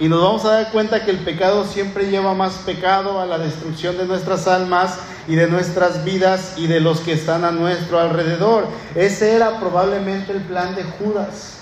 Y 0.00 0.08
nos 0.08 0.22
vamos 0.22 0.44
a 0.44 0.52
dar 0.52 0.72
cuenta 0.72 1.04
que 1.04 1.10
el 1.10 1.18
pecado 1.18 1.64
siempre 1.64 2.10
lleva 2.10 2.34
más 2.34 2.54
pecado 2.66 3.20
a 3.20 3.26
la 3.26 3.38
destrucción 3.38 3.96
de 3.98 4.06
nuestras 4.06 4.48
almas 4.48 4.98
y 5.28 5.36
de 5.36 5.46
nuestras 5.46 6.04
vidas 6.04 6.54
y 6.56 6.66
de 6.66 6.80
los 6.80 7.00
que 7.00 7.12
están 7.12 7.44
a 7.44 7.50
nuestro 7.52 7.98
alrededor. 7.98 8.66
Ese 8.94 9.34
era 9.34 9.60
probablemente 9.60 10.32
el 10.32 10.40
plan 10.42 10.74
de 10.74 10.84
Judas. 10.84 11.58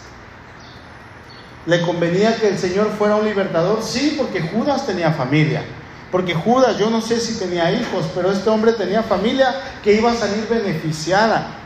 ¿Le 1.67 1.83
convenía 1.83 2.37
que 2.37 2.49
el 2.49 2.59
Señor 2.59 2.91
fuera 2.97 3.17
un 3.17 3.25
libertador? 3.25 3.83
Sí, 3.83 4.15
porque 4.17 4.41
Judas 4.41 4.87
tenía 4.87 5.13
familia. 5.13 5.63
Porque 6.11 6.35
Judas, 6.35 6.79
yo 6.79 6.91
no 6.91 7.01
sé 7.01 7.21
si 7.21 7.39
tenía 7.39 7.71
hijos, 7.71 8.07
pero 8.15 8.33
este 8.33 8.51
hombre 8.51 8.73
tenía 8.73 9.03
familia 9.03 9.55
que 9.83 9.93
iba 9.93 10.11
a 10.11 10.17
salir 10.17 10.49
beneficiada. 10.49 11.57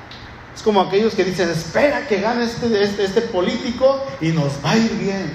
Es 0.54 0.62
como 0.62 0.80
aquellos 0.80 1.14
que 1.14 1.24
dicen, 1.24 1.48
espera 1.48 2.06
que 2.06 2.20
gane 2.20 2.44
este, 2.44 2.82
este, 2.82 3.04
este 3.04 3.22
político 3.22 4.04
y 4.20 4.28
nos 4.28 4.52
va 4.64 4.72
a 4.72 4.76
ir 4.76 4.92
bien. 4.92 5.32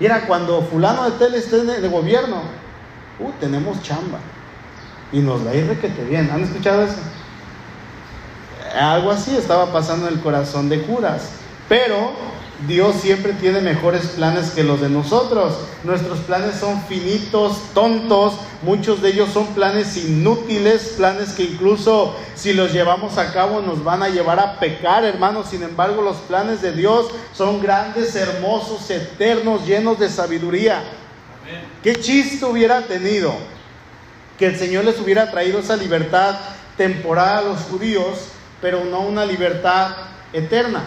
Y 0.00 0.04
era 0.04 0.26
cuando 0.26 0.62
fulano 0.62 1.08
de 1.10 1.18
tel 1.18 1.34
esté 1.34 1.64
de, 1.64 1.88
gobierno, 1.88 2.42
uh, 3.20 3.30
tenemos 3.40 3.82
chamba. 3.82 4.18
Y 5.12 5.20
nos 5.20 5.46
va 5.46 5.50
a 5.50 5.54
ir 5.54 5.78
bien. 6.08 6.30
¿Han 6.32 6.42
escuchado 6.42 6.82
eso? 6.82 6.96
Algo 8.78 9.10
así 9.10 9.34
estaba 9.36 9.72
pasando 9.72 10.08
en 10.08 10.14
el 10.14 10.20
corazón 10.20 10.68
de 10.68 10.80
Judas. 10.80 11.30
Pero 11.68 12.12
Dios 12.66 12.96
siempre 12.96 13.34
tiene 13.34 13.60
mejores 13.60 14.06
planes 14.08 14.50
que 14.50 14.64
los 14.64 14.80
de 14.80 14.88
nosotros. 14.88 15.58
Nuestros 15.84 16.20
planes 16.20 16.56
son 16.56 16.82
finitos, 16.84 17.58
tontos, 17.74 18.34
muchos 18.62 19.02
de 19.02 19.10
ellos 19.10 19.30
son 19.30 19.46
planes 19.48 19.96
inútiles, 19.96 20.94
planes 20.96 21.32
que 21.34 21.44
incluso 21.44 22.16
si 22.34 22.54
los 22.54 22.72
llevamos 22.72 23.18
a 23.18 23.32
cabo 23.32 23.60
nos 23.60 23.84
van 23.84 24.02
a 24.02 24.08
llevar 24.08 24.40
a 24.40 24.58
pecar, 24.58 25.04
hermanos. 25.04 25.48
Sin 25.50 25.62
embargo, 25.62 26.00
los 26.00 26.16
planes 26.16 26.62
de 26.62 26.72
Dios 26.72 27.08
son 27.34 27.60
grandes, 27.60 28.16
hermosos, 28.16 28.90
eternos, 28.90 29.66
llenos 29.66 29.98
de 29.98 30.08
sabiduría. 30.08 30.82
¿Qué 31.82 31.94
chiste 31.96 32.44
hubiera 32.44 32.82
tenido 32.82 33.34
que 34.38 34.46
el 34.46 34.58
Señor 34.58 34.84
les 34.84 35.00
hubiera 35.00 35.30
traído 35.30 35.60
esa 35.60 35.76
libertad 35.76 36.36
temporal 36.76 37.38
a 37.38 37.42
los 37.42 37.60
judíos, 37.62 38.28
pero 38.60 38.84
no 38.84 39.00
una 39.00 39.24
libertad 39.24 39.92
eterna? 40.32 40.84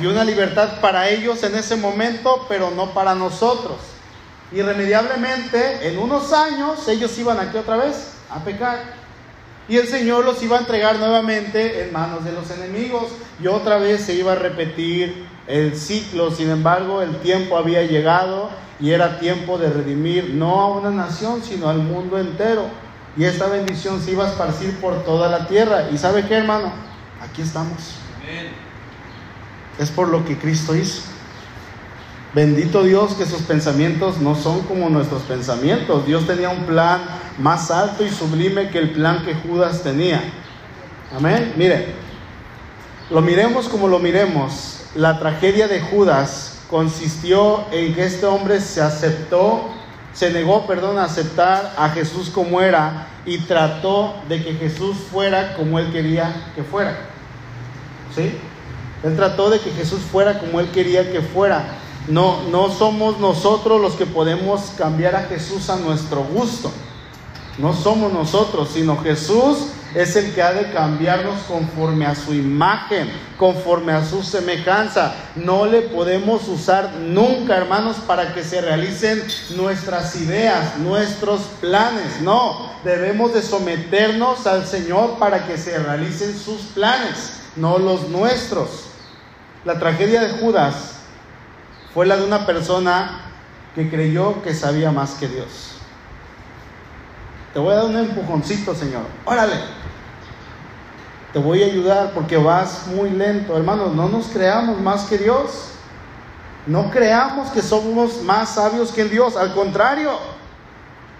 y 0.00 0.06
una 0.06 0.24
libertad 0.24 0.80
para 0.80 1.08
ellos 1.08 1.42
en 1.44 1.54
ese 1.54 1.76
momento, 1.76 2.46
pero 2.48 2.70
no 2.70 2.92
para 2.92 3.14
nosotros. 3.14 3.76
Irremediablemente, 4.52 5.88
en 5.88 5.98
unos 5.98 6.32
años, 6.32 6.86
ellos 6.88 7.16
iban 7.18 7.38
aquí 7.38 7.56
otra 7.56 7.76
vez 7.76 8.12
a 8.30 8.42
pecar. 8.44 9.04
Y 9.68 9.78
el 9.78 9.88
Señor 9.88 10.24
los 10.24 10.42
iba 10.42 10.56
a 10.56 10.60
entregar 10.60 10.96
nuevamente 10.96 11.82
en 11.82 11.92
manos 11.92 12.24
de 12.24 12.32
los 12.32 12.50
enemigos. 12.50 13.04
Y 13.42 13.46
otra 13.46 13.78
vez 13.78 14.02
se 14.02 14.14
iba 14.14 14.32
a 14.32 14.36
repetir 14.36 15.26
el 15.46 15.76
ciclo. 15.76 16.30
Sin 16.30 16.50
embargo, 16.50 17.00
el 17.00 17.16
tiempo 17.18 17.56
había 17.56 17.82
llegado 17.82 18.50
y 18.80 18.90
era 18.90 19.18
tiempo 19.18 19.58
de 19.58 19.70
redimir 19.70 20.30
no 20.34 20.60
a 20.60 20.68
una 20.78 20.90
nación, 20.90 21.42
sino 21.42 21.68
al 21.68 21.78
mundo 21.78 22.18
entero. 22.18 22.66
Y 23.16 23.24
esta 23.24 23.46
bendición 23.46 24.00
se 24.00 24.12
iba 24.12 24.24
a 24.24 24.28
esparcir 24.28 24.78
por 24.80 25.04
toda 25.04 25.28
la 25.28 25.46
tierra. 25.46 25.88
¿Y 25.92 25.98
sabe 25.98 26.26
qué, 26.26 26.34
hermano? 26.34 26.72
Aquí 27.22 27.42
estamos. 27.42 27.94
Es 29.78 29.90
por 29.90 30.08
lo 30.08 30.24
que 30.24 30.36
Cristo 30.36 30.74
hizo. 30.74 31.02
Bendito 32.34 32.82
Dios 32.82 33.14
que 33.14 33.26
sus 33.26 33.42
pensamientos 33.42 34.18
no 34.18 34.34
son 34.34 34.62
como 34.62 34.88
nuestros 34.88 35.22
pensamientos. 35.22 36.04
Dios 36.04 36.26
tenía 36.26 36.48
un 36.48 36.64
plan 36.64 37.00
más 37.38 37.70
alto 37.70 38.04
y 38.04 38.10
sublime 38.10 38.70
que 38.70 38.78
el 38.78 38.90
plan 38.90 39.24
que 39.24 39.34
Judas 39.34 39.84
tenía. 39.84 40.20
Amén. 41.16 41.52
Mire, 41.56 41.94
lo 43.10 43.20
miremos 43.20 43.68
como 43.68 43.86
lo 43.86 44.00
miremos. 44.00 44.80
La 44.96 45.20
tragedia 45.20 45.68
de 45.68 45.80
Judas 45.80 46.53
consistió 46.74 47.66
en 47.70 47.94
que 47.94 48.04
este 48.04 48.26
hombre 48.26 48.60
se 48.60 48.82
aceptó, 48.82 49.62
se 50.12 50.32
negó, 50.32 50.66
perdón, 50.66 50.98
a 50.98 51.04
aceptar 51.04 51.72
a 51.78 51.90
Jesús 51.90 52.30
como 52.30 52.60
era 52.60 53.06
y 53.24 53.38
trató 53.38 54.16
de 54.28 54.42
que 54.42 54.54
Jesús 54.54 54.96
fuera 55.08 55.54
como 55.54 55.78
él 55.78 55.92
quería 55.92 56.50
que 56.56 56.64
fuera. 56.64 56.96
¿Sí? 58.12 58.36
Él 59.04 59.14
trató 59.14 59.50
de 59.50 59.60
que 59.60 59.70
Jesús 59.70 60.00
fuera 60.00 60.40
como 60.40 60.58
Él 60.58 60.68
quería 60.72 61.12
que 61.12 61.20
fuera. 61.20 61.64
No, 62.08 62.42
no 62.50 62.70
somos 62.70 63.20
nosotros 63.20 63.80
los 63.80 63.92
que 63.92 64.06
podemos 64.06 64.72
cambiar 64.76 65.14
a 65.14 65.22
Jesús 65.28 65.70
a 65.70 65.76
nuestro 65.76 66.24
gusto. 66.24 66.72
No 67.56 67.72
somos 67.72 68.12
nosotros, 68.12 68.70
sino 68.74 69.00
Jesús 69.00 69.68
es 69.94 70.16
el 70.16 70.34
que 70.34 70.42
ha 70.42 70.52
de 70.52 70.72
cambiarnos 70.72 71.42
conforme 71.42 72.04
a 72.04 72.16
su 72.16 72.34
imagen, 72.34 73.10
conforme 73.38 73.92
a 73.92 74.04
su 74.04 74.22
semejanza. 74.22 75.14
No 75.36 75.66
le 75.66 75.82
podemos 75.82 76.48
usar 76.48 76.90
nunca, 76.94 77.56
hermanos, 77.56 77.96
para 78.06 78.34
que 78.34 78.42
se 78.42 78.60
realicen 78.60 79.22
nuestras 79.56 80.16
ideas, 80.16 80.78
nuestros 80.78 81.42
planes. 81.60 82.20
No, 82.22 82.70
debemos 82.84 83.34
de 83.34 83.42
someternos 83.42 84.46
al 84.46 84.66
Señor 84.66 85.18
para 85.18 85.46
que 85.46 85.56
se 85.56 85.78
realicen 85.78 86.36
sus 86.36 86.62
planes, 86.74 87.42
no 87.54 87.78
los 87.78 88.08
nuestros. 88.08 88.86
La 89.64 89.78
tragedia 89.78 90.20
de 90.20 90.38
Judas 90.40 90.94
fue 91.94 92.04
la 92.04 92.16
de 92.16 92.24
una 92.24 92.44
persona 92.46 93.30
que 93.76 93.88
creyó 93.88 94.42
que 94.42 94.54
sabía 94.54 94.90
más 94.90 95.12
que 95.12 95.28
Dios. 95.28 95.76
Te 97.52 97.60
voy 97.60 97.72
a 97.72 97.76
dar 97.76 97.84
un 97.84 97.96
empujoncito, 97.96 98.74
Señor. 98.74 99.02
Órale. 99.24 99.54
Te 101.34 101.40
voy 101.40 101.64
a 101.64 101.66
ayudar 101.66 102.12
porque 102.14 102.36
vas 102.36 102.86
muy 102.86 103.10
lento. 103.10 103.56
Hermanos, 103.56 103.92
no 103.92 104.08
nos 104.08 104.28
creamos 104.28 104.80
más 104.80 105.06
que 105.06 105.18
Dios. 105.18 105.70
No 106.64 106.92
creamos 106.92 107.50
que 107.50 107.60
somos 107.60 108.22
más 108.22 108.54
sabios 108.54 108.92
que 108.92 109.04
Dios. 109.06 109.36
Al 109.36 109.52
contrario, 109.52 110.12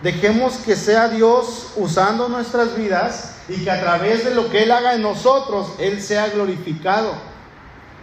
dejemos 0.04 0.58
que 0.58 0.76
sea 0.76 1.08
Dios 1.08 1.72
usando 1.74 2.28
nuestras 2.28 2.76
vidas 2.76 3.38
y 3.48 3.64
que 3.64 3.70
a 3.72 3.80
través 3.80 4.24
de 4.24 4.36
lo 4.36 4.48
que 4.50 4.62
Él 4.62 4.70
haga 4.70 4.94
en 4.94 5.02
nosotros, 5.02 5.72
Él 5.80 6.00
sea 6.00 6.28
glorificado. 6.28 7.12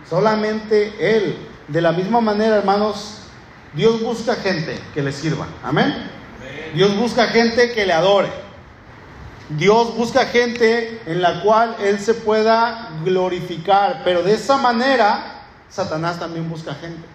Solamente 0.09 0.93
Él. 0.99 1.37
De 1.69 1.79
la 1.79 1.93
misma 1.93 2.19
manera, 2.19 2.57
hermanos, 2.57 3.19
Dios 3.73 4.01
busca 4.01 4.35
gente 4.35 4.77
que 4.93 5.01
le 5.01 5.13
sirva. 5.13 5.47
Amén. 5.63 6.11
Dios 6.75 6.93
busca 6.97 7.27
gente 7.27 7.71
que 7.71 7.85
le 7.85 7.93
adore. 7.93 8.50
Dios 9.57 9.95
busca 9.95 10.25
gente 10.25 11.01
en 11.05 11.21
la 11.21 11.41
cual 11.41 11.75
Él 11.81 11.99
se 11.99 12.13
pueda 12.13 12.89
glorificar. 13.03 14.01
Pero 14.03 14.23
de 14.23 14.33
esa 14.33 14.57
manera, 14.57 15.43
Satanás 15.69 16.19
también 16.19 16.49
busca 16.49 16.73
gente. 16.75 17.07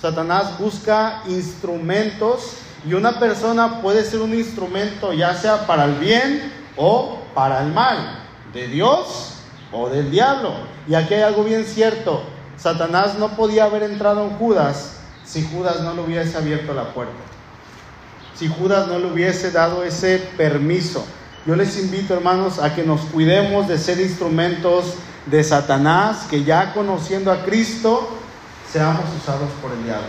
Satanás 0.00 0.58
busca 0.58 1.22
instrumentos 1.28 2.56
y 2.88 2.94
una 2.94 3.18
persona 3.18 3.82
puede 3.82 4.04
ser 4.04 4.20
un 4.20 4.34
instrumento 4.34 5.12
ya 5.12 5.34
sea 5.34 5.66
para 5.66 5.84
el 5.84 5.96
bien 5.96 6.52
o 6.76 7.18
para 7.34 7.62
el 7.62 7.72
mal, 7.72 8.24
de 8.54 8.66
Dios 8.68 9.34
o 9.72 9.90
del 9.90 10.10
diablo. 10.10 10.54
Y 10.88 10.94
aquí 10.94 11.14
hay 11.14 11.22
algo 11.22 11.44
bien 11.44 11.64
cierto. 11.64 12.22
Satanás 12.56 13.18
no 13.18 13.36
podía 13.36 13.64
haber 13.64 13.82
entrado 13.82 14.24
en 14.24 14.36
Judas 14.36 15.00
si 15.24 15.46
Judas 15.46 15.80
no 15.82 15.94
le 15.94 16.00
hubiese 16.00 16.36
abierto 16.36 16.74
la 16.74 16.92
puerta. 16.92 17.12
Si 18.34 18.48
Judas 18.48 18.88
no 18.88 18.98
le 18.98 19.06
hubiese 19.06 19.50
dado 19.50 19.84
ese 19.84 20.18
permiso. 20.36 21.04
Yo 21.46 21.56
les 21.56 21.78
invito, 21.78 22.12
hermanos, 22.14 22.58
a 22.58 22.74
que 22.74 22.82
nos 22.82 23.00
cuidemos 23.02 23.66
de 23.66 23.78
ser 23.78 23.98
instrumentos 23.98 24.94
de 25.26 25.42
Satanás, 25.42 26.26
que 26.28 26.44
ya 26.44 26.74
conociendo 26.74 27.32
a 27.32 27.44
Cristo, 27.44 28.18
seamos 28.70 29.04
usados 29.18 29.48
por 29.62 29.72
el 29.72 29.84
diablo. 29.84 30.08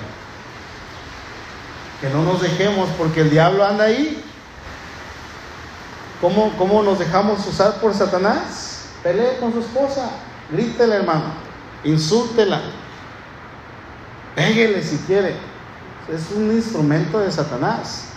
Que 2.01 2.09
no 2.09 2.23
nos 2.23 2.41
dejemos 2.41 2.89
porque 2.97 3.21
el 3.21 3.29
diablo 3.29 3.65
anda 3.65 3.85
ahí. 3.85 4.21
¿Cómo, 6.19 6.51
cómo 6.57 6.83
nos 6.83 6.99
dejamos 6.99 7.47
usar 7.47 7.75
por 7.75 7.93
Satanás? 7.93 8.89
Pelee 9.01 9.37
con 9.39 9.53
su 9.53 9.59
esposa, 9.59 10.11
grítele 10.51 10.95
hermano, 10.95 11.33
insúltela, 11.83 12.61
péguele 14.35 14.83
si 14.83 14.97
quiere. 14.97 15.35
Es 16.13 16.29
un 16.35 16.51
instrumento 16.51 17.19
de 17.19 17.31
Satanás. 17.31 18.09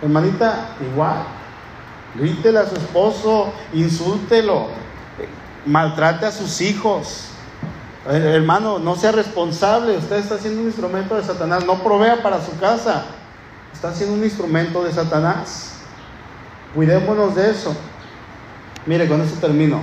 Hermanita, 0.00 0.68
igual. 0.80 1.41
Grítele 2.14 2.58
a 2.58 2.66
su 2.66 2.74
esposo, 2.74 3.52
insúltelo, 3.72 4.68
maltrate 5.64 6.26
a 6.26 6.32
sus 6.32 6.60
hijos. 6.60 7.28
Eh, 8.10 8.32
hermano, 8.34 8.78
no 8.78 8.96
sea 8.96 9.12
responsable, 9.12 9.96
usted 9.96 10.16
está 10.16 10.38
siendo 10.38 10.60
un 10.60 10.66
instrumento 10.66 11.14
de 11.16 11.22
Satanás, 11.22 11.64
no 11.64 11.82
provea 11.82 12.22
para 12.22 12.44
su 12.44 12.58
casa, 12.58 13.04
está 13.72 13.94
siendo 13.94 14.14
un 14.14 14.24
instrumento 14.24 14.84
de 14.84 14.92
Satanás. 14.92 15.76
Cuidémonos 16.74 17.34
de 17.34 17.50
eso. 17.50 17.74
Mire, 18.86 19.06
con 19.06 19.20
eso 19.20 19.36
termino. 19.40 19.82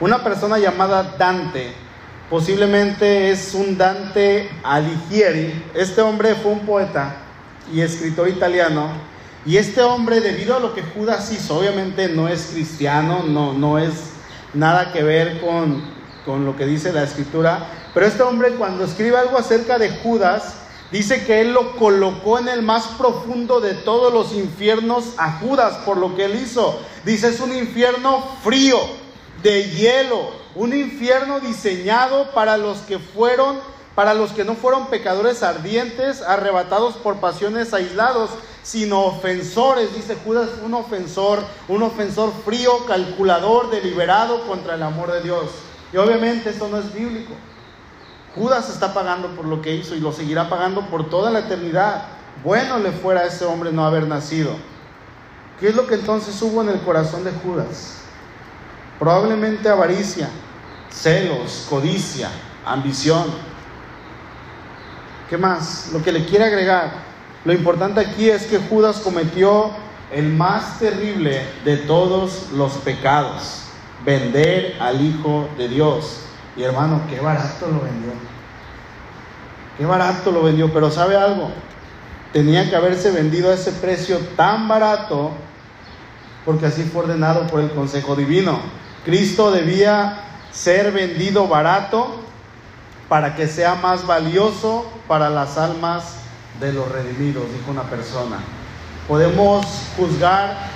Una 0.00 0.22
persona 0.22 0.58
llamada 0.58 1.14
Dante, 1.18 1.74
posiblemente 2.30 3.30
es 3.30 3.52
un 3.54 3.76
Dante 3.76 4.48
Alighieri, 4.62 5.64
este 5.74 6.00
hombre 6.00 6.34
fue 6.36 6.52
un 6.52 6.60
poeta 6.60 7.16
y 7.72 7.80
escritor 7.80 8.28
italiano, 8.28 8.92
y 9.46 9.56
este 9.56 9.82
hombre, 9.82 10.20
debido 10.20 10.56
a 10.56 10.60
lo 10.60 10.74
que 10.74 10.82
Judas 10.82 11.32
hizo, 11.32 11.58
obviamente 11.58 12.08
no 12.08 12.28
es 12.28 12.50
cristiano, 12.52 13.22
no, 13.26 13.54
no 13.54 13.78
es 13.78 13.92
nada 14.52 14.92
que 14.92 15.02
ver 15.02 15.40
con, 15.40 15.82
con 16.26 16.44
lo 16.44 16.56
que 16.56 16.66
dice 16.66 16.92
la 16.92 17.04
escritura, 17.04 17.66
pero 17.94 18.06
este 18.06 18.22
hombre 18.22 18.52
cuando 18.52 18.84
escribe 18.84 19.16
algo 19.16 19.38
acerca 19.38 19.78
de 19.78 19.90
Judas, 19.90 20.56
dice 20.92 21.24
que 21.24 21.40
él 21.40 21.52
lo 21.52 21.76
colocó 21.76 22.38
en 22.38 22.48
el 22.48 22.62
más 22.62 22.86
profundo 22.98 23.60
de 23.60 23.74
todos 23.74 24.12
los 24.12 24.34
infiernos 24.34 25.14
a 25.16 25.38
Judas 25.38 25.76
por 25.86 25.96
lo 25.96 26.14
que 26.16 26.26
él 26.26 26.34
hizo. 26.34 26.78
Dice, 27.04 27.28
es 27.28 27.40
un 27.40 27.56
infierno 27.56 28.22
frío, 28.42 28.78
de 29.42 29.70
hielo, 29.70 30.32
un 30.54 30.74
infierno 30.74 31.40
diseñado 31.40 32.30
para 32.32 32.58
los 32.58 32.78
que 32.80 32.98
fueron, 32.98 33.58
para 33.94 34.14
los 34.14 34.32
que 34.32 34.44
no 34.44 34.54
fueron 34.54 34.88
pecadores 34.88 35.42
ardientes, 35.42 36.22
arrebatados 36.22 36.94
por 36.96 37.16
pasiones 37.16 37.72
aislados, 37.72 38.30
sino 38.62 39.04
ofensores, 39.04 39.94
dice 39.94 40.16
Judas, 40.24 40.48
un 40.64 40.74
ofensor, 40.74 41.42
un 41.68 41.82
ofensor 41.82 42.32
frío, 42.44 42.84
calculador, 42.86 43.70
deliberado 43.70 44.46
contra 44.46 44.74
el 44.74 44.82
amor 44.82 45.12
de 45.12 45.22
Dios. 45.22 45.50
Y 45.92 45.96
obviamente 45.96 46.50
esto 46.50 46.68
no 46.68 46.78
es 46.78 46.92
bíblico. 46.92 47.32
Judas 48.34 48.70
está 48.70 48.94
pagando 48.94 49.28
por 49.34 49.44
lo 49.44 49.60
que 49.60 49.74
hizo 49.74 49.94
y 49.94 50.00
lo 50.00 50.12
seguirá 50.12 50.48
pagando 50.48 50.86
por 50.88 51.08
toda 51.08 51.30
la 51.30 51.40
eternidad. 51.40 52.04
Bueno 52.44 52.78
le 52.78 52.92
fuera 52.92 53.22
a 53.22 53.26
ese 53.26 53.44
hombre 53.44 53.72
no 53.72 53.84
haber 53.84 54.06
nacido. 54.06 54.54
¿Qué 55.58 55.68
es 55.68 55.74
lo 55.74 55.86
que 55.86 55.96
entonces 55.96 56.40
hubo 56.42 56.62
en 56.62 56.68
el 56.68 56.80
corazón 56.80 57.24
de 57.24 57.32
Judas? 57.32 58.02
Probablemente 58.98 59.68
avaricia, 59.68 60.28
celos, 60.90 61.66
codicia, 61.68 62.30
ambición. 62.64 63.26
¿Qué 65.28 65.36
más? 65.36 65.90
Lo 65.92 66.02
que 66.02 66.12
le 66.12 66.24
quiere 66.24 66.44
agregar. 66.44 67.09
Lo 67.44 67.52
importante 67.52 68.00
aquí 68.00 68.28
es 68.28 68.46
que 68.46 68.58
Judas 68.58 69.00
cometió 69.00 69.70
el 70.12 70.28
más 70.28 70.78
terrible 70.78 71.42
de 71.64 71.78
todos 71.78 72.50
los 72.52 72.72
pecados, 72.78 73.62
vender 74.04 74.76
al 74.80 75.00
Hijo 75.00 75.48
de 75.56 75.68
Dios. 75.68 76.20
Y 76.56 76.62
hermano, 76.62 77.00
qué 77.08 77.20
barato 77.20 77.66
lo 77.66 77.80
vendió. 77.80 78.12
Qué 79.78 79.86
barato 79.86 80.30
lo 80.30 80.42
vendió, 80.42 80.70
pero 80.72 80.90
¿sabe 80.90 81.16
algo? 81.16 81.50
Tenía 82.32 82.68
que 82.68 82.76
haberse 82.76 83.10
vendido 83.10 83.50
a 83.50 83.54
ese 83.54 83.72
precio 83.72 84.18
tan 84.36 84.68
barato 84.68 85.32
porque 86.44 86.66
así 86.66 86.82
fue 86.84 87.04
ordenado 87.04 87.46
por 87.46 87.60
el 87.60 87.70
Consejo 87.70 88.16
Divino. 88.16 88.60
Cristo 89.04 89.50
debía 89.50 90.24
ser 90.52 90.92
vendido 90.92 91.48
barato 91.48 92.20
para 93.08 93.34
que 93.34 93.46
sea 93.46 93.76
más 93.76 94.06
valioso 94.06 94.86
para 95.08 95.30
las 95.30 95.58
almas 95.58 96.19
de 96.60 96.72
los 96.72 96.90
redimidos, 96.90 97.44
dijo 97.52 97.70
una 97.70 97.84
persona. 97.84 98.38
Podemos 99.08 99.66
juzgar 99.96 100.68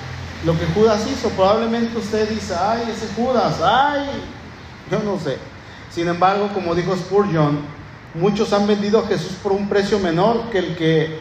lo 0.44 0.58
que 0.58 0.66
Judas 0.74 1.06
hizo. 1.08 1.28
Probablemente 1.30 1.98
usted 1.98 2.28
dice, 2.28 2.54
ay, 2.58 2.90
ese 2.90 3.06
Judas, 3.14 3.60
ay, 3.62 4.06
yo 4.90 4.98
no 5.00 5.18
sé. 5.18 5.38
Sin 5.90 6.08
embargo, 6.08 6.50
como 6.52 6.74
dijo 6.74 6.96
Spurgeon, 6.96 7.60
muchos 8.14 8.52
han 8.52 8.66
vendido 8.66 9.00
a 9.00 9.06
Jesús 9.06 9.36
por 9.42 9.52
un 9.52 9.68
precio 9.68 9.98
menor 9.98 10.50
que 10.50 10.58
el 10.58 10.76
que 10.76 11.18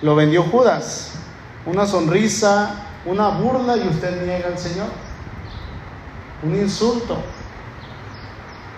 lo 0.00 0.14
vendió 0.14 0.44
Judas. 0.44 1.12
Una 1.66 1.86
sonrisa, 1.86 2.86
una 3.04 3.28
burla 3.28 3.76
y 3.76 3.88
usted 3.88 4.24
niega 4.24 4.48
al 4.48 4.58
Señor. 4.58 4.88
Un 6.42 6.54
insulto. 6.56 7.18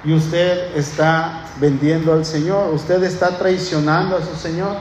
Y 0.05 0.13
usted 0.13 0.77
está 0.77 1.45
vendiendo 1.61 2.13
al 2.13 2.25
Señor. 2.25 2.73
Usted 2.73 3.03
está 3.03 3.39
traicionando 3.39 4.17
a 4.17 4.23
su 4.23 4.37
Señor. 4.37 4.77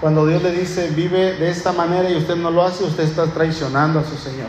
Cuando 0.00 0.26
Dios 0.26 0.42
le 0.42 0.52
dice, 0.52 0.90
vive 0.90 1.34
de 1.34 1.50
esta 1.50 1.72
manera 1.72 2.08
y 2.08 2.16
usted 2.16 2.36
no 2.36 2.50
lo 2.52 2.62
hace, 2.62 2.84
usted 2.84 3.02
está 3.02 3.26
traicionando 3.26 3.98
a 3.98 4.04
su 4.04 4.16
Señor. 4.16 4.48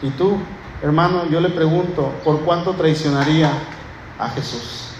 Y 0.00 0.10
tú, 0.10 0.38
hermano, 0.82 1.28
yo 1.28 1.40
le 1.40 1.50
pregunto, 1.50 2.12
¿por 2.24 2.40
cuánto 2.40 2.74
traicionaría 2.74 3.50
a 4.18 4.30
Jesús? 4.30 4.92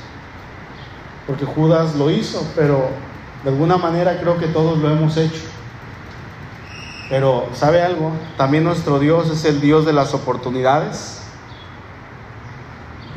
Porque 1.27 1.47
Judas 1.47 1.95
lo 1.97 2.11
hizo, 2.11 2.47
pero 2.55 2.91
de 3.43 3.51
alguna 3.51 3.79
manera 3.79 4.21
creo 4.21 4.37
que 4.39 4.49
todos 4.49 4.79
lo 4.79 4.91
hemos 4.91 5.17
hecho. 5.17 5.43
Pero, 7.09 7.49
¿sabe 7.55 7.81
algo? 7.81 8.13
También 8.37 8.65
nuestro 8.65 8.99
Dios 8.99 9.31
es 9.31 9.47
el 9.47 9.63
Dios 9.63 9.87
de 9.87 9.95
las 9.95 10.13
oportunidades. 10.13 11.23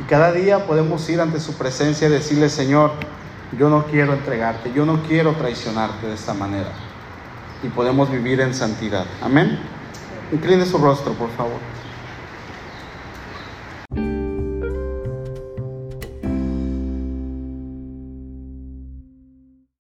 Y 0.00 0.04
cada 0.04 0.32
día 0.32 0.66
podemos 0.66 1.06
ir 1.10 1.20
ante 1.20 1.40
su 1.40 1.54
presencia 1.54 2.08
y 2.08 2.10
decirle, 2.10 2.48
Señor, 2.48 2.92
yo 3.58 3.68
no 3.68 3.86
quiero 3.86 4.14
entregarte, 4.14 4.72
yo 4.72 4.86
no 4.86 5.02
quiero 5.02 5.32
traicionarte 5.32 6.06
de 6.06 6.14
esta 6.14 6.34
manera. 6.34 6.70
Y 7.62 7.68
podemos 7.68 8.10
vivir 8.10 8.40
en 8.40 8.54
santidad. 8.54 9.06
Amén. 9.22 9.58
Incline 10.32 10.64
su 10.66 10.78
rostro, 10.78 11.12
por 11.12 11.30
favor. 11.30 11.71